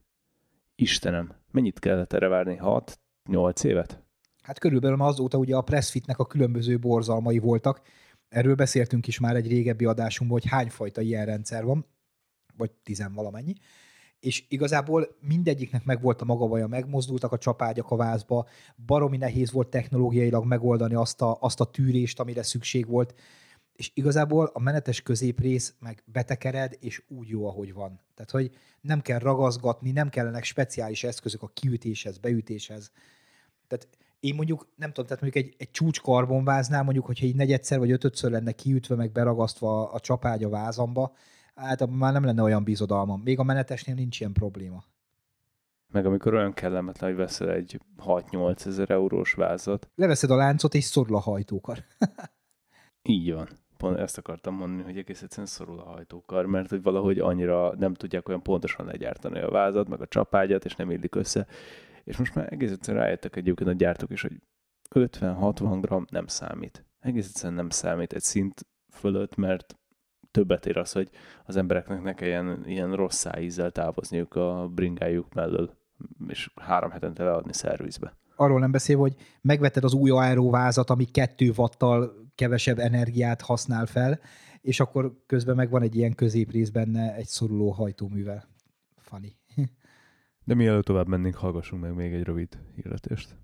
Istenem, 0.75 1.33
mennyit 1.51 1.79
kellett 1.79 2.13
erre 2.13 2.29
várni? 2.29 2.59
6-8 3.31 3.65
évet? 3.65 4.03
Hát 4.43 4.59
körülbelül 4.59 5.03
azóta 5.03 5.39
ugye 5.39 5.57
a 5.57 5.63
Pressfitnek 5.63 6.19
a 6.19 6.27
különböző 6.27 6.79
borzalmai 6.79 7.39
voltak. 7.39 7.83
Erről 8.29 8.55
beszéltünk 8.55 9.07
is 9.07 9.19
már 9.19 9.37
egy 9.37 9.49
régebbi 9.49 9.85
adásunkban, 9.85 10.41
hogy 10.41 10.51
hányfajta 10.51 11.01
ilyen 11.01 11.27
rendszer 11.27 11.65
van, 11.65 11.87
vagy 12.57 12.71
tizen 12.71 13.15
valamennyi 13.15 13.55
és 14.21 14.45
igazából 14.49 15.17
mindegyiknek 15.21 15.85
megvolt 15.85 16.21
a 16.21 16.25
maga 16.25 16.47
vaja, 16.47 16.67
megmozdultak 16.67 17.33
a 17.33 17.39
csapágyak 17.39 17.91
a 17.91 17.97
vázba, 17.97 18.47
baromi 18.87 19.17
nehéz 19.17 19.53
volt 19.53 19.69
technológiailag 19.69 20.45
megoldani 20.45 20.95
azt 20.95 21.23
a, 21.23 21.37
azt 21.41 21.61
a 21.61 21.65
tűrést, 21.65 22.21
amire 22.21 22.43
szükség 22.43 22.87
volt, 22.87 23.15
és 23.73 23.91
igazából 23.95 24.51
a 24.53 24.61
menetes 24.61 25.03
középrész 25.03 25.75
meg 25.79 26.03
betekered, 26.05 26.77
és 26.81 27.03
úgy 27.09 27.29
jó, 27.29 27.47
ahogy 27.47 27.73
van. 27.73 28.01
Tehát, 28.15 28.31
hogy 28.31 28.51
nem 28.81 29.01
kell 29.01 29.19
ragaszgatni, 29.19 29.91
nem 29.91 30.09
kellenek 30.09 30.45
speciális 30.45 31.05
eszközök 31.05 31.43
a 31.43 31.51
kiütéshez, 31.55 32.19
beütéshez. 32.19 32.91
Tehát 33.67 33.89
én 34.21 34.35
mondjuk, 34.35 34.69
nem 34.77 34.89
tudom, 34.93 35.07
tehát 35.07 35.23
mondjuk 35.23 35.45
egy, 35.45 35.55
egy 35.59 35.71
csúcs 35.71 36.01
karbonváznál, 36.01 36.83
mondjuk, 36.83 37.07
hogyha 37.07 37.27
így 37.27 37.37
negyedszer 37.37 37.79
vagy 37.79 37.91
ötödször 37.91 38.31
lenne 38.31 38.53
kiütve, 38.53 38.95
meg 38.95 39.13
beragasztva 39.13 39.83
a, 39.83 39.95
a 39.95 40.01
csapágy 40.01 40.45
a 40.45 40.49
vázamba, 40.49 41.13
hát 41.59 41.91
már 41.91 42.13
nem 42.13 42.25
lenne 42.25 42.43
olyan 42.43 42.65
bizodalmam. 42.65 43.21
Még 43.21 43.39
a 43.39 43.43
menetesnél 43.43 43.95
nincs 43.95 44.21
ilyen 44.21 44.33
probléma. 44.33 44.85
Meg 45.93 46.07
amikor 46.07 46.35
olyan 46.35 46.53
kellemetlen, 46.53 47.11
hogy 47.11 47.19
veszel 47.19 47.51
egy 47.51 47.81
6-8 48.05 48.67
ezer 48.67 48.91
eurós 48.91 49.33
vázat. 49.33 49.91
Leveszed 49.95 50.31
a 50.31 50.37
láncot, 50.37 50.75
és 50.75 50.85
szorul 50.85 51.17
a 51.17 51.21
hajtókar. 51.21 51.85
Így 53.03 53.33
van. 53.33 53.49
Pont 53.77 53.99
ezt 53.99 54.19
akartam 54.19 54.55
mondani, 54.55 54.83
hogy 54.83 54.97
egész 54.99 55.23
egyszerűen 55.23 55.47
szorul 55.47 55.79
a 55.79 55.89
hajtókar, 55.89 56.47
mert 56.47 56.71
hogy 56.71 56.83
valahogy 56.83 57.19
annyira 57.19 57.75
nem 57.77 57.95
tudják 57.95 58.29
olyan 58.29 58.43
pontosan 58.43 58.87
legyártani 58.87 59.41
a 59.41 59.51
vázat, 59.51 59.89
meg 59.89 60.01
a 60.01 60.07
csapágyat, 60.07 60.65
és 60.65 60.77
nem 60.77 60.91
illik 60.91 61.15
össze. 61.15 61.47
És 62.05 62.17
most 62.17 62.35
már 62.35 62.53
egész 62.53 62.71
egyszerűen 62.71 63.05
rájöttek 63.05 63.37
egyébként 63.37 63.71
a 63.71 63.73
gyártók 63.73 64.11
is, 64.11 64.23
hogy 64.23 64.41
50-60 64.91 65.79
gram 65.81 66.07
nem 66.11 66.27
számít. 66.27 66.85
Egész 67.01 67.27
egyszerűen 67.27 67.55
nem 67.55 67.71
számít 67.71 68.13
egy 68.13 68.23
szint 68.23 68.67
fölött, 68.91 69.37
mert 69.37 69.77
többet 70.31 70.67
ér 70.67 70.77
az, 70.77 70.93
hogy 70.93 71.11
az 71.45 71.57
embereknek 71.57 72.03
ne 72.03 72.15
kelljen 72.15 72.63
ilyen 72.67 72.95
rossz 72.95 73.17
szájízzel 73.17 73.71
távozniuk 73.71 74.35
a 74.35 74.69
bringájuk 74.75 75.35
mellől, 75.35 75.77
és 76.29 76.51
három 76.55 76.91
hetente 76.91 77.25
leadni 77.25 77.53
szervizbe. 77.53 78.17
Arról 78.37 78.59
nem 78.59 78.71
beszél, 78.71 78.97
hogy 78.97 79.15
megvetted 79.41 79.85
az 79.85 79.95
új 79.95 80.11
aerovázat, 80.11 80.91
ami 80.91 81.05
kettő 81.05 81.53
vattal 81.53 82.13
kevesebb 82.35 82.79
energiát 82.79 83.41
használ 83.41 83.87
fel, 83.87 84.21
és 84.61 84.81
akkor 84.81 85.23
közben 85.27 85.57
meg 85.57 85.71
van 85.71 85.83
egy 85.83 85.97
ilyen 85.97 86.15
középrész 86.15 86.69
benne 86.69 87.15
egy 87.15 87.27
szoruló 87.27 87.71
hajtóművel. 87.71 88.49
Funny. 88.97 89.37
De 90.45 90.55
mielőtt 90.55 90.85
tovább 90.85 91.09
mennénk, 91.09 91.35
hallgassunk 91.35 91.83
meg 91.83 91.95
még 91.95 92.13
egy 92.13 92.23
rövid 92.23 92.59
hirdetést. 92.75 93.37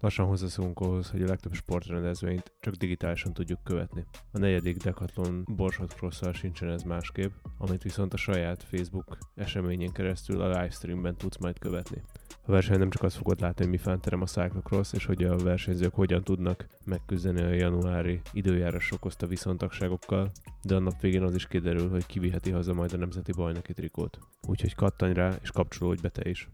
Lassan 0.00 0.26
hozzászólunk 0.26 0.80
ahhoz, 0.80 1.10
hogy 1.10 1.22
a 1.22 1.26
legtöbb 1.26 1.54
sportrendezvényt 1.54 2.52
csak 2.60 2.74
digitálisan 2.74 3.32
tudjuk 3.32 3.64
követni. 3.64 4.04
A 4.32 4.38
negyedik 4.38 4.76
Decathlon 4.76 5.44
Borsod 5.56 5.90
cross 5.90 6.22
sincsen 6.32 6.68
ez 6.68 6.82
másképp, 6.82 7.32
amit 7.58 7.82
viszont 7.82 8.14
a 8.14 8.16
saját 8.16 8.62
Facebook 8.62 9.18
eseményén 9.34 9.92
keresztül 9.92 10.40
a 10.40 10.48
livestreamben 10.48 11.16
tudsz 11.16 11.38
majd 11.38 11.58
követni. 11.58 12.02
A 12.46 12.50
verseny 12.50 12.78
nem 12.78 12.90
csak 12.90 13.02
azt 13.02 13.16
fogod 13.16 13.40
látni, 13.40 13.62
hogy 13.62 13.72
mi 13.72 13.78
fánterem 13.78 14.22
a 14.22 14.26
Cyclocross, 14.26 14.92
és 14.92 15.04
hogy 15.04 15.24
a 15.24 15.36
versenyzők 15.36 15.94
hogyan 15.94 16.24
tudnak 16.24 16.66
megküzdeni 16.84 17.42
a 17.42 17.52
januári 17.52 18.20
időjárás 18.32 18.92
okozta 18.92 19.26
viszontagságokkal, 19.26 20.30
de 20.62 20.74
a 20.74 20.78
nap 20.78 21.00
végén 21.00 21.22
az 21.22 21.34
is 21.34 21.46
kiderül, 21.46 21.90
hogy 21.90 22.06
kiviheti 22.06 22.50
haza 22.50 22.74
majd 22.74 22.92
a 22.92 22.96
nemzeti 22.96 23.32
bajnoki 23.32 23.72
trikót. 23.72 24.18
Úgyhogy 24.48 24.74
kattanj 24.74 25.12
rá, 25.12 25.38
és 25.42 25.50
kapcsolódj 25.50 26.00
be 26.00 26.08
te 26.08 26.28
is. 26.28 26.48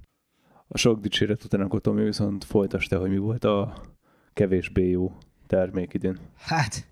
A 0.69 0.79
sok 0.79 1.01
dicséret 1.01 1.45
után 1.45 1.61
akkor 1.61 1.81
Tomi 1.81 2.05
viszont 2.05 2.45
folytasd 2.45 2.89
te, 2.89 2.97
hogy 2.97 3.11
mi 3.11 3.19
volt 3.19 3.45
a 3.45 3.83
kevésbé 4.33 4.89
jó 4.89 5.13
termék 5.47 5.95
idén. 5.95 6.19
Hát, 6.37 6.87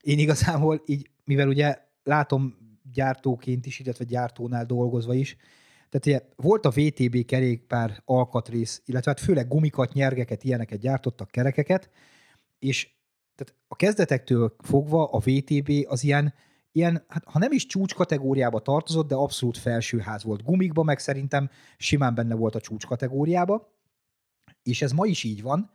én 0.00 0.18
igazából 0.18 0.82
így, 0.86 1.10
mivel 1.24 1.48
ugye 1.48 1.78
látom 2.04 2.56
gyártóként 2.92 3.66
is, 3.66 3.78
illetve 3.78 4.04
gyártónál 4.04 4.66
dolgozva 4.66 5.14
is, 5.14 5.36
tehát 5.90 6.06
ugye 6.06 6.20
volt 6.36 6.66
a 6.66 6.70
VTB 6.70 7.24
kerékpár 7.24 8.02
alkatrész, 8.04 8.82
illetve 8.84 9.10
hát 9.10 9.20
főleg 9.20 9.48
gumikat, 9.48 9.92
nyergeket, 9.92 10.44
ilyeneket 10.44 10.78
gyártottak, 10.78 11.30
kerekeket, 11.30 11.90
és 12.58 12.88
tehát 13.34 13.54
a 13.68 13.76
kezdetektől 13.76 14.54
fogva 14.58 15.04
a 15.04 15.18
VTB 15.18 15.70
az 15.88 16.04
ilyen, 16.04 16.34
ilyen 16.72 17.04
hát 17.08 17.24
ha 17.24 17.38
nem 17.38 17.52
is 17.52 17.66
csúcs 17.66 17.94
kategóriába 17.94 18.60
tartozott, 18.60 19.08
de 19.08 19.14
abszolút 19.14 19.58
felsőház 19.58 20.24
volt. 20.24 20.42
Gumikba 20.42 20.82
meg 20.82 20.98
szerintem 20.98 21.50
simán 21.76 22.14
benne 22.14 22.34
volt 22.34 22.54
a 22.54 22.60
csúcs 22.60 22.86
kategóriába, 22.86 23.72
és 24.62 24.82
ez 24.82 24.92
ma 24.92 25.06
is 25.06 25.24
így 25.24 25.42
van, 25.42 25.70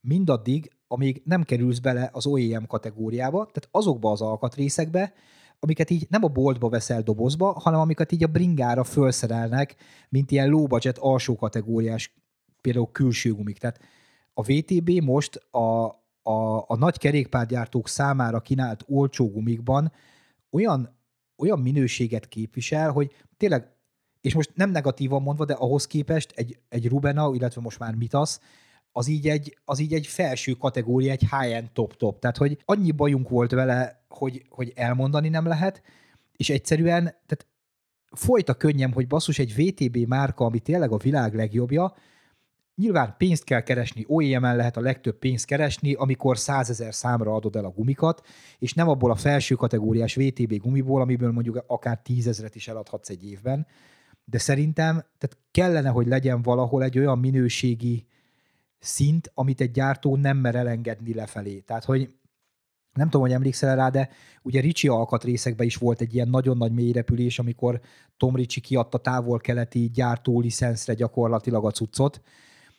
mindaddig, 0.00 0.72
amíg 0.88 1.22
nem 1.24 1.42
kerülsz 1.42 1.78
bele 1.78 2.10
az 2.12 2.26
OEM 2.26 2.66
kategóriába, 2.66 3.38
tehát 3.38 3.68
azokba 3.70 4.10
az 4.10 4.20
alkatrészekbe, 4.20 5.12
amiket 5.60 5.90
így 5.90 6.06
nem 6.10 6.24
a 6.24 6.28
boltba 6.28 6.68
veszel 6.68 7.02
dobozba, 7.02 7.52
hanem 7.52 7.80
amiket 7.80 8.12
így 8.12 8.22
a 8.22 8.26
bringára 8.26 8.84
felszerelnek, 8.84 9.76
mint 10.08 10.30
ilyen 10.30 10.48
low 10.48 10.66
budget 10.66 10.98
alsó 10.98 11.36
kategóriás, 11.36 12.14
például 12.60 12.88
külső 12.92 13.34
gumik. 13.34 13.58
Tehát 13.58 13.80
a 14.34 14.42
VTB 14.42 14.90
most 14.90 15.36
a, 15.36 15.84
a, 16.22 16.64
a 16.66 16.76
nagy 16.76 16.98
kerékpárgyártók 16.98 17.88
számára 17.88 18.40
kínált 18.40 18.84
olcsó 18.88 19.30
gumikban 19.30 19.92
olyan, 20.54 20.98
olyan 21.36 21.60
minőséget 21.60 22.28
képvisel, 22.28 22.90
hogy 22.90 23.12
tényleg, 23.36 23.72
és 24.20 24.34
most 24.34 24.50
nem 24.54 24.70
negatívan 24.70 25.22
mondva, 25.22 25.44
de 25.44 25.54
ahhoz 25.54 25.86
képest 25.86 26.32
egy, 26.34 26.58
egy 26.68 26.88
Rubena, 26.88 27.34
illetve 27.34 27.60
most 27.60 27.78
már 27.78 27.94
Mitas, 27.94 28.38
az 28.92 29.08
így 29.08 29.28
egy, 29.28 29.58
az 29.64 29.78
így 29.78 29.94
egy 29.94 30.06
felső 30.06 30.52
kategória, 30.52 31.12
egy 31.12 31.26
high-end 31.30 31.70
top-top. 31.72 32.18
Tehát, 32.18 32.36
hogy 32.36 32.58
annyi 32.64 32.90
bajunk 32.90 33.28
volt 33.28 33.50
vele, 33.50 34.04
hogy, 34.08 34.44
hogy 34.48 34.72
elmondani 34.74 35.28
nem 35.28 35.46
lehet, 35.46 35.82
és 36.32 36.50
egyszerűen, 36.50 37.02
tehát 37.02 37.46
folyt 38.10 38.48
a 38.48 38.54
könnyem, 38.54 38.92
hogy 38.92 39.06
basszus 39.06 39.38
egy 39.38 39.54
VTB 39.54 39.96
márka, 39.96 40.44
ami 40.44 40.58
tényleg 40.58 40.92
a 40.92 40.96
világ 40.96 41.34
legjobbja, 41.34 41.94
nyilván 42.76 43.14
pénzt 43.18 43.44
kell 43.44 43.60
keresni, 43.60 44.04
OEM-en 44.08 44.56
lehet 44.56 44.76
a 44.76 44.80
legtöbb 44.80 45.18
pénzt 45.18 45.44
keresni, 45.44 45.94
amikor 45.94 46.38
százezer 46.38 46.94
számra 46.94 47.34
adod 47.34 47.56
el 47.56 47.64
a 47.64 47.70
gumikat, 47.70 48.26
és 48.58 48.74
nem 48.74 48.88
abból 48.88 49.10
a 49.10 49.16
felső 49.16 49.54
kategóriás 49.54 50.14
VTB 50.14 50.56
gumiból, 50.56 51.00
amiből 51.00 51.32
mondjuk 51.32 51.64
akár 51.66 52.00
tízezret 52.02 52.54
is 52.54 52.68
eladhatsz 52.68 53.08
egy 53.08 53.30
évben. 53.30 53.66
De 54.24 54.38
szerintem 54.38 54.94
tehát 54.94 55.38
kellene, 55.50 55.88
hogy 55.88 56.06
legyen 56.06 56.42
valahol 56.42 56.82
egy 56.82 56.98
olyan 56.98 57.18
minőségi 57.18 58.06
szint, 58.78 59.30
amit 59.34 59.60
egy 59.60 59.70
gyártó 59.70 60.16
nem 60.16 60.36
mer 60.36 60.54
elengedni 60.54 61.14
lefelé. 61.14 61.58
Tehát, 61.58 61.84
hogy 61.84 62.10
nem 62.92 63.06
tudom, 63.06 63.26
hogy 63.26 63.32
emlékszel 63.32 63.76
rá, 63.76 63.88
de 63.88 64.08
ugye 64.42 64.60
Ricsi 64.60 64.88
alkatrészekben 64.88 65.66
is 65.66 65.76
volt 65.76 66.00
egy 66.00 66.14
ilyen 66.14 66.28
nagyon 66.28 66.56
nagy 66.56 66.72
mélyrepülés, 66.72 67.38
amikor 67.38 67.80
Tom 68.16 68.36
Ricci 68.36 68.60
kiadta 68.60 68.98
távol-keleti 68.98 69.90
gyártó 69.90 70.40
licenszre 70.40 70.94
gyakorlatilag 70.94 71.64
a 71.64 71.70
cuccot, 71.70 72.20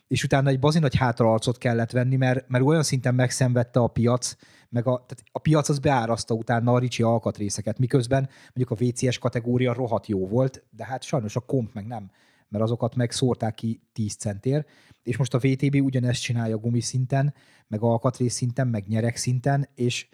és 0.07 0.23
utána 0.23 0.49
egy 0.49 0.59
bazi 0.59 0.79
nagy 0.79 0.95
hátraarcot 0.95 1.57
kellett 1.57 1.91
venni, 1.91 2.15
mert, 2.15 2.47
mert 2.47 2.63
olyan 2.63 2.83
szinten 2.83 3.15
megszenvedte 3.15 3.79
a 3.79 3.87
piac, 3.87 4.35
meg 4.69 4.87
a, 4.87 5.05
tehát 5.07 5.23
a 5.31 5.39
piac 5.39 5.69
az 5.69 5.79
beáraszta 5.79 6.33
utána 6.33 6.73
a 6.73 6.79
Ricsi 6.79 7.03
alkatrészeket, 7.03 7.79
miközben 7.79 8.29
mondjuk 8.53 8.79
a 8.79 8.85
VCS 8.85 9.17
kategória 9.17 9.73
rohadt 9.73 10.07
jó 10.07 10.27
volt, 10.27 10.63
de 10.69 10.85
hát 10.85 11.03
sajnos 11.03 11.35
a 11.35 11.39
komp 11.39 11.73
meg 11.73 11.85
nem 11.85 12.09
mert 12.49 12.63
azokat 12.63 12.95
meg 12.95 13.11
szórták 13.11 13.53
ki 13.53 13.81
10 13.93 14.15
centér, 14.15 14.65
és 15.03 15.17
most 15.17 15.33
a 15.33 15.37
VTB 15.37 15.75
ugyanezt 15.75 16.21
csinálja 16.21 16.57
gumiszinten, 16.57 17.33
meg 17.67 17.81
alkatrész 17.81 18.33
szinten, 18.33 18.67
meg 18.67 18.87
nyerek 18.87 19.15
szinten, 19.15 19.69
és, 19.75 20.07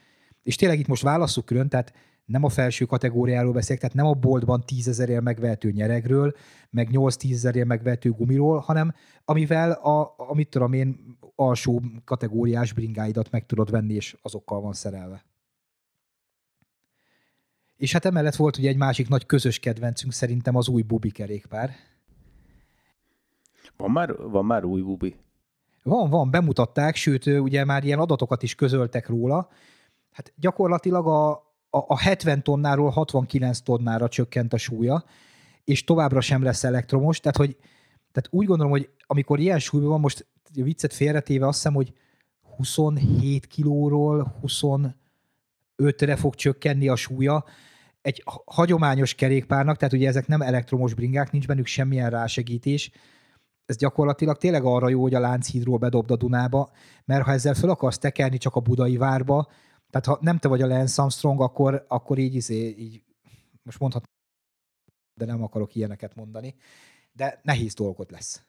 és 0.43 0.55
tényleg 0.55 0.79
itt 0.79 0.87
most 0.87 1.03
válasszuk 1.03 1.45
külön, 1.45 1.69
tehát 1.69 1.93
nem 2.31 2.43
a 2.43 2.49
felső 2.49 2.85
kategóriáról 2.85 3.53
beszélek, 3.53 3.81
tehát 3.81 3.95
nem 3.95 4.05
a 4.05 4.13
boltban 4.13 4.63
10 4.65 4.87
ezerért 4.87 5.21
megvehető 5.21 5.71
nyeregről, 5.71 6.33
meg 6.69 6.89
8-10 6.91 7.31
ezerért 7.31 7.67
megvehető 7.67 8.11
gumiról, 8.11 8.59
hanem 8.59 8.93
amivel 9.25 9.71
a, 9.71 10.13
amit 10.17 10.49
tudom 10.49 10.73
én, 10.73 11.17
alsó 11.35 11.81
kategóriás 12.05 12.73
bringáidat 12.73 13.31
meg 13.31 13.45
tudod 13.45 13.71
venni, 13.71 13.93
és 13.93 14.17
azokkal 14.21 14.61
van 14.61 14.73
szerelve. 14.73 15.25
És 17.77 17.91
hát 17.91 18.05
emellett 18.05 18.35
volt 18.35 18.57
ugye 18.57 18.69
egy 18.69 18.77
másik 18.77 19.07
nagy 19.07 19.25
közös 19.25 19.59
kedvencünk 19.59 20.13
szerintem 20.13 20.55
az 20.55 20.67
új 20.67 20.81
Bubi 20.81 21.11
kerékpár. 21.11 21.71
Van 23.77 23.91
már, 23.91 24.15
van 24.15 24.45
már 24.45 24.63
új 24.63 24.81
Bubi? 24.81 25.15
Van, 25.83 26.09
van, 26.09 26.31
bemutatták, 26.31 26.95
sőt, 26.95 27.25
ugye 27.25 27.65
már 27.65 27.83
ilyen 27.83 27.99
adatokat 27.99 28.43
is 28.43 28.55
közöltek 28.55 29.07
róla. 29.07 29.49
Hát 30.11 30.33
gyakorlatilag 30.35 31.07
a, 31.07 31.50
a, 31.73 31.77
a 31.87 31.99
70 31.99 32.43
tonnáról 32.43 32.89
69 32.89 33.59
tonnára 33.59 34.07
csökkent 34.07 34.53
a 34.53 34.57
súlya, 34.57 35.03
és 35.63 35.83
továbbra 35.83 36.21
sem 36.21 36.43
lesz 36.43 36.63
elektromos, 36.63 37.19
tehát 37.19 37.37
hogy 37.37 37.57
tehát 38.11 38.29
úgy 38.31 38.45
gondolom, 38.45 38.71
hogy 38.71 38.89
amikor 39.07 39.39
ilyen 39.39 39.59
súlyban 39.59 39.89
van, 39.89 39.99
most 39.99 40.27
a 40.43 40.63
viccet 40.63 40.93
félretéve 40.93 41.47
azt 41.47 41.57
hiszem, 41.57 41.73
hogy 41.73 41.93
27 42.55 43.47
kilóról 43.47 44.39
25-re 44.47 46.15
fog 46.15 46.35
csökkenni 46.35 46.87
a 46.87 46.95
súlya, 46.95 47.45
egy 48.01 48.23
hagyományos 48.45 49.13
kerékpárnak, 49.13 49.77
tehát 49.77 49.93
ugye 49.93 50.07
ezek 50.07 50.27
nem 50.27 50.41
elektromos 50.41 50.93
bringák, 50.93 51.31
nincs 51.31 51.47
bennük 51.47 51.65
semmilyen 51.65 52.09
rásegítés, 52.09 52.91
ez 53.65 53.77
gyakorlatilag 53.77 54.37
tényleg 54.37 54.63
arra 54.63 54.89
jó, 54.89 55.01
hogy 55.01 55.13
a 55.13 55.19
Lánchídról 55.19 55.77
bedobd 55.77 56.11
a 56.11 56.15
Dunába, 56.15 56.71
mert 57.05 57.23
ha 57.23 57.31
ezzel 57.31 57.53
fel 57.53 57.69
akarsz 57.69 57.97
tekerni 57.97 58.37
csak 58.37 58.55
a 58.55 58.59
budai 58.59 58.97
várba, 58.97 59.47
tehát 59.91 60.05
ha 60.05 60.17
nem 60.21 60.37
te 60.37 60.47
vagy 60.47 60.61
a 60.61 60.67
Lance 60.67 61.01
Armstrong, 61.01 61.41
akkor, 61.41 61.85
akkor 61.87 62.17
így, 62.17 62.35
izé, 62.35 62.75
így 62.77 63.03
most 63.63 63.79
mondhatom, 63.79 64.07
de 65.13 65.25
nem 65.25 65.43
akarok 65.43 65.75
ilyeneket 65.75 66.15
mondani, 66.15 66.55
de 67.11 67.39
nehéz 67.43 67.73
dolgot 67.73 68.11
lesz. 68.11 68.45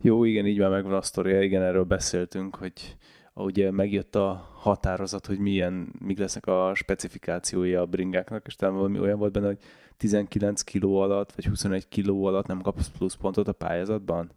Jó, 0.00 0.24
igen, 0.24 0.46
így 0.46 0.58
már 0.58 0.70
megvan 0.70 0.94
a 0.94 1.02
sztoria, 1.02 1.42
igen, 1.42 1.62
erről 1.62 1.84
beszéltünk, 1.84 2.56
hogy 2.56 2.96
ugye 3.34 3.70
megjött 3.70 4.14
a 4.14 4.50
határozat, 4.54 5.26
hogy 5.26 5.38
milyen, 5.38 5.94
mik 5.98 6.18
lesznek 6.18 6.46
a 6.46 6.74
specifikációi 6.74 7.74
a 7.74 7.86
bringáknak, 7.86 8.46
és 8.46 8.54
talán 8.54 8.74
valami 8.74 8.98
olyan 8.98 9.18
volt 9.18 9.32
benne, 9.32 9.46
hogy 9.46 9.60
19 9.96 10.62
kiló 10.62 10.96
alatt, 10.96 11.32
vagy 11.32 11.44
21 11.44 11.88
kiló 11.88 12.24
alatt 12.24 12.46
nem 12.46 12.60
kapsz 12.60 12.88
pluszpontot 12.88 13.48
a 13.48 13.52
pályázatban. 13.52 14.32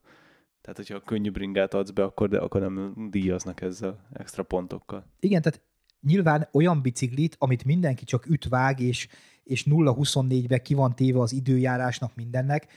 Tehát, 0.62 0.78
hogyha 0.78 0.96
a 0.96 1.02
könnyű 1.02 1.32
bringát 1.32 1.74
adsz 1.74 1.90
be, 1.90 2.04
akkor, 2.04 2.30
de 2.30 2.40
akkor 2.40 2.62
nem 2.62 3.08
díjaznak 3.10 3.62
ezzel 3.62 4.08
extra 4.14 4.44
pontokkal. 4.44 5.06
Igen, 5.20 5.42
tehát 5.42 5.62
nyilván 6.02 6.48
olyan 6.52 6.82
biciklit, 6.82 7.36
amit 7.40 7.66
mindenki 7.66 8.06
csak 8.06 8.26
üt, 8.26 8.48
vág, 8.48 8.80
és, 8.80 9.08
és 9.44 9.66
0-24-be 9.70 10.62
ki 10.62 10.74
van 10.74 10.96
téve 10.96 11.20
az 11.20 11.34
időjárásnak 11.34 12.16
mindennek, 12.16 12.68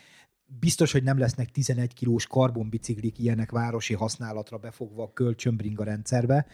biztos, 0.60 0.92
hogy 0.92 1.02
nem 1.02 1.18
lesznek 1.18 1.50
11 1.50 1.94
kilós 1.94 2.26
karbonbiciklik 2.26 3.18
ilyenek 3.18 3.50
városi 3.50 3.94
használatra 3.94 4.58
befogva 4.58 5.02
a 5.02 5.12
kölcsönbringa 5.12 5.84
rendszerbe, 5.84 6.46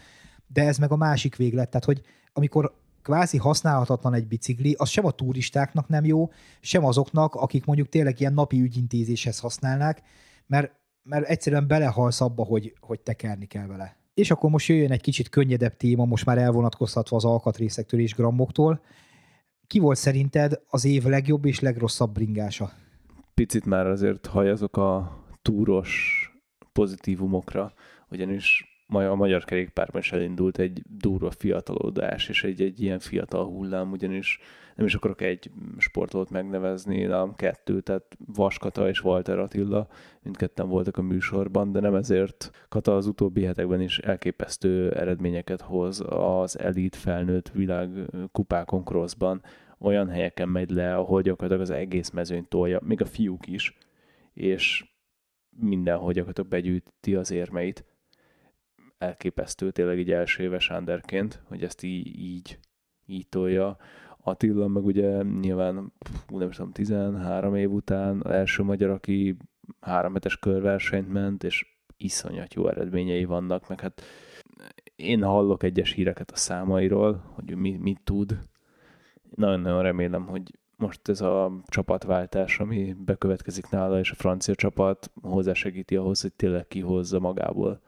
de 0.46 0.62
ez 0.62 0.78
meg 0.78 0.92
a 0.92 0.96
másik 0.96 1.36
véglet, 1.36 1.70
tehát 1.70 1.86
hogy 1.86 2.02
amikor 2.32 2.78
kvázi 3.02 3.36
használhatatlan 3.36 4.14
egy 4.14 4.26
bicikli, 4.26 4.74
az 4.78 4.88
sem 4.88 5.04
a 5.04 5.10
turistáknak 5.10 5.88
nem 5.88 6.04
jó, 6.04 6.30
sem 6.60 6.84
azoknak, 6.84 7.34
akik 7.34 7.64
mondjuk 7.64 7.88
tényleg 7.88 8.20
ilyen 8.20 8.34
napi 8.34 8.60
ügyintézéshez 8.60 9.38
használnák, 9.38 10.02
mert, 10.46 10.72
mert 11.02 11.28
egyszerűen 11.28 11.66
belehalsz 11.66 12.20
abba, 12.20 12.44
hogy, 12.44 12.74
hogy 12.80 13.00
tekerni 13.00 13.46
kell 13.46 13.66
vele. 13.66 13.99
És 14.14 14.30
akkor 14.30 14.50
most 14.50 14.68
jöjjön 14.68 14.90
egy 14.90 15.00
kicsit 15.00 15.28
könnyedebb 15.28 15.76
téma, 15.76 16.04
most 16.04 16.24
már 16.24 16.38
elvonatkoztatva 16.38 17.16
az 17.16 17.24
alkatrészektől 17.24 18.00
és 18.00 18.14
grammoktól. 18.14 18.80
Ki 19.66 19.78
volt 19.78 19.98
szerinted 19.98 20.60
az 20.68 20.84
év 20.84 21.04
legjobb 21.04 21.44
és 21.44 21.60
legrosszabb 21.60 22.12
bringása? 22.12 22.72
Picit 23.34 23.66
már 23.66 23.86
azért 23.86 24.26
hajazok 24.26 24.76
a 24.76 25.18
túros 25.42 26.24
pozitívumokra, 26.72 27.72
ugyanis 28.10 28.69
a 28.90 29.14
magyar 29.14 29.44
kerékpárban 29.44 30.00
is 30.00 30.12
elindult 30.12 30.58
egy 30.58 30.82
durva 30.88 31.30
fiatalodás, 31.30 32.28
és 32.28 32.44
egy, 32.44 32.60
egy 32.60 32.82
ilyen 32.82 32.98
fiatal 32.98 33.44
hullám, 33.44 33.90
ugyanis 33.90 34.38
nem 34.76 34.86
is 34.86 34.94
akarok 34.94 35.20
egy 35.20 35.50
sportot 35.78 36.30
megnevezni, 36.30 37.02
nem 37.02 37.34
kettő, 37.34 37.80
tehát 37.80 38.16
Vaskata 38.26 38.88
és 38.88 39.04
Walter 39.04 39.38
Attila, 39.38 39.88
mindketten 40.22 40.68
voltak 40.68 40.96
a 40.96 41.02
műsorban, 41.02 41.72
de 41.72 41.80
nem 41.80 41.94
ezért 41.94 42.66
Kata 42.68 42.96
az 42.96 43.06
utóbbi 43.06 43.44
hetekben 43.44 43.80
is 43.80 43.98
elképesztő 43.98 44.92
eredményeket 44.92 45.60
hoz 45.60 46.02
az 46.08 46.58
elit 46.58 46.96
felnőtt 46.96 47.48
világ 47.48 47.90
kupákon 48.32 48.84
crossban, 48.84 49.42
olyan 49.78 50.08
helyeken 50.08 50.48
megy 50.48 50.70
le, 50.70 50.96
ahol 50.96 51.22
gyakorlatilag 51.22 51.62
az 51.62 51.70
egész 51.70 52.10
mezőny 52.10 52.46
tolja, 52.48 52.80
még 52.82 53.00
a 53.00 53.06
fiúk 53.06 53.46
is, 53.46 53.78
és 54.32 54.84
mindenhol 55.50 56.12
gyakorlatilag 56.12 56.50
begyűjti 56.50 57.14
az 57.14 57.30
érmeit 57.30 57.84
elképesztő 59.00 59.70
tényleg 59.70 59.98
így 59.98 60.10
első 60.10 60.42
éves 60.42 60.70
underként, 60.70 61.42
hogy 61.44 61.62
ezt 61.62 61.82
így, 61.82 62.18
így, 62.18 62.58
így 63.06 63.28
tolja. 63.28 63.76
Attila 64.22 64.68
meg 64.68 64.84
ugye 64.84 65.22
nyilván, 65.22 65.92
nem 66.28 66.48
is 66.48 66.56
tudom, 66.56 66.72
13 66.72 67.54
év 67.54 67.72
után 67.72 68.20
az 68.22 68.30
első 68.30 68.62
magyar, 68.62 68.90
aki 68.90 69.36
három 69.80 70.14
hetes 70.14 70.38
körversenyt 70.38 71.12
ment, 71.12 71.44
és 71.44 71.66
iszonyat 71.96 72.54
jó 72.54 72.68
eredményei 72.68 73.24
vannak, 73.24 73.68
meg 73.68 73.80
hát 73.80 74.02
én 74.96 75.22
hallok 75.22 75.62
egyes 75.62 75.92
híreket 75.92 76.30
a 76.30 76.36
számairól, 76.36 77.32
hogy 77.34 77.54
mi, 77.54 77.76
mit 77.76 78.00
tud. 78.04 78.38
Nagyon-nagyon 79.34 79.82
remélem, 79.82 80.26
hogy 80.26 80.58
most 80.76 81.08
ez 81.08 81.20
a 81.20 81.52
csapatváltás, 81.66 82.58
ami 82.58 82.96
bekövetkezik 82.98 83.68
nála, 83.70 83.98
és 83.98 84.10
a 84.10 84.14
francia 84.14 84.54
csapat 84.54 85.10
hozzásegíti 85.22 85.96
ahhoz, 85.96 86.20
hogy 86.20 86.32
tényleg 86.32 86.66
kihozza 86.66 87.18
magából 87.18 87.80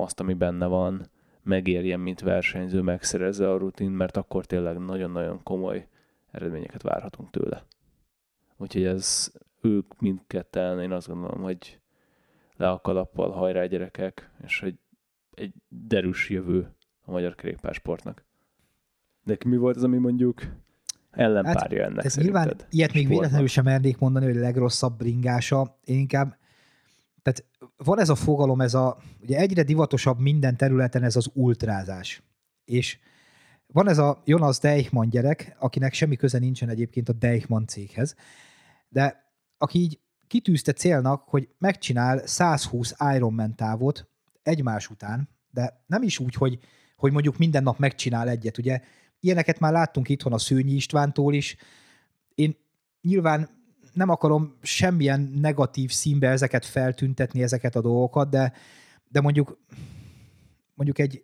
azt, 0.00 0.20
ami 0.20 0.34
benne 0.34 0.66
van, 0.66 1.10
megérjen, 1.42 2.00
mint 2.00 2.20
versenyző, 2.20 2.80
megszerezze 2.80 3.50
a 3.50 3.56
rutin, 3.56 3.90
mert 3.90 4.16
akkor 4.16 4.46
tényleg 4.46 4.78
nagyon-nagyon 4.78 5.42
komoly 5.42 5.86
eredményeket 6.30 6.82
várhatunk 6.82 7.30
tőle. 7.30 7.64
Úgyhogy 8.56 8.84
ez 8.84 9.32
ők 9.60 10.00
mindketten, 10.00 10.80
én 10.80 10.92
azt 10.92 11.08
gondolom, 11.08 11.42
hogy 11.42 11.80
le 12.56 12.70
a 12.70 12.80
kalappal, 12.80 13.30
hajrá 13.30 13.64
gyerekek, 13.64 14.30
és 14.44 14.60
hogy 14.60 14.78
egy 15.34 15.52
derűs 15.68 16.30
jövő 16.30 16.74
a 17.04 17.10
magyar 17.10 17.34
kerékpársportnak. 17.34 18.24
De 19.24 19.36
mi 19.46 19.56
volt 19.56 19.76
az, 19.76 19.82
ami 19.82 19.98
mondjuk 19.98 20.42
ellenpárja 21.10 21.82
hát, 21.82 21.90
ennek 21.90 22.04
ez 22.04 22.16
nyilván 22.16 22.56
ilyet 22.70 22.92
még 22.92 23.08
véletlenül 23.08 23.46
sem 23.46 23.64
mernék 23.64 23.98
mondani, 23.98 24.24
hogy 24.24 24.36
a 24.36 24.40
legrosszabb 24.40 24.96
bringása. 24.96 25.78
Én 25.84 25.98
inkább 25.98 26.37
van 27.76 28.00
ez 28.00 28.08
a 28.08 28.14
fogalom, 28.14 28.60
ez 28.60 28.74
a, 28.74 28.98
ugye 29.20 29.38
egyre 29.38 29.62
divatosabb 29.62 30.18
minden 30.18 30.56
területen 30.56 31.02
ez 31.02 31.16
az 31.16 31.30
ultrázás. 31.34 32.22
És 32.64 32.98
van 33.66 33.88
ez 33.88 33.98
a 33.98 34.22
Jonas 34.24 34.58
Deichmann 34.58 35.08
gyerek, 35.08 35.56
akinek 35.58 35.92
semmi 35.92 36.16
köze 36.16 36.38
nincsen 36.38 36.68
egyébként 36.68 37.08
a 37.08 37.12
Deichmann 37.12 37.66
céghez, 37.66 38.14
de 38.88 39.32
aki 39.58 39.78
így 39.78 40.00
kitűzte 40.26 40.72
célnak, 40.72 41.22
hogy 41.28 41.48
megcsinál 41.58 42.26
120 42.26 42.94
Ironman 43.14 43.54
távot 43.54 44.08
egymás 44.42 44.90
után, 44.90 45.28
de 45.50 45.84
nem 45.86 46.02
is 46.02 46.18
úgy, 46.18 46.34
hogy, 46.34 46.58
hogy 46.96 47.12
mondjuk 47.12 47.38
minden 47.38 47.62
nap 47.62 47.78
megcsinál 47.78 48.28
egyet. 48.28 48.58
Ugye 48.58 48.80
ilyeneket 49.20 49.58
már 49.58 49.72
láttunk 49.72 50.08
itthon 50.08 50.32
a 50.32 50.38
Szőnyi 50.38 50.72
Istvántól 50.72 51.34
is. 51.34 51.56
Én 52.34 52.56
nyilván 53.00 53.57
nem 53.92 54.08
akarom 54.08 54.56
semmilyen 54.62 55.32
negatív 55.40 55.90
színbe 55.90 56.28
ezeket 56.28 56.64
feltüntetni, 56.64 57.42
ezeket 57.42 57.76
a 57.76 57.80
dolgokat, 57.80 58.30
de, 58.30 58.52
de 59.08 59.20
mondjuk 59.20 59.58
mondjuk 60.74 60.98
egy 60.98 61.22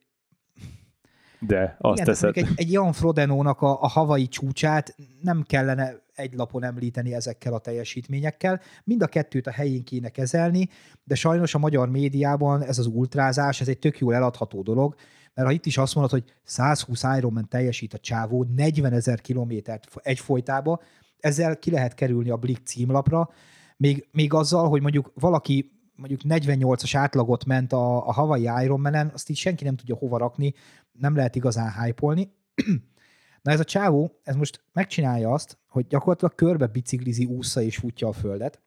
de 1.46 1.76
azt 1.78 2.00
igen, 2.00 2.12
teszed. 2.12 2.36
Egy, 2.36 2.48
egy 2.54 2.72
Jan 2.72 2.92
Frodenónak 2.92 3.60
a, 3.60 3.82
a 3.82 3.88
havai 3.88 4.28
csúcsát 4.28 4.96
nem 5.22 5.42
kellene 5.42 6.02
egy 6.14 6.34
lapon 6.34 6.64
említeni 6.64 7.14
ezekkel 7.14 7.52
a 7.52 7.58
teljesítményekkel. 7.58 8.60
Mind 8.84 9.02
a 9.02 9.06
kettőt 9.06 9.46
a 9.46 9.50
helyén 9.50 9.84
kéne 9.84 10.08
kezelni, 10.08 10.68
de 11.04 11.14
sajnos 11.14 11.54
a 11.54 11.58
magyar 11.58 11.88
médiában 11.88 12.62
ez 12.62 12.78
az 12.78 12.86
ultrázás, 12.86 13.60
ez 13.60 13.68
egy 13.68 13.78
tök 13.78 13.98
jól 13.98 14.14
eladható 14.14 14.62
dolog, 14.62 14.94
mert 15.34 15.48
ha 15.48 15.54
itt 15.54 15.66
is 15.66 15.78
azt 15.78 15.94
mondod, 15.94 16.12
hogy 16.12 16.34
120 16.44 17.02
Ironman 17.16 17.48
teljesít 17.48 17.94
a 17.94 17.98
csávó, 17.98 18.46
40 18.56 18.92
ezer 18.92 19.20
kilométert 19.20 19.88
egy 20.02 20.18
folytába, 20.18 20.80
ezzel 21.24 21.58
ki 21.58 21.70
lehet 21.70 21.94
kerülni 21.94 22.30
a 22.30 22.36
Blick 22.36 22.66
címlapra, 22.66 23.30
még, 23.76 24.08
még 24.12 24.34
azzal, 24.34 24.68
hogy 24.68 24.80
mondjuk 24.80 25.12
valaki 25.14 25.72
mondjuk 25.96 26.20
48-as 26.24 26.90
átlagot 26.96 27.44
ment 27.44 27.72
a, 27.72 28.08
a 28.08 28.12
Hawaii 28.12 28.64
Ironman-en, 28.64 29.10
azt 29.14 29.28
így 29.28 29.36
senki 29.36 29.64
nem 29.64 29.76
tudja 29.76 29.96
hova 29.96 30.18
rakni, 30.18 30.54
nem 30.92 31.16
lehet 31.16 31.34
igazán 31.34 31.72
hype 31.82 32.06
Na 33.42 33.52
ez 33.52 33.60
a 33.60 33.64
csávó, 33.64 34.20
ez 34.22 34.36
most 34.36 34.64
megcsinálja 34.72 35.32
azt, 35.32 35.58
hogy 35.68 35.86
gyakorlatilag 35.86 36.34
körbe 36.34 36.66
biciklizi, 36.66 37.24
úsza 37.24 37.62
és 37.62 37.76
futja 37.76 38.08
a 38.08 38.12
földet. 38.12 38.62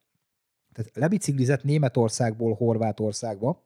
Tehát 0.74 0.92
lebiciklizett 0.96 1.64
Németországból 1.64 2.54
Horvátországba, 2.54 3.66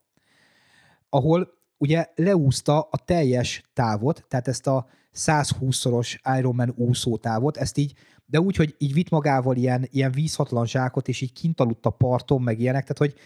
ahol 1.10 1.54
ugye 1.78 2.08
leúzta 2.16 2.82
a 2.92 2.98
teljes 2.98 3.70
távot, 3.74 4.26
tehát 4.28 4.48
ezt 4.48 4.68
a 4.68 4.88
120-szoros 5.14 6.20
Ironman 6.38 6.74
úszó 6.76 7.18
távot, 7.18 7.58
ezt 7.58 7.78
így 7.78 7.94
de 8.32 8.40
úgy, 8.40 8.56
hogy 8.56 8.76
így 8.78 8.94
vitt 8.94 9.10
magával 9.10 9.56
ilyen, 9.56 9.88
ilyen 9.90 10.12
vízhatlan 10.12 10.66
zsákot, 10.66 11.08
és 11.08 11.22
így 11.22 11.34
kint 11.34 11.60
aludt 11.60 11.86
a 11.86 11.90
parton, 11.90 12.42
meg 12.42 12.60
ilyenek, 12.60 12.82
tehát 12.82 12.98
hogy 12.98 13.22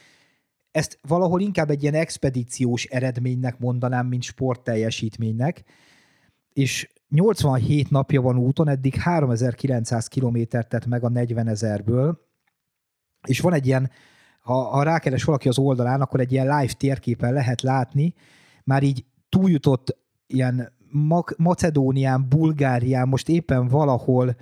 ezt 0.71 0.99
valahol 1.07 1.41
inkább 1.41 1.69
egy 1.69 1.81
ilyen 1.81 1.93
expedíciós 1.93 2.85
eredménynek 2.85 3.59
mondanám, 3.59 4.07
mint 4.07 4.23
sportteljesítménynek, 4.23 5.63
és 6.53 6.89
87 7.09 7.89
napja 7.89 8.21
van 8.21 8.37
úton, 8.37 8.67
eddig 8.67 8.95
3900 8.95 10.07
kilométert 10.07 10.69
tett 10.69 10.85
meg 10.85 11.03
a 11.03 11.09
40 11.09 11.47
ezerből, 11.47 12.19
és 13.27 13.39
van 13.39 13.53
egy 13.53 13.65
ilyen, 13.65 13.91
ha, 14.39 14.53
ha 14.53 14.83
rákeres 14.83 15.23
valaki 15.23 15.47
az 15.47 15.57
oldalán, 15.57 16.01
akkor 16.01 16.19
egy 16.19 16.31
ilyen 16.31 16.57
live 16.57 16.73
térképen 16.73 17.33
lehet 17.33 17.61
látni, 17.61 18.13
már 18.63 18.83
így 18.83 19.05
túljutott 19.29 19.97
ilyen 20.27 20.73
Macedónián, 21.37 22.29
Bulgárián, 22.29 23.07
most 23.07 23.29
éppen 23.29 23.67
valahol 23.67 24.35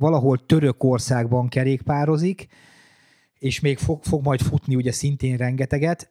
valahol 0.00 0.46
Törökországban 0.46 1.48
kerékpározik, 1.48 2.46
és 3.38 3.60
még 3.60 3.78
fog, 3.78 4.02
fog 4.02 4.22
majd 4.22 4.40
futni 4.40 4.74
ugye 4.74 4.92
szintén 4.92 5.36
rengeteget, 5.36 6.08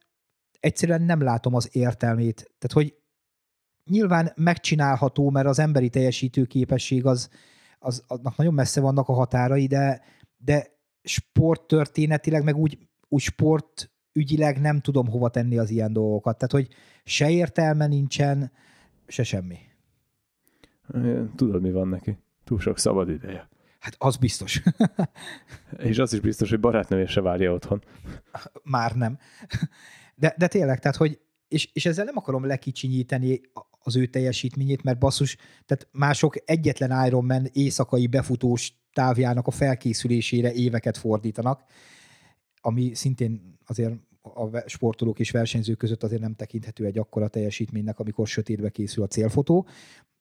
egyszerűen 0.59 1.01
nem 1.01 1.21
látom 1.21 1.55
az 1.55 1.69
értelmét. 1.71 2.35
Tehát, 2.35 2.71
hogy 2.71 2.95
nyilván 3.85 4.31
megcsinálható, 4.35 5.29
mert 5.29 5.47
az 5.47 5.59
emberi 5.59 5.89
teljesítő 5.89 6.45
képesség 6.45 7.05
az, 7.05 7.29
az 7.79 8.03
annak 8.07 8.37
nagyon 8.37 8.53
messze 8.53 8.81
vannak 8.81 9.07
a 9.07 9.13
határai, 9.13 9.67
de, 9.67 10.01
de 10.37 10.67
sporttörténetileg, 11.03 12.43
meg 12.43 12.55
úgy, 12.55 12.77
úgy 13.07 13.21
sport 13.21 13.91
ügyileg 14.13 14.59
nem 14.61 14.79
tudom 14.79 15.07
hova 15.07 15.29
tenni 15.29 15.57
az 15.57 15.69
ilyen 15.69 15.93
dolgokat. 15.93 16.37
Tehát, 16.37 16.51
hogy 16.51 16.75
se 17.03 17.29
értelme 17.29 17.87
nincsen, 17.87 18.51
se 19.07 19.23
semmi. 19.23 19.57
Tudod, 21.35 21.61
mi 21.61 21.71
van 21.71 21.87
neki? 21.87 22.17
Túl 22.43 22.59
sok 22.59 22.77
szabad 22.77 23.09
ideje. 23.09 23.49
Hát 23.79 23.95
az 23.97 24.17
biztos. 24.17 24.61
És 25.77 25.97
az 25.97 26.13
is 26.13 26.19
biztos, 26.19 26.49
hogy 26.49 26.59
barátnője 26.59 27.07
se 27.07 27.21
várja 27.21 27.53
otthon. 27.53 27.83
Már 28.63 28.95
nem. 28.95 29.17
De, 30.15 30.35
de 30.37 30.47
tényleg, 30.47 30.79
tehát, 30.79 30.97
hogy 30.97 31.19
és, 31.47 31.69
és 31.73 31.85
ezzel 31.85 32.05
nem 32.05 32.17
akarom 32.17 32.45
lekicsinyíteni 32.45 33.41
az 33.83 33.95
ő 33.95 34.05
teljesítményét, 34.05 34.83
mert 34.83 34.99
basszus, 34.99 35.37
tehát 35.65 35.87
mások 35.91 36.35
egyetlen 36.45 37.05
Ironman 37.05 37.47
éjszakai 37.53 38.07
befutós 38.07 38.73
távjának 38.93 39.47
a 39.47 39.51
felkészülésére 39.51 40.53
éveket 40.53 40.97
fordítanak, 40.97 41.63
ami 42.61 42.93
szintén 42.93 43.57
azért 43.65 43.93
a 44.21 44.59
sportolók 44.65 45.19
és 45.19 45.31
versenyzők 45.31 45.77
között 45.77 46.03
azért 46.03 46.21
nem 46.21 46.35
tekinthető 46.35 46.85
egy 46.85 46.97
akkora 46.97 47.27
teljesítménynek, 47.27 47.99
amikor 47.99 48.27
sötétbe 48.27 48.69
készül 48.69 49.03
a 49.03 49.07
célfotó, 49.07 49.67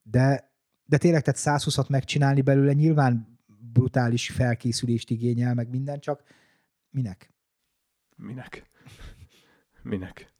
de, 0.02 0.52
de 0.84 0.98
tényleg 0.98 1.22
tehát 1.22 1.62
120-at 1.62 1.88
megcsinálni 1.88 2.40
belőle 2.40 2.72
nyilván 2.72 3.37
brutális 3.72 4.30
felkészülést 4.30 5.10
igényel, 5.10 5.54
meg 5.54 5.68
minden, 5.68 6.00
csak 6.00 6.22
minek? 6.90 7.32
Minek? 8.16 8.70
Minek? 9.82 10.32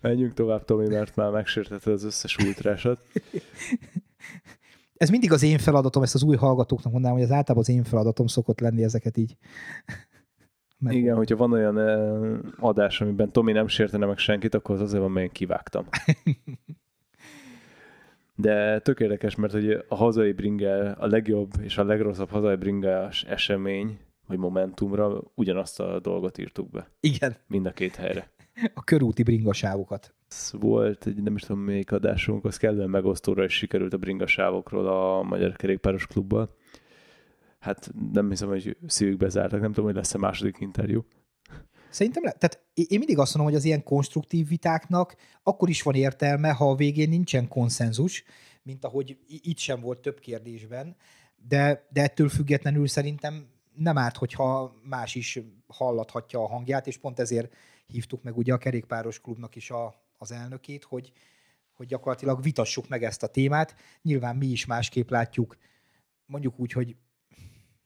Menjünk 0.00 0.34
tovább, 0.34 0.64
Tomi, 0.64 0.88
mert 0.88 1.16
már 1.16 1.30
megsértetted 1.30 1.92
az 1.92 2.04
összes 2.04 2.36
ultrásat. 2.36 3.06
Ez 4.94 5.10
mindig 5.10 5.32
az 5.32 5.42
én 5.42 5.58
feladatom, 5.58 6.02
ezt 6.02 6.14
az 6.14 6.22
új 6.22 6.36
hallgatóknak 6.36 6.92
mondanám, 6.92 7.16
hogy 7.16 7.26
az 7.26 7.32
általában 7.32 7.62
az 7.68 7.68
én 7.68 7.84
feladatom 7.84 8.26
szokott 8.26 8.60
lenni 8.60 8.82
ezeket 8.82 9.16
így. 9.16 9.36
Meg... 10.78 10.94
Igen, 10.94 11.16
hogyha 11.16 11.36
van 11.36 11.52
olyan 11.52 11.76
adás, 12.58 13.00
amiben 13.00 13.32
Tomi 13.32 13.52
nem 13.52 13.68
sértene 13.68 14.06
meg 14.06 14.18
senkit, 14.18 14.54
akkor 14.54 14.74
az 14.74 14.80
azért 14.80 15.02
van, 15.02 15.10
mert 15.10 15.26
én 15.26 15.32
kivágtam. 15.32 15.86
De 18.40 18.78
tök 18.78 19.00
érdekes, 19.00 19.34
mert 19.34 19.52
hogy 19.52 19.84
a 19.88 19.94
hazai 19.94 20.32
bringe, 20.32 20.90
a 20.90 21.06
legjobb 21.06 21.50
és 21.60 21.78
a 21.78 21.84
legrosszabb 21.84 22.28
hazai 22.30 22.56
bringás 22.56 23.24
esemény, 23.24 23.98
vagy 24.26 24.38
momentumra 24.38 25.22
ugyanazt 25.34 25.80
a 25.80 26.00
dolgot 26.00 26.38
írtuk 26.38 26.70
be. 26.70 26.90
Igen. 27.00 27.36
Mind 27.46 27.66
a 27.66 27.70
két 27.70 27.96
helyre. 27.96 28.30
A 28.74 28.84
körúti 28.84 29.22
bringasávokat. 29.22 30.14
Volt 30.52 31.06
egy, 31.06 31.22
nem 31.22 31.34
is 31.34 31.42
tudom 31.42 31.62
melyik 31.62 31.92
adásunk, 31.92 32.44
az 32.44 32.56
kellően 32.56 32.90
megosztóra 32.90 33.44
is 33.44 33.52
sikerült 33.52 33.92
a 33.92 33.98
bringasávokról 33.98 34.86
a 34.86 35.22
Magyar 35.22 35.56
Kerékpáros 35.56 36.06
Klubban. 36.06 36.50
Hát 37.58 37.92
nem 38.12 38.28
hiszem, 38.28 38.48
hogy 38.48 38.76
szívükbe 38.86 39.28
zártak, 39.28 39.60
nem 39.60 39.72
tudom, 39.72 39.84
hogy 39.84 39.94
lesz-e 39.94 40.18
második 40.18 40.56
interjú. 40.60 41.04
Szerintem, 41.90 42.24
le, 42.24 42.32
tehát 42.32 42.64
én 42.74 42.98
mindig 42.98 43.18
azt 43.18 43.34
mondom, 43.34 43.52
hogy 43.52 43.62
az 43.62 43.66
ilyen 43.66 43.82
konstruktív 43.82 44.48
vitáknak 44.48 45.16
akkor 45.42 45.68
is 45.68 45.82
van 45.82 45.94
értelme, 45.94 46.50
ha 46.50 46.70
a 46.70 46.74
végén 46.74 47.08
nincsen 47.08 47.48
konszenzus, 47.48 48.24
mint 48.62 48.84
ahogy 48.84 49.18
itt 49.26 49.58
sem 49.58 49.80
volt 49.80 50.00
több 50.00 50.18
kérdésben, 50.18 50.96
de, 51.48 51.86
de 51.92 52.02
ettől 52.02 52.28
függetlenül 52.28 52.88
szerintem 52.88 53.48
nem 53.74 53.98
árt, 53.98 54.16
hogyha 54.16 54.74
más 54.82 55.14
is 55.14 55.40
hallathatja 55.66 56.42
a 56.42 56.48
hangját, 56.48 56.86
és 56.86 56.98
pont 56.98 57.18
ezért 57.18 57.54
hívtuk 57.86 58.22
meg 58.22 58.36
ugye 58.36 58.52
a 58.52 58.58
kerékpáros 58.58 59.20
klubnak 59.20 59.56
is 59.56 59.70
a, 59.70 59.94
az 60.18 60.32
elnökét, 60.32 60.84
hogy, 60.84 61.12
hogy 61.72 61.86
gyakorlatilag 61.86 62.42
vitassuk 62.42 62.88
meg 62.88 63.04
ezt 63.04 63.22
a 63.22 63.26
témát. 63.26 63.74
Nyilván 64.02 64.36
mi 64.36 64.46
is 64.46 64.66
másképp 64.66 65.10
látjuk, 65.10 65.56
mondjuk 66.26 66.58
úgy, 66.58 66.72
hogy 66.72 66.96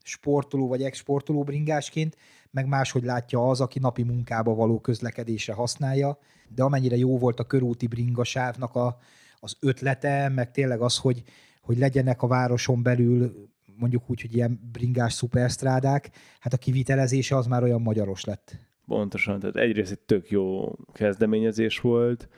sportoló 0.06 0.68
vagy 0.68 0.82
ex-sportoló 0.82 1.42
bringásként, 1.42 2.16
meg 2.50 2.66
máshogy 2.66 3.04
látja 3.04 3.48
az, 3.48 3.60
aki 3.60 3.78
napi 3.78 4.02
munkába 4.02 4.54
való 4.54 4.80
közlekedésre 4.80 5.52
használja, 5.52 6.18
de 6.48 6.62
amennyire 6.62 6.96
jó 6.96 7.18
volt 7.18 7.40
a 7.40 7.44
körúti 7.44 7.86
bringasávnak 7.86 8.74
a, 8.74 8.98
az 9.40 9.56
ötlete, 9.60 10.28
meg 10.28 10.50
tényleg 10.50 10.80
az, 10.80 10.98
hogy, 10.98 11.22
hogy 11.60 11.78
legyenek 11.78 12.22
a 12.22 12.26
városon 12.26 12.82
belül 12.82 13.48
mondjuk 13.76 14.10
úgy, 14.10 14.20
hogy 14.20 14.34
ilyen 14.34 14.60
bringás 14.72 15.12
szuperstrádák, 15.12 16.10
hát 16.40 16.52
a 16.52 16.56
kivitelezése 16.56 17.36
az 17.36 17.46
már 17.46 17.62
olyan 17.62 17.82
magyaros 17.82 18.24
lett. 18.24 18.56
Pontosan, 18.86 19.40
tehát 19.40 19.56
egyrészt 19.56 19.90
egy 19.90 19.98
tök 19.98 20.30
jó 20.30 20.72
kezdeményezés 20.92 21.80
volt, 21.80 22.28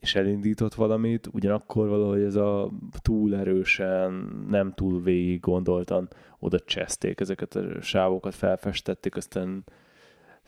és 0.00 0.14
elindított 0.14 0.74
valamit, 0.74 1.28
ugyanakkor 1.32 1.88
valahogy 1.88 2.22
ez 2.22 2.34
a 2.34 2.70
túl 3.02 3.36
erősen, 3.36 4.12
nem 4.48 4.72
túl 4.72 5.02
végig 5.02 5.40
gondoltan 5.40 6.08
oda 6.38 6.58
cseszték 6.58 7.20
ezeket 7.20 7.54
a 7.54 7.80
sávokat, 7.80 8.34
felfestették, 8.34 9.16
aztán 9.16 9.64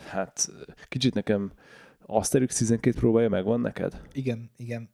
hát 0.09 0.49
kicsit 0.89 1.15
nekem 1.15 1.53
Asterix 2.07 2.57
12 2.59 2.99
próbája 2.99 3.29
megvan 3.29 3.61
neked? 3.61 4.01
Igen, 4.13 4.51
igen. 4.57 4.89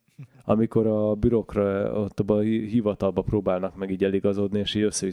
Amikor 0.44 0.86
a 0.86 1.14
bürokra, 1.14 1.92
ott 1.92 2.20
a 2.20 2.38
hivatalba 2.40 3.22
próbálnak 3.22 3.76
meg 3.76 3.90
így 3.90 4.04
eligazodni, 4.04 4.58
és 4.58 4.74
így 4.74 4.82
össze 4.82 5.06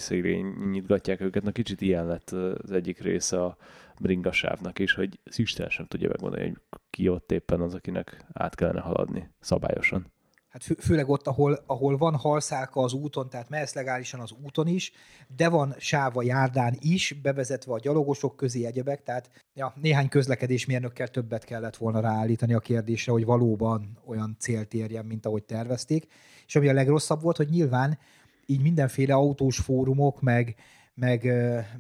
nyitgatják 0.72 1.22
őket, 1.22 1.44
na 1.44 1.52
kicsit 1.52 1.82
ilyen 1.82 2.06
lett 2.06 2.30
az 2.30 2.72
egyik 2.72 3.00
része 3.00 3.44
a 3.44 3.58
bringasávnak 4.00 4.80
is, 4.80 4.94
hogy 4.94 5.20
az 5.24 5.40
Isten 5.40 5.70
sem 5.70 5.86
tudja 5.86 6.08
megmondani, 6.08 6.44
hogy 6.44 6.58
ki 6.90 7.10
ott 7.10 7.32
éppen 7.32 7.62
az, 7.62 7.74
akinek 7.74 8.26
át 8.34 8.56
kellene 8.56 8.80
haladni 8.80 9.30
szabályosan. 9.40 10.14
Hát 10.56 10.64
fő, 10.64 10.74
főleg 10.74 11.10
ott, 11.10 11.28
ahol, 11.28 11.64
ahol 11.66 11.98
van 11.98 12.16
halszálka 12.16 12.82
az 12.82 12.94
úton, 12.94 13.30
tehát 13.30 13.50
mehetsz 13.50 13.74
legálisan 13.74 14.20
az 14.20 14.32
úton 14.44 14.68
is, 14.68 14.92
de 15.36 15.50
van 15.50 15.76
sáv 15.78 16.18
a 16.18 16.24
járdán 16.24 16.78
is, 16.80 17.16
bevezetve 17.22 17.74
a 17.74 17.80
gyalogosok 17.80 18.36
közé 18.36 18.66
egyebek, 18.66 19.04
tehát 19.04 19.30
ja, 19.54 19.74
néhány 19.82 20.10
közlekedésmérnökkel 20.10 21.08
többet 21.08 21.44
kellett 21.44 21.76
volna 21.76 22.00
ráállítani 22.00 22.54
a 22.54 22.60
kérdésre, 22.60 23.12
hogy 23.12 23.26
valóban 23.26 24.00
olyan 24.06 24.36
célt 24.40 24.74
érjen, 24.74 25.06
mint 25.06 25.26
ahogy 25.26 25.44
tervezték. 25.44 26.08
És 26.48 26.56
ami 26.56 26.68
a 26.68 26.74
legrosszabb 26.74 27.22
volt, 27.22 27.38
hogy 27.38 27.50
nyilván 27.50 27.98
így 28.46 28.62
mindenféle 28.62 29.14
autós 29.14 29.60
fórumok, 29.60 30.22
meg, 30.22 30.56
meg, 30.94 31.24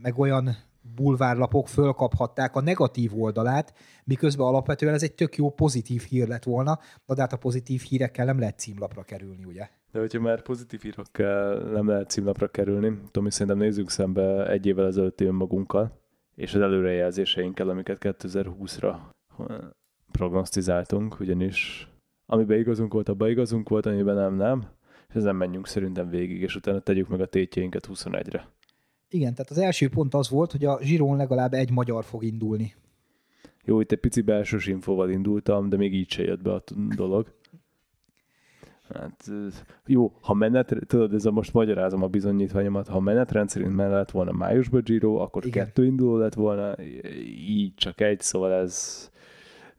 meg 0.01 0.19
olyan 0.19 0.57
bulvárlapok 0.95 1.67
fölkaphatták 1.67 2.55
a 2.55 2.61
negatív 2.61 3.21
oldalát, 3.21 3.73
miközben 4.03 4.45
alapvetően 4.45 4.93
ez 4.93 5.03
egy 5.03 5.15
tök 5.15 5.35
jó 5.35 5.49
pozitív 5.49 6.01
hír 6.01 6.27
lett 6.27 6.43
volna, 6.43 6.79
de 7.05 7.21
hát 7.21 7.33
a 7.33 7.37
pozitív 7.37 7.81
hírekkel 7.81 8.25
nem 8.25 8.39
lehet 8.39 8.59
címlapra 8.59 9.03
kerülni, 9.03 9.45
ugye? 9.45 9.69
De 9.91 9.99
hogyha 9.99 10.21
már 10.21 10.41
pozitív 10.41 10.81
hírekkel 10.81 11.57
nem 11.57 11.87
lehet 11.87 12.09
címlapra 12.09 12.47
kerülni, 12.47 13.01
Tomi, 13.11 13.31
szerintem 13.31 13.57
nézzük 13.57 13.89
szembe 13.89 14.49
egy 14.49 14.65
évvel 14.65 14.85
ezelőtt 14.85 15.21
önmagunkkal, 15.21 15.99
és 16.35 16.53
az 16.53 16.61
előrejelzéseinkkel, 16.61 17.69
amiket 17.69 17.97
2020-ra 17.99 18.95
prognosztizáltunk, 20.11 21.19
ugyanis 21.19 21.89
amiben 22.25 22.57
igazunk 22.57 22.93
volt, 22.93 23.09
abban 23.09 23.29
igazunk 23.29 23.69
volt, 23.69 23.85
amiben 23.85 24.15
nem, 24.15 24.35
nem, 24.35 24.67
és 25.09 25.15
ezen 25.15 25.35
menjünk 25.35 25.67
szerintem 25.67 26.09
végig, 26.09 26.41
és 26.41 26.55
utána 26.55 26.79
tegyük 26.79 27.07
meg 27.07 27.21
a 27.21 27.25
tétjeinket 27.25 27.87
21-re. 27.93 28.47
Igen, 29.09 29.33
tehát 29.33 29.51
az 29.51 29.57
első 29.57 29.89
pont 29.89 30.13
az 30.13 30.29
volt, 30.29 30.51
hogy 30.51 30.65
a 30.65 30.79
Zsirón 30.81 31.17
legalább 31.17 31.53
egy 31.53 31.71
magyar 31.71 32.03
fog 32.03 32.23
indulni. 32.23 32.75
Jó, 33.63 33.79
itt 33.81 33.91
egy 33.91 33.99
pici 33.99 34.21
belsős 34.21 34.67
infóval 34.67 35.09
indultam, 35.09 35.69
de 35.69 35.77
még 35.77 35.93
így 35.93 36.09
se 36.09 36.23
jött 36.23 36.41
be 36.41 36.53
a 36.53 36.63
dolog. 36.95 37.33
Hát, 38.93 39.31
jó, 39.85 40.17
ha 40.21 40.33
menet, 40.33 40.75
tudod, 40.87 41.13
ez 41.13 41.25
a 41.25 41.31
most 41.31 41.53
magyarázom 41.53 42.03
a 42.03 42.07
bizonyítványomat, 42.07 42.87
ha 42.87 42.99
menetrend 42.99 43.49
szerint 43.49 43.75
mellett 43.75 44.11
volna 44.11 44.31
májusban 44.31 44.81
Giro, 44.83 45.15
akkor 45.15 45.45
Igen. 45.45 45.65
kettő 45.65 45.85
induló 45.85 46.17
lett 46.17 46.33
volna, 46.33 46.81
így 47.47 47.73
csak 47.75 48.01
egy, 48.01 48.21
szóval 48.21 48.53
ez 48.53 49.09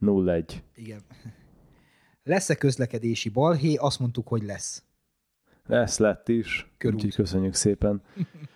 0-1. 0.00 0.44
Igen. 0.74 1.00
Lesz-e 2.22 2.54
közlekedési 2.54 3.28
balhé? 3.28 3.74
Azt 3.74 3.98
mondtuk, 3.98 4.28
hogy 4.28 4.42
lesz. 4.42 4.84
Lesz, 5.66 5.98
lett 5.98 6.28
is. 6.28 6.70
Körút. 6.78 6.96
Úgyhogy 6.96 7.14
köszönjük 7.14 7.54
szépen. 7.54 8.02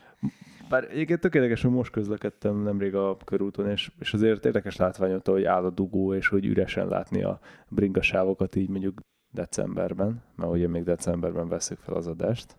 Bár 0.70 0.84
egyébként 0.90 1.20
tökéletes, 1.20 1.62
hogy 1.62 1.70
most 1.70 1.90
közlekedtem 1.90 2.62
nemrég 2.62 2.94
a 2.94 3.16
körúton, 3.16 3.70
és, 3.70 3.90
és 3.98 4.12
azért 4.12 4.44
érdekes 4.44 4.76
látványot, 4.76 5.26
hogy 5.26 5.44
áll 5.44 5.64
a 5.64 5.70
dugó, 5.70 6.14
és 6.14 6.28
hogy 6.28 6.44
üresen 6.44 6.88
látni 6.88 7.22
a 7.22 7.40
bringasávokat 7.68 8.56
így 8.56 8.68
mondjuk 8.68 9.00
decemberben, 9.30 10.22
mert 10.36 10.52
ugye 10.52 10.68
még 10.68 10.82
decemberben 10.82 11.48
veszük 11.48 11.78
fel 11.78 11.94
az 11.94 12.06
adást. 12.06 12.56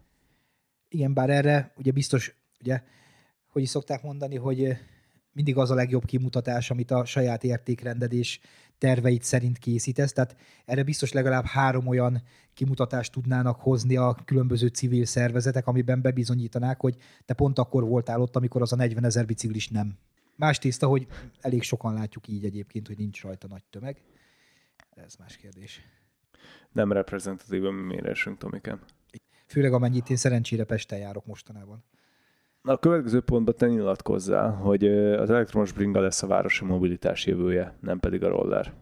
Igen, 0.87 1.13
bár 1.13 1.29
erre 1.29 1.73
ugye 1.77 1.91
biztos, 1.91 2.35
ugye, 2.59 2.81
hogy 3.47 3.61
is 3.61 3.69
szokták 3.69 4.03
mondani, 4.03 4.35
hogy 4.35 4.77
mindig 5.31 5.57
az 5.57 5.71
a 5.71 5.75
legjobb 5.75 6.05
kimutatás, 6.05 6.71
amit 6.71 6.91
a 6.91 7.05
saját 7.05 7.43
értékrendedés 7.43 8.39
terveit 8.81 9.23
szerint 9.23 9.57
készítesz. 9.57 10.13
Tehát 10.13 10.35
erre 10.65 10.83
biztos 10.83 11.11
legalább 11.11 11.45
három 11.45 11.87
olyan 11.87 12.21
kimutatást 12.53 13.11
tudnának 13.11 13.59
hozni 13.59 13.95
a 13.95 14.15
különböző 14.25 14.67
civil 14.67 15.05
szervezetek, 15.05 15.67
amiben 15.67 16.01
bebizonyítanák, 16.01 16.79
hogy 16.79 16.95
te 17.25 17.33
pont 17.33 17.59
akkor 17.59 17.83
voltál 17.83 18.21
ott, 18.21 18.35
amikor 18.35 18.61
az 18.61 18.73
a 18.73 18.75
40 18.75 19.03
ezer 19.03 19.25
biciklis 19.25 19.67
nem. 19.67 19.97
Más 20.35 20.57
tészta, 20.57 20.87
hogy 20.87 21.07
elég 21.41 21.61
sokan 21.61 21.93
látjuk 21.93 22.27
így 22.27 22.45
egyébként, 22.45 22.87
hogy 22.87 22.97
nincs 22.97 23.21
rajta 23.21 23.47
nagy 23.47 23.63
tömeg. 23.69 24.01
Ez 24.95 25.15
más 25.15 25.37
kérdés. 25.37 25.81
Nem 26.71 26.91
reprezentatív 26.91 27.65
a 27.65 27.71
mérésünk, 27.71 28.37
Tomikem. 28.37 28.79
Főleg 29.47 29.73
amennyit 29.73 30.09
én 30.09 30.17
szerencsére 30.17 30.63
Pesten 30.63 30.99
járok 30.99 31.25
mostanában. 31.25 31.83
A 32.63 32.79
következő 32.79 33.21
pontban 33.21 33.55
te 33.57 33.67
nyilatkozzál, 33.67 34.51
hogy 34.51 34.87
az 35.13 35.29
elektromos 35.29 35.71
bringa 35.71 35.99
lesz 35.99 36.23
a 36.23 36.27
városi 36.27 36.65
mobilitás 36.65 37.25
jövője, 37.25 37.77
nem 37.79 37.99
pedig 37.99 38.23
a 38.23 38.27
roller. 38.27 38.73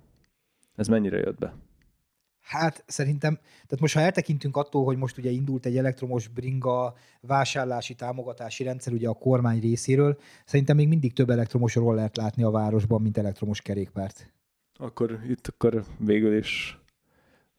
Ez 0.75 0.87
mennyire 0.87 1.17
jött 1.17 1.37
be? 1.37 1.53
Hát 2.41 2.83
szerintem, 2.87 3.35
tehát 3.35 3.79
most 3.79 3.93
ha 3.93 3.99
eltekintünk 3.99 4.57
attól, 4.57 4.85
hogy 4.85 4.97
most 4.97 5.17
ugye 5.17 5.29
indult 5.29 5.65
egy 5.65 5.77
elektromos 5.77 6.27
bringa 6.27 6.93
vásárlási 7.21 7.95
támogatási 7.95 8.63
rendszer 8.63 8.93
ugye 8.93 9.07
a 9.07 9.13
kormány 9.13 9.59
részéről, 9.59 10.17
szerintem 10.45 10.75
még 10.75 10.87
mindig 10.87 11.13
több 11.13 11.29
elektromos 11.29 11.75
rollert 11.75 12.17
látni 12.17 12.43
a 12.43 12.49
városban, 12.49 13.01
mint 13.01 13.17
elektromos 13.17 13.61
kerékpárt. 13.61 14.33
Akkor 14.73 15.19
itt 15.27 15.47
akkor 15.47 15.83
végül 15.97 16.37
is 16.37 16.79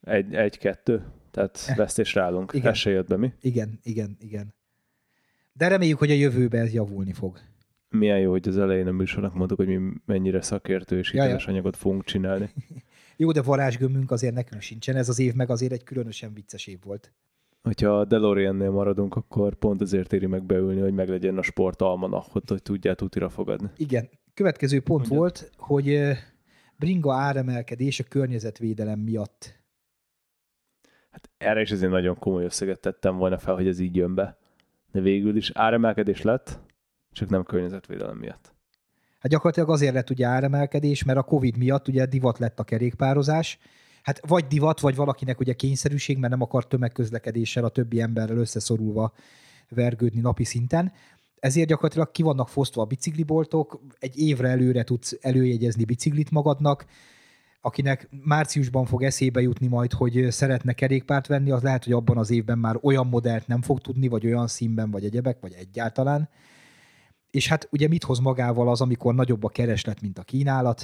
egy, 0.01 0.35
egy-kettő, 0.35 1.05
tehát 1.31 1.75
vesztés 1.77 2.15
rálunk. 2.15 2.53
Igen. 2.53 2.71
Ez 2.71 2.77
se 2.77 2.91
jött 2.91 3.09
be, 3.09 3.17
mi? 3.17 3.33
Igen, 3.41 3.79
igen, 3.83 4.17
igen. 4.21 4.55
De 5.61 5.69
reméljük, 5.69 5.99
hogy 5.99 6.11
a 6.11 6.15
jövőben 6.15 6.61
ez 6.61 6.73
javulni 6.73 7.13
fog. 7.13 7.39
Milyen 7.89 8.19
jó, 8.19 8.31
hogy 8.31 8.49
az 8.49 8.59
elején 8.59 8.87
a 8.87 8.93
műsornak 8.93 9.35
mondtuk, 9.35 9.59
hogy 9.59 9.67
mi 9.67 9.93
mennyire 10.05 10.43
szakértő 10.43 10.99
és 10.99 11.13
Ja, 11.13 11.17
ja. 11.17 11.23
hiteles 11.23 11.47
anyagot 11.47 11.77
fogunk 11.77 12.05
csinálni. 12.05 12.51
Jó, 13.17 13.33
de 13.33 13.43
varázsgömmünk 13.43 14.11
azért 14.11 14.35
nekünk 14.35 14.61
sincsen. 14.61 14.97
Ez 14.97 15.09
az 15.09 15.19
év 15.19 15.35
meg 15.35 15.51
azért 15.51 15.73
egy 15.73 15.83
különösen 15.83 16.35
vicces 16.35 16.67
év 16.67 16.79
volt. 16.85 17.13
Hogyha 17.63 17.99
a 17.99 18.05
DeLorean-nél 18.05 18.71
maradunk, 18.71 19.17
akkor 19.17 19.55
pont 19.55 19.81
azért 19.81 20.13
éri 20.13 20.27
meg 20.27 20.45
beülni, 20.45 20.81
hogy 20.81 20.95
meglegyen 20.95 21.39
a 21.39 21.43
sport 21.43 21.83
almanachot, 21.83 22.49
hogy 22.49 22.63
tudjál 22.63 22.95
tutira 22.95 23.29
fogadni. 23.29 23.71
Igen. 23.77 24.09
Következő 24.35 24.81
pont 24.81 25.09
Mondjad. 25.09 25.19
volt, 25.19 25.51
hogy 25.57 26.01
bringa 26.77 27.15
áremelkedés 27.15 28.01
a 28.01 28.05
környezetvédelem 28.09 28.99
miatt. 28.99 29.63
Hát 31.11 31.31
erre 31.39 31.61
is 31.61 31.71
azért 31.71 31.91
nagyon 31.91 32.19
komoly 32.19 32.45
összeget 32.45 32.81
tettem 32.81 33.17
volna 33.17 33.39
fel, 33.39 33.55
hogy 33.55 33.67
ez 33.67 33.79
így 33.79 33.97
jön 33.97 34.15
be. 34.15 34.40
De 34.93 35.01
végül 35.01 35.37
is 35.37 35.51
áremelkedés 35.55 36.23
lett, 36.23 36.59
csak 37.13 37.29
nem 37.29 37.43
környezetvédelem 37.43 38.17
miatt. 38.17 38.55
Hát 39.19 39.31
gyakorlatilag 39.31 39.71
azért 39.71 39.95
lett 39.95 40.11
ugye 40.11 40.27
áremelkedés, 40.27 41.05
mert 41.05 41.19
a 41.19 41.23
Covid 41.23 41.57
miatt 41.57 41.89
ugye 41.89 42.07
divat 42.07 42.39
lett 42.39 42.59
a 42.59 42.65
kerékpározás. 42.65 43.59
Hát 44.03 44.27
vagy 44.27 44.47
divat, 44.47 44.81
vagy 44.81 44.95
valakinek 44.95 45.41
ugye 45.41 45.53
kényszerűség, 45.53 46.19
mert 46.19 46.33
nem 46.33 46.43
akar 46.43 46.67
tömegközlekedéssel 46.67 47.65
a 47.65 47.69
többi 47.69 48.01
emberrel 48.01 48.37
összeszorulva 48.37 49.13
vergődni 49.69 50.21
napi 50.21 50.45
szinten. 50.45 50.93
Ezért 51.39 51.69
gyakorlatilag 51.69 52.11
ki 52.11 52.23
vannak 52.23 52.49
fosztva 52.49 52.83
a 52.83 52.85
bicikliboltok, 52.85 53.81
egy 53.99 54.19
évre 54.19 54.49
előre 54.49 54.83
tudsz 54.83 55.19
előjegyezni 55.21 55.85
biciklit 55.85 56.31
magadnak, 56.31 56.85
akinek 57.61 58.09
márciusban 58.25 58.85
fog 58.85 59.03
eszébe 59.03 59.41
jutni 59.41 59.67
majd, 59.67 59.93
hogy 59.93 60.27
szeretne 60.31 60.73
kerékpárt 60.73 61.27
venni, 61.27 61.51
az 61.51 61.63
lehet, 61.63 61.85
hogy 61.85 61.93
abban 61.93 62.19
az 62.19 62.31
évben 62.31 62.59
már 62.59 62.79
olyan 62.83 63.07
modellt 63.07 63.47
nem 63.47 63.63
fog 63.63 63.81
tudni, 63.81 64.09
vagy 64.09 64.27
olyan 64.27 64.47
színben, 64.47 64.91
vagy 64.91 65.05
egyebek, 65.05 65.41
vagy 65.41 65.53
egyáltalán. 65.53 66.29
És 67.31 67.49
hát 67.49 67.69
ugye 67.71 67.89
mit 67.89 68.05
hoz 68.05 68.19
magával 68.19 68.69
az, 68.69 68.81
amikor 68.81 69.15
nagyobb 69.15 69.45
a 69.45 69.49
kereslet, 69.49 70.01
mint 70.01 70.19
a 70.19 70.23
kínálat, 70.23 70.83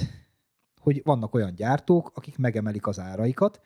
hogy 0.81 1.01
vannak 1.03 1.33
olyan 1.33 1.55
gyártók, 1.55 2.11
akik 2.15 2.37
megemelik 2.37 2.87
az 2.87 2.99
áraikat, 2.99 3.61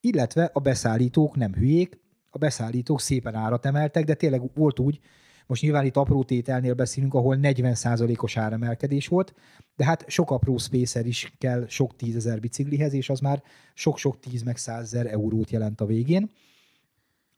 illetve 0.00 0.50
a 0.52 0.60
beszállítók 0.60 1.36
nem 1.36 1.54
hülyék, 1.54 1.98
a 2.30 2.38
beszállítók 2.38 3.00
szépen 3.00 3.34
árat 3.34 3.66
emeltek, 3.66 4.04
de 4.04 4.14
tényleg 4.14 4.54
volt 4.54 4.78
úgy, 4.78 5.00
most 5.46 5.62
nyilván 5.62 5.84
itt 5.84 5.96
apró 5.96 6.24
tételnél 6.24 6.74
beszélünk, 6.74 7.14
ahol 7.14 7.38
40%-os 7.42 8.36
áremelkedés 8.36 9.08
volt, 9.08 9.34
de 9.76 9.84
hát 9.84 10.04
sok 10.08 10.30
apró 10.30 10.56
spacer 10.56 11.06
is 11.06 11.34
kell 11.38 11.66
sok 11.68 11.96
tízezer 11.96 12.40
biciklihez, 12.40 12.92
és 12.92 13.10
az 13.10 13.20
már 13.20 13.42
sok-sok 13.74 14.20
tíz 14.20 14.42
meg 14.42 14.56
százezer 14.56 15.06
eurót 15.06 15.50
jelent 15.50 15.80
a 15.80 15.86
végén. 15.86 16.30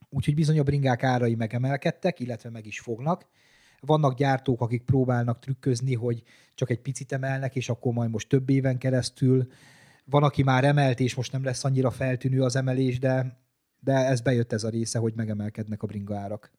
Úgyhogy 0.09 0.35
bizony 0.35 0.59
a 0.59 0.63
bringák 0.63 1.03
árai 1.03 1.35
megemelkedtek, 1.35 2.19
illetve 2.19 2.49
meg 2.49 2.65
is 2.65 2.79
fognak. 2.79 3.25
Vannak 3.79 4.17
gyártók, 4.17 4.61
akik 4.61 4.83
próbálnak 4.83 5.39
trükközni, 5.39 5.95
hogy 5.95 6.23
csak 6.55 6.69
egy 6.69 6.81
picit 6.81 7.11
emelnek, 7.11 7.55
és 7.55 7.69
akkor 7.69 7.93
majd 7.93 8.09
most 8.09 8.29
több 8.29 8.49
éven 8.49 8.77
keresztül. 8.77 9.47
Van, 10.05 10.23
aki 10.23 10.43
már 10.43 10.63
emelt, 10.63 10.99
és 10.99 11.15
most 11.15 11.31
nem 11.31 11.43
lesz 11.43 11.63
annyira 11.63 11.91
feltűnő 11.91 12.41
az 12.41 12.55
emelés, 12.55 12.99
de, 12.99 13.39
de 13.79 13.93
ez 13.93 14.21
bejött 14.21 14.53
ez 14.53 14.63
a 14.63 14.69
része, 14.69 14.99
hogy 14.99 15.13
megemelkednek 15.15 15.83
a 15.83 15.87
bringa 15.87 16.17
árak. 16.17 16.51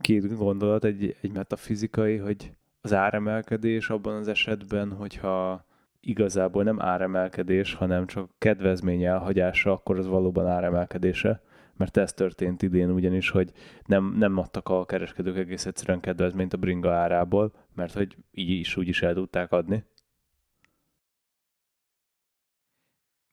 Két 0.00 0.36
gondolat, 0.36 0.84
egy, 0.84 1.16
egy 1.20 1.32
metafizikai, 1.32 2.16
hogy 2.16 2.52
az 2.80 2.92
áremelkedés 2.92 3.90
abban 3.90 4.16
az 4.16 4.28
esetben, 4.28 4.92
hogyha 4.92 5.64
igazából 6.00 6.62
nem 6.62 6.80
áremelkedés, 6.80 7.74
hanem 7.74 8.06
csak 8.06 8.30
kedvezmény 8.38 9.04
elhagyása, 9.04 9.72
akkor 9.72 9.98
az 9.98 10.06
valóban 10.06 10.46
áremelkedése. 10.46 11.42
Mert 11.76 11.96
ez 11.96 12.12
történt 12.12 12.62
idén 12.62 12.90
ugyanis, 12.90 13.30
hogy 13.30 13.52
nem, 13.86 14.14
nem 14.18 14.36
adtak 14.36 14.68
a 14.68 14.84
kereskedők 14.84 15.36
egész 15.36 15.66
egyszerűen 15.66 16.00
kedvezményt 16.00 16.52
a 16.52 16.56
bringa 16.56 16.92
árából, 16.92 17.52
mert 17.74 17.92
hogy 17.92 18.16
így 18.32 18.50
is 18.50 18.76
úgy 18.76 18.88
is 18.88 19.02
el 19.02 19.14
tudták 19.14 19.52
adni. 19.52 19.84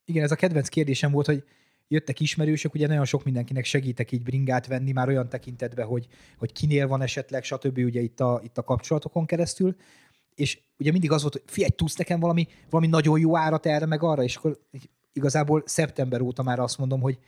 Igen, 0.04 0.22
ez 0.24 0.30
a 0.30 0.36
kedvenc 0.36 0.68
kérdésem 0.68 1.10
volt, 1.10 1.26
hogy 1.26 1.44
jöttek 1.88 2.20
ismerősök, 2.20 2.74
ugye 2.74 2.86
nagyon 2.86 3.04
sok 3.04 3.24
mindenkinek 3.24 3.64
segítek 3.64 4.12
így 4.12 4.22
bringát 4.22 4.66
venni, 4.66 4.92
már 4.92 5.08
olyan 5.08 5.28
tekintetben, 5.28 5.86
hogy, 5.86 6.06
hogy 6.38 6.52
kinél 6.52 6.88
van 6.88 7.02
esetleg, 7.02 7.44
stb. 7.44 7.78
ugye 7.78 8.00
itt 8.00 8.20
a, 8.20 8.40
itt 8.44 8.58
a 8.58 8.62
kapcsolatokon 8.62 9.26
keresztül, 9.26 9.76
és 10.34 10.60
ugye 10.78 10.90
mindig 10.90 11.12
az 11.12 11.20
volt, 11.20 11.32
hogy 11.32 11.42
figyelj, 11.46 11.70
tudsz 11.70 11.96
nekem 11.96 12.20
valami, 12.20 12.46
valami 12.70 12.90
nagyon 12.90 13.18
jó 13.18 13.36
árat 13.36 13.66
erre 13.66 13.86
meg 13.86 14.02
arra, 14.02 14.22
és 14.22 14.36
akkor 14.36 14.60
igazából 15.12 15.62
szeptember 15.66 16.20
óta 16.20 16.42
már 16.42 16.58
azt 16.58 16.78
mondom, 16.78 17.00
hogy 17.00 17.18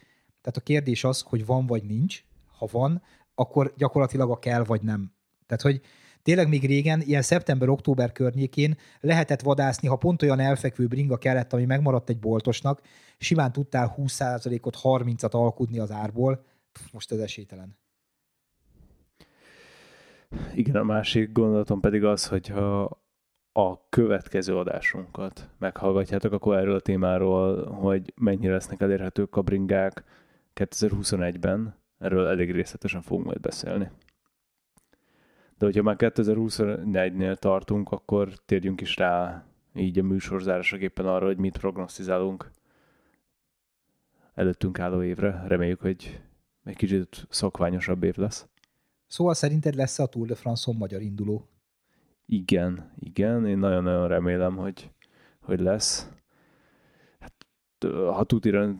tehát 0.41 0.57
a 0.57 0.61
kérdés 0.61 1.05
az, 1.05 1.21
hogy 1.21 1.47
van 1.47 1.67
vagy 1.67 1.83
nincs, 1.83 2.25
ha 2.59 2.67
van, 2.71 3.03
akkor 3.35 3.75
gyakorlatilag 3.77 4.31
a 4.31 4.39
kell 4.39 4.65
vagy 4.65 4.83
nem. 4.83 5.13
Tehát, 5.47 5.63
hogy 5.63 5.81
tényleg 6.23 6.49
még 6.49 6.67
régen, 6.67 7.01
ilyen 7.01 7.23
szeptember-október 7.23 8.13
környékén 8.13 8.77
lehetett 9.01 9.41
vadászni, 9.41 9.89
ha 9.89 9.97
pont 9.97 10.23
olyan 10.23 10.41
elfekvő 10.41 10.87
bringa 10.87 11.17
kellett, 11.17 11.53
ami 11.53 11.65
megmaradt 11.65 12.09
egy 12.09 12.19
boltosnak, 12.19 12.81
simán 13.19 13.53
tudtál 13.53 13.95
20%-ot, 13.97 14.79
30-at 14.83 15.31
alkudni 15.31 15.79
az 15.79 15.91
árból, 15.91 16.45
most 16.93 17.13
ez 17.13 17.19
esélytelen. 17.19 17.79
Igen, 20.55 20.77
a 20.77 20.83
másik 20.83 21.33
gondolatom 21.33 21.81
pedig 21.81 22.05
az, 22.05 22.27
hogyha 22.27 22.99
a 23.53 23.89
következő 23.89 24.57
adásunkat 24.57 25.49
meghallgatjátok, 25.59 26.33
akkor 26.33 26.57
erről 26.57 26.75
a 26.75 26.81
témáról, 26.81 27.73
hogy 27.73 28.13
mennyire 28.17 28.53
lesznek 28.53 28.81
elérhetők 28.81 29.37
a 29.37 29.43
bringák 29.43 30.05
2021-ben, 30.55 31.75
erről 31.99 32.27
elég 32.27 32.51
részletesen 32.51 33.03
fogunk 33.03 33.27
majd 33.27 33.41
beszélni. 33.41 33.91
De 35.61 35.67
hogyha 35.67 35.83
már 35.83 35.97
2024-nél 35.99 37.37
tartunk, 37.37 37.91
akkor 37.91 38.29
térjünk 38.47 38.81
is 38.81 38.97
rá 38.97 39.45
így 39.75 39.99
a 39.99 40.03
műsorzárásaképpen 40.03 41.07
arra, 41.07 41.27
hogy 41.27 41.37
mit 41.37 41.59
prognosztizálunk 41.59 42.51
előttünk 44.35 44.79
álló 44.79 45.03
évre. 45.03 45.45
Reméljük, 45.47 45.81
hogy 45.81 46.21
egy 46.65 46.77
kicsit 46.77 47.27
szokványosabb 47.29 48.03
év 48.03 48.17
lesz. 48.17 48.47
Szóval 49.07 49.35
szerinted 49.35 49.75
lesz 49.75 49.99
a 49.99 50.07
Tour 50.07 50.27
de 50.27 50.35
France-on 50.35 50.77
magyar 50.77 51.01
induló? 51.01 51.49
Igen, 52.27 52.93
igen, 52.99 53.47
én 53.47 53.59
nagyon-nagyon 53.59 54.09
remélem, 54.09 54.57
hogy, 54.57 54.91
hogy 55.41 55.61
lesz. 55.61 56.11
Hát, 57.19 57.33
ha 57.91 58.25
tutira, 58.25 58.75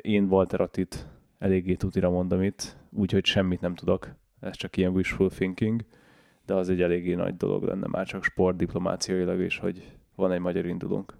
én 0.00 0.24
Walter 0.24 0.60
Attit 0.60 1.06
eléggé 1.38 1.74
tutira 1.74 2.10
mondom 2.10 2.42
itt, 2.42 2.76
úgyhogy 2.90 3.24
semmit 3.24 3.60
nem 3.60 3.74
tudok. 3.74 4.14
Ez 4.40 4.56
csak 4.56 4.76
ilyen 4.76 4.92
wishful 4.92 5.30
thinking, 5.30 5.84
de 6.46 6.54
az 6.54 6.68
egy 6.68 6.82
eléggé 6.82 7.14
nagy 7.14 7.36
dolog 7.36 7.62
lenne 7.62 7.86
már 7.86 8.06
csak 8.06 8.24
sportdiplomáciailag 8.24 9.40
is, 9.40 9.58
hogy 9.58 9.92
van 10.14 10.32
egy 10.32 10.40
magyar 10.40 10.66
indulónk. 10.66 11.14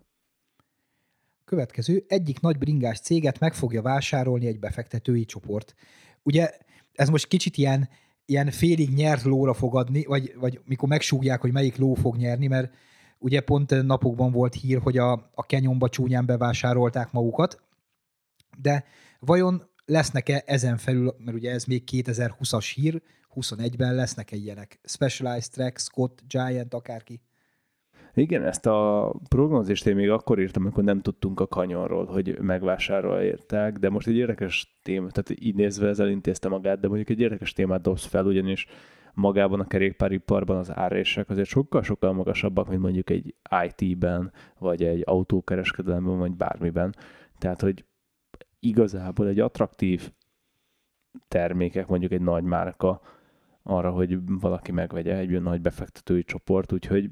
Következő, 1.45 2.05
egyik 2.09 2.41
nagy 2.41 2.59
bringás 2.59 3.01
céget 3.01 3.39
meg 3.39 3.55
fogja 3.55 3.83
vásárolni 3.83 4.47
egy 4.47 4.59
befektetői 4.59 5.25
csoport. 5.25 5.75
Ugye 6.23 6.51
ez 6.93 7.09
most 7.09 7.27
kicsit 7.27 7.57
ilyen, 7.57 7.89
ilyen 8.25 8.51
félig 8.51 8.91
nyert 8.91 9.23
lóra 9.23 9.55
fogadni, 9.55 10.05
vagy, 10.05 10.35
vagy 10.37 10.61
mikor 10.64 10.89
megsúgják, 10.89 11.41
hogy 11.41 11.53
melyik 11.53 11.77
ló 11.77 11.95
fog 11.95 12.16
nyerni, 12.16 12.47
mert 12.47 12.75
ugye 13.18 13.41
pont 13.41 13.83
napokban 13.83 14.33
volt 14.33 14.55
hír, 14.55 14.79
hogy 14.79 14.99
a, 14.99 15.12
a 15.35 15.47
Kenyonba 15.47 15.89
csúnyán 15.89 16.27
bevásárolták 16.27 17.12
magukat, 17.12 17.62
de 18.59 18.85
vajon 19.18 19.70
lesznek-e 19.85 20.43
ezen 20.47 20.77
felül, 20.77 21.14
mert 21.18 21.37
ugye 21.37 21.51
ez 21.51 21.64
még 21.64 21.83
2020-as 21.93 22.73
hír, 22.75 23.03
21-ben 23.35 23.95
lesznek-e 23.95 24.37
ilyenek? 24.37 24.80
Specialized 24.85 25.53
Track, 25.53 25.78
Scott, 25.78 26.22
Giant, 26.28 26.74
akárki? 26.74 27.20
Igen, 28.14 28.45
ezt 28.45 28.66
a 28.66 29.12
prognózist 29.28 29.87
én 29.87 29.95
még 29.95 30.11
akkor 30.11 30.41
írtam, 30.41 30.62
amikor 30.62 30.85
nem 30.85 31.01
tudtunk 31.01 31.41
a 31.41 31.47
kanyonról, 31.47 32.05
hogy 32.05 32.39
megvásárolják, 32.39 33.72
de 33.72 33.89
most 33.89 34.07
egy 34.07 34.16
érdekes 34.16 34.78
téma, 34.83 35.11
tehát 35.11 35.43
így 35.45 35.55
nézve 35.55 35.89
ez 35.89 35.99
elintézte 35.99 36.49
magát, 36.49 36.80
de 36.80 36.87
mondjuk 36.87 37.11
egy 37.11 37.20
érdekes 37.20 37.53
témát 37.53 37.80
dobsz 37.80 38.05
fel, 38.05 38.26
ugyanis 38.26 38.66
magában 39.14 39.61
a 39.61 39.66
kerékpáriparban 39.66 40.57
az 40.57 40.76
árések 40.76 41.30
azért 41.30 41.49
sokkal-sokkal 41.49 42.12
magasabbak, 42.12 42.68
mint 42.68 42.80
mondjuk 42.80 43.11
egy 43.11 43.35
IT-ben, 43.66 44.33
vagy 44.59 44.83
egy 44.83 45.03
autókereskedelemben, 45.07 46.18
vagy 46.18 46.33
bármiben. 46.33 46.95
Tehát, 47.39 47.61
hogy 47.61 47.85
igazából 48.61 49.28
egy 49.28 49.41
attraktív 49.41 50.12
termékek, 51.28 51.87
mondjuk 51.87 52.12
egy 52.12 52.20
nagy 52.20 52.45
márka 52.45 53.01
arra, 53.62 53.90
hogy 53.90 54.18
valaki 54.40 54.72
megvegye 54.72 55.16
egy 55.16 55.42
nagy 55.42 55.60
befektetői 55.60 56.22
csoport, 56.22 56.72
úgyhogy 56.72 57.08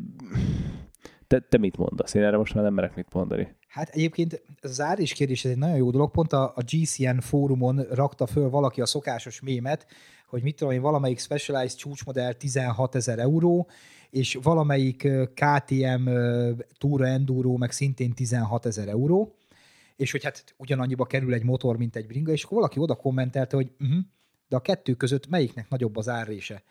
te, 1.27 1.41
te 1.41 1.59
mit 1.59 1.77
mondasz? 1.77 2.15
Én 2.15 2.23
erre 2.23 2.37
most 2.37 2.55
már 2.55 2.65
nem 2.65 2.75
merek 2.75 2.95
mit 2.97 3.13
mondani. 3.13 3.57
Hát 3.69 3.89
egyébként 3.89 4.43
az 4.61 4.81
árés 4.81 5.13
kérdés, 5.13 5.45
ez 5.45 5.51
egy 5.51 5.59
nagyon 5.59 5.77
jó 5.77 5.91
dolog. 5.91 6.11
Pont 6.11 6.33
a, 6.33 6.53
a 6.55 6.63
GCN 6.63 7.19
fórumon 7.19 7.87
rakta 7.91 8.27
föl 8.27 8.51
valaki 8.51 8.81
a 8.81 8.87
szokásos 8.87 9.41
mémet, 9.41 9.87
hogy 10.27 10.43
mit 10.43 10.57
tudom 10.57 10.73
én, 10.73 10.81
valamelyik 10.81 11.19
Specialized 11.19 11.79
csúcsmodell 11.79 12.33
16 12.33 12.95
ezer 12.95 13.19
euró, 13.19 13.69
és 14.11 14.39
valamelyik 14.43 15.09
KTM 15.35 16.09
Túra 16.79 17.07
Enduro 17.07 17.57
meg 17.57 17.71
szintén 17.71 18.13
16 18.13 18.67
ezer 18.67 18.89
euró, 18.89 19.35
és 19.97 20.11
hogy 20.11 20.25
hát 20.25 20.55
ugyanannyiba 20.57 21.05
kerül 21.05 21.35
egy 21.35 21.45
motor, 21.45 21.77
mint 21.77 21.97
egy 21.97 22.07
bringa, 22.07 22.33
és 22.33 22.45
akkor 22.45 22.57
valaki 22.57 22.79
oda 22.79 22.95
kommentelte, 22.95 23.57
hogy 23.57 23.73
uh-huh, 23.81 23.99
de 24.51 24.57
a 24.57 24.61
kettő 24.61 24.95
között 24.95 25.29
melyiknek 25.29 25.69
nagyobb 25.69 25.97
az 25.97 26.09
árrése? 26.09 26.63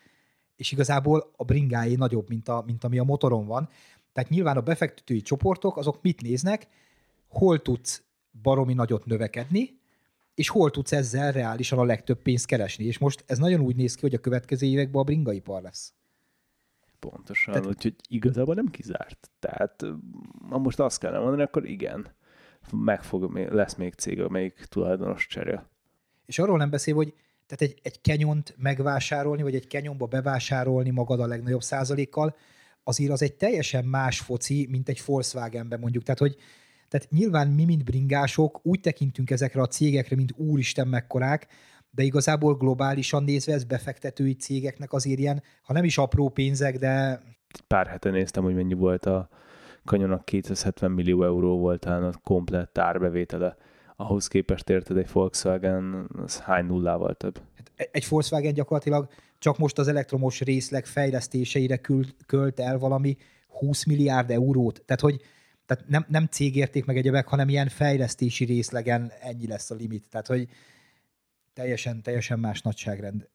És 0.55 0.71
igazából 0.71 1.32
a 1.36 1.43
bringáé 1.43 1.95
nagyobb, 1.95 2.30
mint, 2.30 2.47
a, 2.47 2.63
mint 2.65 2.84
ami 2.84 2.99
a 2.99 3.03
motoron 3.03 3.45
van. 3.45 3.69
Tehát 4.13 4.30
nyilván 4.30 4.57
a 4.57 4.61
befektetői 4.61 5.21
csoportok 5.21 5.77
azok 5.77 6.01
mit 6.01 6.21
néznek, 6.21 6.67
hol 7.27 7.61
tudsz 7.61 8.03
baromi 8.41 8.73
nagyot 8.73 9.05
növekedni, 9.05 9.80
és 10.36 10.49
hol 10.49 10.71
tudsz 10.71 10.91
ezzel 10.91 11.32
reálisan 11.32 11.80
a 11.80 11.84
legtöbb 11.84 12.21
pénzt 12.21 12.45
keresni. 12.45 12.86
És 12.86 12.97
most 12.97 13.23
ez 13.27 13.38
nagyon 13.38 13.59
úgy 13.59 13.75
néz 13.75 13.95
ki, 13.95 14.01
hogy 14.01 14.13
a 14.13 14.19
következő 14.19 14.67
években 14.67 15.01
a 15.01 15.03
bringaipar 15.03 15.61
lesz. 15.61 15.93
Pontosan, 16.99 17.53
Tehát, 17.53 17.67
úgyhogy 17.67 17.95
igazából 18.07 18.55
nem 18.55 18.67
kizárt. 18.67 19.30
Tehát 19.39 19.86
ha 20.49 20.57
most 20.57 20.80
azt 20.80 20.99
kellene 20.99 21.19
mondani, 21.19 21.43
akkor 21.43 21.65
igen, 21.65 22.15
meg 22.71 23.03
fog, 23.03 23.38
lesz 23.51 23.75
még 23.75 23.93
cég, 23.93 24.21
amelyik 24.21 24.53
tulajdonos 24.53 25.27
cserél. 25.27 25.69
És 26.25 26.39
arról 26.39 26.57
nem 26.57 26.69
beszél, 26.69 26.95
hogy 26.95 27.13
tehát 27.50 27.74
egy, 27.74 27.80
egy 27.84 28.02
kenyont 28.02 28.56
megvásárolni, 28.58 29.41
vagy 29.41 29.56
egy 29.56 29.68
kenyonba 29.68 30.06
bevásárolni 30.06 30.89
magad 30.89 31.20
a 31.20 31.28
legnagyobb 31.28 31.62
százalékkal, 31.62 32.36
azért 32.84 33.12
az 33.12 33.22
egy 33.22 33.34
teljesen 33.34 33.86
más 33.86 34.20
foci, 34.20 34.68
mint 34.70 34.89
egy 34.89 35.02
Volkswagenben 35.06 35.80
mondjuk. 35.80 36.04
Tehát, 36.04 36.20
hogy 36.20 36.36
tehát 36.88 37.10
nyilván 37.10 37.47
mi, 37.47 37.66
mint 37.66 37.84
bringások, 37.84 38.60
úgy 38.64 38.80
tekintünk 38.80 39.30
ezekre 39.30 39.62
a 39.62 39.68
cégekre, 39.68 40.16
mint 40.16 40.34
úristen 40.36 40.88
mekkorák, 40.88 41.47
de 41.91 42.04
igazából 42.04 42.56
globálisan 42.56 43.24
nézve 43.24 43.54
ez 43.54 43.64
befektetői 43.64 44.34
cégeknek 44.34 44.93
azért 44.93 45.20
ilyen, 45.20 45.43
ha 45.62 45.74
nem 45.74 45.84
is 45.84 45.97
apró 45.97 46.30
pénzek, 46.30 46.78
de... 46.78 47.22
Pár 47.68 47.88
hete 47.88 48.10
néztem, 48.10 48.43
hogy 48.43 48.56
mennyi 48.56 48.74
volt 48.74 49.06
a 49.06 49.30
kanyonak 49.86 50.26
270 50.26 50.91
millió 50.91 51.24
euró 51.24 51.58
volt 51.58 51.86
a 51.86 52.14
komplett 52.24 52.78
árbevétele. 52.78 53.58
Ahhoz 54.02 54.28
képest 54.28 54.70
érted 54.70 54.97
egy 54.97 55.12
Volkswagen, 55.12 56.10
az 56.24 56.39
hány 56.39 56.66
nullával 56.66 57.16
több? 57.16 57.41
Hát 57.56 57.89
egy 57.91 58.06
Volkswagen 58.10 58.54
gyakorlatilag 58.54 59.10
csak 59.38 59.58
most 59.58 59.78
az 59.78 59.88
elektromos 59.88 60.41
részleg 60.41 60.86
fejlesztéseire 60.86 61.82
költ 62.26 62.60
el 62.60 62.78
valami 62.78 63.18
20 63.47 63.86
milliárd 63.86 64.32
eurót. 64.32 64.82
Tehát, 64.86 65.02
hogy 65.02 65.22
tehát 65.66 65.88
nem, 65.88 66.06
nem 66.08 66.26
cégérték 66.26 66.86
meg 66.86 66.97
egyebek, 66.97 67.28
hanem 67.28 67.50
ilyen 67.50 67.68
fejlesztési 67.68 68.45
részlegen 68.45 69.12
ennyi 69.22 69.47
lesz 69.47 69.72
a 69.72 69.76
limit. 69.76 70.10
Tehát, 70.10 70.28
hogy 70.28 70.47
teljesen, 71.54 72.02
teljesen 72.02 72.39
más 72.39 72.62
nagyságrend. 72.62 73.30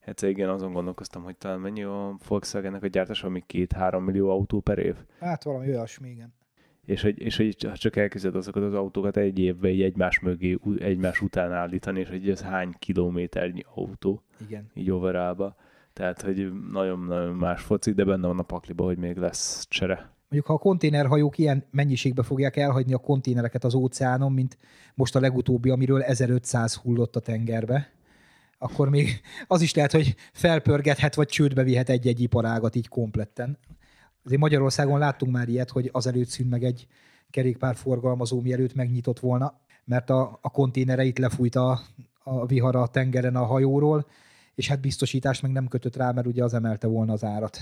Hát 0.00 0.22
igen, 0.22 0.48
azon 0.48 0.72
gondolkoztam, 0.72 1.22
hogy 1.22 1.36
talán 1.36 1.60
mennyi 1.60 1.82
a 1.82 2.16
Volkswagennek 2.28 2.82
a 2.82 2.86
gyártása, 2.86 3.26
ami 3.26 3.42
két-három 3.46 4.04
millió 4.04 4.30
autó 4.30 4.60
per 4.60 4.78
év. 4.78 4.96
Hát 5.18 5.42
valami 5.42 5.68
olyasmi, 5.68 6.08
igen. 6.08 6.34
És 6.86 7.02
hogy, 7.02 7.20
és 7.20 7.36
hogy 7.36 7.56
csak 7.74 7.96
elkezded 7.96 8.36
azokat 8.36 8.62
az 8.62 8.74
autókat 8.74 9.16
egy 9.16 9.38
évben 9.38 9.70
így 9.70 9.82
egymás 9.82 10.20
mögé, 10.20 10.58
egymás 10.78 11.20
után 11.20 11.52
állítani, 11.52 12.00
és 12.00 12.08
hogy 12.08 12.30
ez 12.30 12.42
hány 12.42 12.74
kilométernyi 12.78 13.64
autó. 13.74 14.22
Igen. 14.46 14.70
Így 14.74 14.90
overallba. 14.90 15.56
Tehát, 15.92 16.22
hogy 16.22 16.52
nagyon-nagyon 16.70 17.34
más 17.34 17.62
foci, 17.62 17.92
de 17.92 18.04
benne 18.04 18.26
van 18.26 18.38
a 18.38 18.42
pakliba, 18.42 18.84
hogy 18.84 18.98
még 18.98 19.16
lesz 19.16 19.66
csere 19.68 20.14
mondjuk 20.28 20.46
ha 20.46 20.54
a 20.54 20.58
konténerhajók 20.58 21.38
ilyen 21.38 21.64
mennyiségbe 21.70 22.22
fogják 22.22 22.56
elhagyni 22.56 22.94
a 22.94 22.98
konténereket 22.98 23.64
az 23.64 23.74
óceánon, 23.74 24.32
mint 24.32 24.58
most 24.94 25.16
a 25.16 25.20
legutóbbi, 25.20 25.70
amiről 25.70 26.02
1500 26.02 26.74
hullott 26.74 27.16
a 27.16 27.20
tengerbe, 27.20 27.90
akkor 28.58 28.88
még 28.88 29.20
az 29.46 29.60
is 29.60 29.74
lehet, 29.74 29.92
hogy 29.92 30.14
felpörgethet, 30.32 31.14
vagy 31.14 31.28
csődbe 31.28 31.62
vihet 31.62 31.88
egy-egy 31.88 32.20
iparágat 32.20 32.74
így 32.74 32.88
kompletten. 32.88 33.58
Azért 34.26 34.40
Magyarországon 34.40 34.98
láttunk 34.98 35.32
már 35.32 35.48
ilyet, 35.48 35.70
hogy 35.70 35.88
azelőtt 35.92 36.28
szűnt 36.28 36.50
meg 36.50 36.64
egy 36.64 36.86
kerékpárforgalmazó, 37.30 38.40
mielőtt 38.40 38.74
megnyitott 38.74 39.18
volna, 39.18 39.60
mert 39.84 40.10
a, 40.10 40.38
a 40.42 40.50
konténereit 40.50 41.18
lefújt 41.18 41.54
a, 41.54 41.80
a 42.22 42.46
vihar 42.46 42.76
a 42.76 42.86
tengeren 42.86 43.36
a 43.36 43.44
hajóról, 43.44 44.06
és 44.54 44.68
hát 44.68 44.80
biztosítást 44.80 45.42
meg 45.42 45.52
nem 45.52 45.68
kötött 45.68 45.96
rá, 45.96 46.12
mert 46.12 46.26
ugye 46.26 46.44
az 46.44 46.54
emelte 46.54 46.86
volna 46.86 47.12
az 47.12 47.24
árat. 47.24 47.58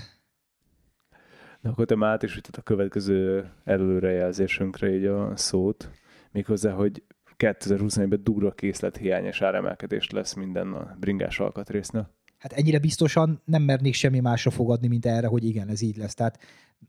Na 1.60 1.70
akkor 1.70 1.84
te 1.86 1.94
már 1.94 2.18
is 2.22 2.40
a 2.56 2.62
következő 2.62 3.50
előrejelzésünkre 3.64 4.94
így 4.94 5.04
a 5.04 5.36
szót, 5.36 5.90
méghozzá, 6.30 6.72
hogy 6.72 7.02
2021-ben 7.38 8.20
durva 8.22 8.50
készlet 8.50 8.96
hiányos 8.96 9.42
áremelkedés 9.42 10.10
lesz 10.10 10.34
minden 10.34 10.72
a 10.72 10.96
bringás 11.00 11.40
alkatrésznél. 11.40 12.10
Hát 12.44 12.52
ennyire 12.52 12.78
biztosan 12.78 13.42
nem 13.44 13.62
mernék 13.62 13.94
semmi 13.94 14.20
másra 14.20 14.50
fogadni, 14.50 14.88
mint 14.88 15.06
erre, 15.06 15.26
hogy 15.26 15.44
igen, 15.44 15.68
ez 15.68 15.80
így 15.80 15.96
lesz. 15.96 16.14
Tehát 16.14 16.38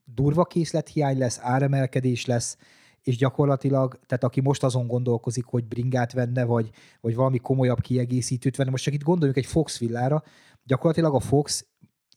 durva 0.06 0.48
hiány 0.94 1.18
lesz, 1.18 1.40
áremelkedés 1.42 2.26
lesz, 2.26 2.58
és 3.02 3.18
gyakorlatilag, 3.18 4.00
tehát 4.06 4.24
aki 4.24 4.42
most 4.42 4.64
azon 4.64 4.88
gondolkozik, 4.88 5.46
hogy 5.46 5.66
bringát 5.66 6.14
venne, 6.14 6.44
vagy, 6.44 6.70
vagy 7.02 7.16
valami 7.16 7.38
komolyabb 7.38 7.80
kiegészítőt 7.80 8.56
venne, 8.56 8.70
most 8.70 8.84
csak 8.84 8.94
itt 8.94 9.04
gondoljunk 9.04 9.38
egy 9.38 9.46
Fox 9.46 9.80
villára, 9.80 10.24
gyakorlatilag 10.64 11.16
a 11.16 11.20
Fox 11.20 11.66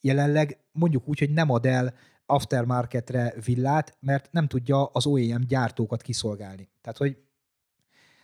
jelenleg 0.01 0.59
mondjuk 0.73 1.09
úgy, 1.09 1.19
hogy 1.19 1.33
nem 1.33 1.51
ad 1.51 1.67
el 1.67 1.95
aftermarketre 2.27 3.35
villát, 3.45 3.97
mert 4.01 4.29
nem 4.33 4.47
tudja 4.47 4.85
az 4.85 5.07
OEM 5.07 5.45
gyártókat 5.47 6.03
kiszolgálni. 6.03 6.69
Tehát, 6.81 6.99
hogy 6.99 7.17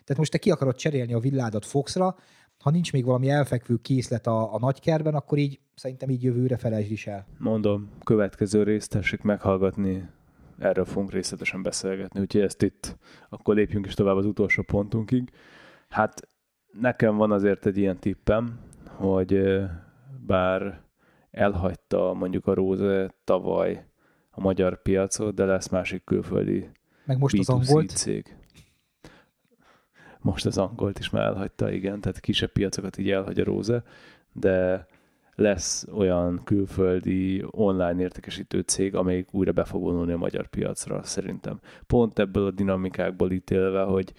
tehát 0.04 0.18
most 0.18 0.30
te 0.30 0.38
ki 0.38 0.50
akarod 0.50 0.76
cserélni 0.76 1.12
a 1.12 1.18
villádat 1.18 1.66
Foxra, 1.66 2.16
ha 2.64 2.70
nincs 2.70 2.92
még 2.92 3.04
valami 3.04 3.28
elfekvő 3.28 3.76
készlet 3.82 4.26
a, 4.26 4.54
a 4.54 4.58
nagykerben, 4.58 5.14
akkor 5.14 5.38
így 5.38 5.60
szerintem 5.74 6.10
így 6.10 6.22
jövőre 6.22 6.56
felejtsd 6.56 6.90
is 6.90 7.06
el. 7.06 7.26
Mondom, 7.38 7.90
következő 8.04 8.62
részt 8.62 8.90
tessék 8.90 9.22
meghallgatni, 9.22 10.08
erről 10.58 10.84
fogunk 10.84 11.12
részletesen 11.12 11.62
beszélgetni, 11.62 12.20
úgyhogy 12.20 12.40
ezt 12.40 12.62
itt, 12.62 12.96
akkor 13.28 13.54
lépjünk 13.54 13.86
is 13.86 13.94
tovább 13.94 14.16
az 14.16 14.26
utolsó 14.26 14.62
pontunkig. 14.62 15.30
Hát 15.88 16.28
nekem 16.80 17.16
van 17.16 17.32
azért 17.32 17.66
egy 17.66 17.78
ilyen 17.78 17.98
tippem, 17.98 18.58
hogy 18.86 19.42
bár 20.26 20.80
elhagyta 21.30 22.14
mondjuk 22.14 22.46
a 22.46 22.54
Róze 22.54 23.14
tavaly 23.24 23.86
a 24.30 24.40
magyar 24.40 24.82
piacot, 24.82 25.34
de 25.34 25.44
lesz 25.44 25.68
másik 25.68 26.04
külföldi 26.04 26.70
Meg 27.04 27.18
most 27.18 27.38
az 27.38 27.48
angolt. 27.48 27.90
cég. 27.90 28.36
Most 30.24 30.46
az 30.46 30.58
angolt 30.58 30.98
is 30.98 31.10
már 31.10 31.24
elhagyta, 31.24 31.70
igen, 31.70 32.00
tehát 32.00 32.20
kisebb 32.20 32.52
piacokat 32.52 32.98
így 32.98 33.10
elhagy 33.10 33.40
a 33.40 33.44
Róze, 33.44 33.82
de 34.32 34.86
lesz 35.34 35.86
olyan 35.92 36.40
külföldi 36.44 37.44
online 37.50 38.00
értékesítő 38.00 38.60
cég, 38.60 38.94
amelyik 38.94 39.34
újra 39.34 39.52
be 39.52 39.64
fog 39.64 39.82
vonulni 39.82 40.12
a 40.12 40.16
magyar 40.16 40.46
piacra, 40.46 41.02
szerintem. 41.02 41.60
Pont 41.86 42.18
ebből 42.18 42.46
a 42.46 42.50
dinamikákból 42.50 43.32
ítélve, 43.32 43.82
hogy 43.82 44.12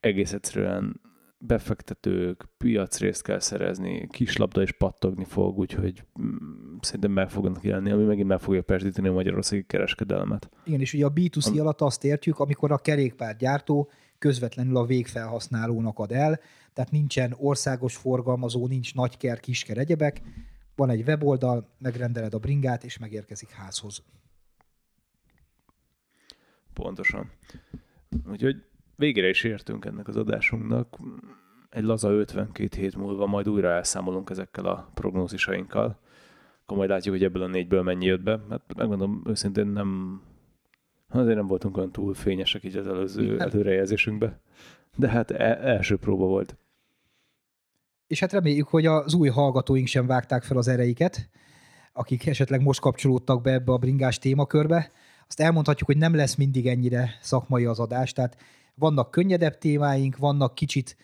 egész 0.00 0.32
egyszerűen 0.32 1.00
befektetők, 1.38 2.44
piacrészt 2.56 3.22
kell 3.22 3.38
szerezni, 3.38 4.08
kislabda 4.10 4.62
is 4.62 4.72
pattogni 4.72 5.24
fog, 5.24 5.58
úgyhogy 5.58 6.04
mm, 6.20 6.51
szerintem 6.84 7.10
meg 7.10 7.30
fognak 7.30 7.64
jelenni, 7.64 7.90
ami 7.90 8.04
megint 8.04 8.28
meg 8.28 8.40
fogja 8.40 8.62
persdíteni 8.62 9.08
a 9.08 9.12
magyarországi 9.12 9.64
kereskedelmet. 9.66 10.50
Igen, 10.64 10.80
és 10.80 10.94
ugye 10.94 11.04
a 11.04 11.12
B2C 11.12 11.46
Am- 11.46 11.60
alatt 11.60 11.80
azt 11.80 12.04
értjük, 12.04 12.38
amikor 12.38 12.72
a 12.72 12.78
kerékpárgyártó 12.78 13.90
közvetlenül 14.18 14.76
a 14.76 14.84
végfelhasználónak 14.84 15.98
ad 15.98 16.12
el, 16.12 16.40
tehát 16.72 16.90
nincsen 16.90 17.34
országos 17.38 17.96
forgalmazó, 17.96 18.66
nincs 18.66 18.94
nagyker, 18.94 19.40
kisker, 19.40 19.78
egyebek, 19.78 20.20
van 20.76 20.90
egy 20.90 21.02
weboldal, 21.06 21.68
megrendeled 21.78 22.34
a 22.34 22.38
bringát, 22.38 22.84
és 22.84 22.98
megérkezik 22.98 23.50
házhoz. 23.50 24.02
Pontosan. 26.72 27.30
Úgyhogy 28.30 28.62
végére 28.96 29.28
is 29.28 29.44
értünk 29.44 29.84
ennek 29.84 30.08
az 30.08 30.16
adásunknak. 30.16 30.96
Egy 31.70 31.82
laza 31.82 32.10
52 32.10 32.80
hét 32.80 32.96
múlva 32.96 33.26
majd 33.26 33.48
újra 33.48 33.70
elszámolunk 33.70 34.30
ezekkel 34.30 34.64
a 34.64 34.90
prognózisainkkal. 34.94 36.00
Akkor 36.72 36.84
majd 36.84 36.96
látjuk, 36.98 37.14
hogy 37.14 37.24
ebből 37.24 37.42
a 37.42 37.46
négyből 37.46 37.82
mennyi 37.82 38.04
jött 38.04 38.22
be. 38.22 38.40
Hát 38.50 38.60
megmondom, 38.76 39.22
őszintén 39.26 39.66
nem 39.66 40.20
azért 41.08 41.36
nem 41.36 41.46
voltunk 41.46 41.76
olyan 41.76 41.92
túl 41.92 42.14
fényesek 42.14 42.64
így 42.64 42.76
az 42.76 42.86
előző 42.86 43.38
előrejelzésünkbe. 43.38 44.40
De 44.96 45.08
hát 45.08 45.30
e- 45.30 45.58
első 45.62 45.96
próba 45.96 46.26
volt. 46.26 46.56
És 48.06 48.20
hát 48.20 48.32
reméljük, 48.32 48.68
hogy 48.68 48.86
az 48.86 49.14
új 49.14 49.28
hallgatóink 49.28 49.86
sem 49.86 50.06
vágták 50.06 50.42
fel 50.42 50.56
az 50.56 50.68
ereiket, 50.68 51.28
akik 51.92 52.26
esetleg 52.26 52.62
most 52.62 52.80
kapcsolódtak 52.80 53.42
be 53.42 53.52
ebbe 53.52 53.72
a 53.72 53.78
bringás 53.78 54.18
témakörbe. 54.18 54.90
Azt 55.28 55.40
elmondhatjuk, 55.40 55.88
hogy 55.88 55.98
nem 55.98 56.14
lesz 56.14 56.34
mindig 56.34 56.66
ennyire 56.66 57.10
szakmai 57.20 57.64
az 57.64 57.78
adás, 57.78 58.12
tehát 58.12 58.36
vannak 58.74 59.10
könnyedebb 59.10 59.58
témáink, 59.58 60.16
vannak 60.16 60.54
kicsit 60.54 60.96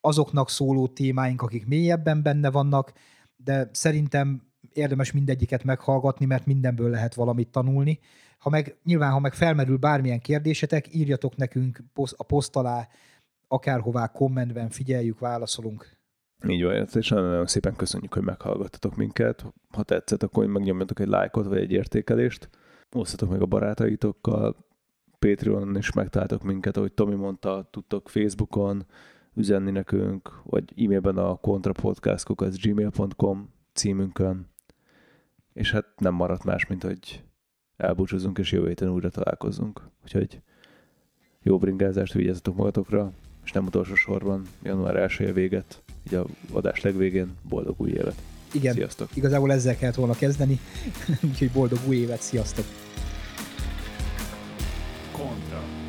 azoknak 0.00 0.50
szóló 0.50 0.88
témáink, 0.88 1.42
akik 1.42 1.66
mélyebben 1.66 2.22
benne 2.22 2.50
vannak, 2.50 2.92
de 3.36 3.68
szerintem 3.72 4.51
érdemes 4.72 5.12
mindegyiket 5.12 5.64
meghallgatni, 5.64 6.26
mert 6.26 6.46
mindenből 6.46 6.90
lehet 6.90 7.14
valamit 7.14 7.48
tanulni. 7.48 7.98
Ha 8.38 8.50
meg, 8.50 8.76
nyilván, 8.84 9.12
ha 9.12 9.18
meg 9.18 9.34
felmerül 9.34 9.76
bármilyen 9.76 10.20
kérdésetek, 10.20 10.94
írjatok 10.94 11.36
nekünk 11.36 11.82
a 12.16 12.24
poszt 12.24 12.56
alá, 12.56 12.88
akárhová 13.48 14.06
kommentben 14.06 14.68
figyeljük, 14.68 15.18
válaszolunk. 15.18 16.00
Így 16.48 16.62
van, 16.62 16.86
és 16.94 17.08
nagyon-nagyon 17.08 17.46
szépen 17.46 17.76
köszönjük, 17.76 18.12
hogy 18.12 18.22
meghallgattatok 18.22 18.96
minket. 18.96 19.44
Ha 19.70 19.82
tetszett, 19.82 20.22
akkor 20.22 20.46
megnyomjatok 20.46 21.00
egy 21.00 21.06
lájkot 21.06 21.46
vagy 21.46 21.58
egy 21.58 21.72
értékelést. 21.72 22.48
Osztatok 22.92 23.30
meg 23.30 23.42
a 23.42 23.46
barátaitokkal. 23.46 24.56
Patreonon 25.18 25.76
is 25.76 25.92
megtaláltok 25.92 26.42
minket, 26.42 26.76
ahogy 26.76 26.92
Tomi 26.92 27.14
mondta, 27.14 27.68
tudtok 27.70 28.08
Facebookon 28.08 28.86
üzenni 29.34 29.70
nekünk, 29.70 30.40
vagy 30.44 30.84
e-mailben 30.84 31.16
a 31.16 31.34
kontrapodcastkokat 31.34 32.60
gmail.com 32.60 33.52
címünkön. 33.72 34.51
És 35.52 35.70
hát 35.70 35.86
nem 35.96 36.14
maradt 36.14 36.44
más, 36.44 36.66
mint 36.66 36.82
hogy 36.82 37.22
elbúcsúzunk, 37.76 38.38
és 38.38 38.52
jövő 38.52 38.68
héten 38.68 38.88
újra 38.88 39.10
találkozunk. 39.10 39.82
Úgyhogy 40.02 40.40
jó 41.42 41.58
bringázást, 41.58 42.12
vigyázzatok 42.12 42.56
magatokra, 42.56 43.12
és 43.44 43.52
nem 43.52 43.66
utolsó 43.66 43.94
sorban 43.94 44.46
január 44.62 44.96
1 44.96 45.32
véget, 45.32 45.82
így 46.06 46.14
a 46.14 46.26
adás 46.52 46.80
legvégén 46.80 47.36
boldog 47.48 47.80
új 47.80 47.90
évet. 47.90 48.22
Igen, 48.52 48.74
Sziasztok. 48.74 49.16
igazából 49.16 49.52
ezzel 49.52 49.76
kellett 49.76 49.94
volna 49.94 50.14
kezdeni, 50.14 50.58
úgyhogy 51.30 51.50
boldog 51.50 51.78
új 51.86 51.96
évet, 51.96 52.20
sziasztok! 52.20 52.64
Kontra. 55.12 55.81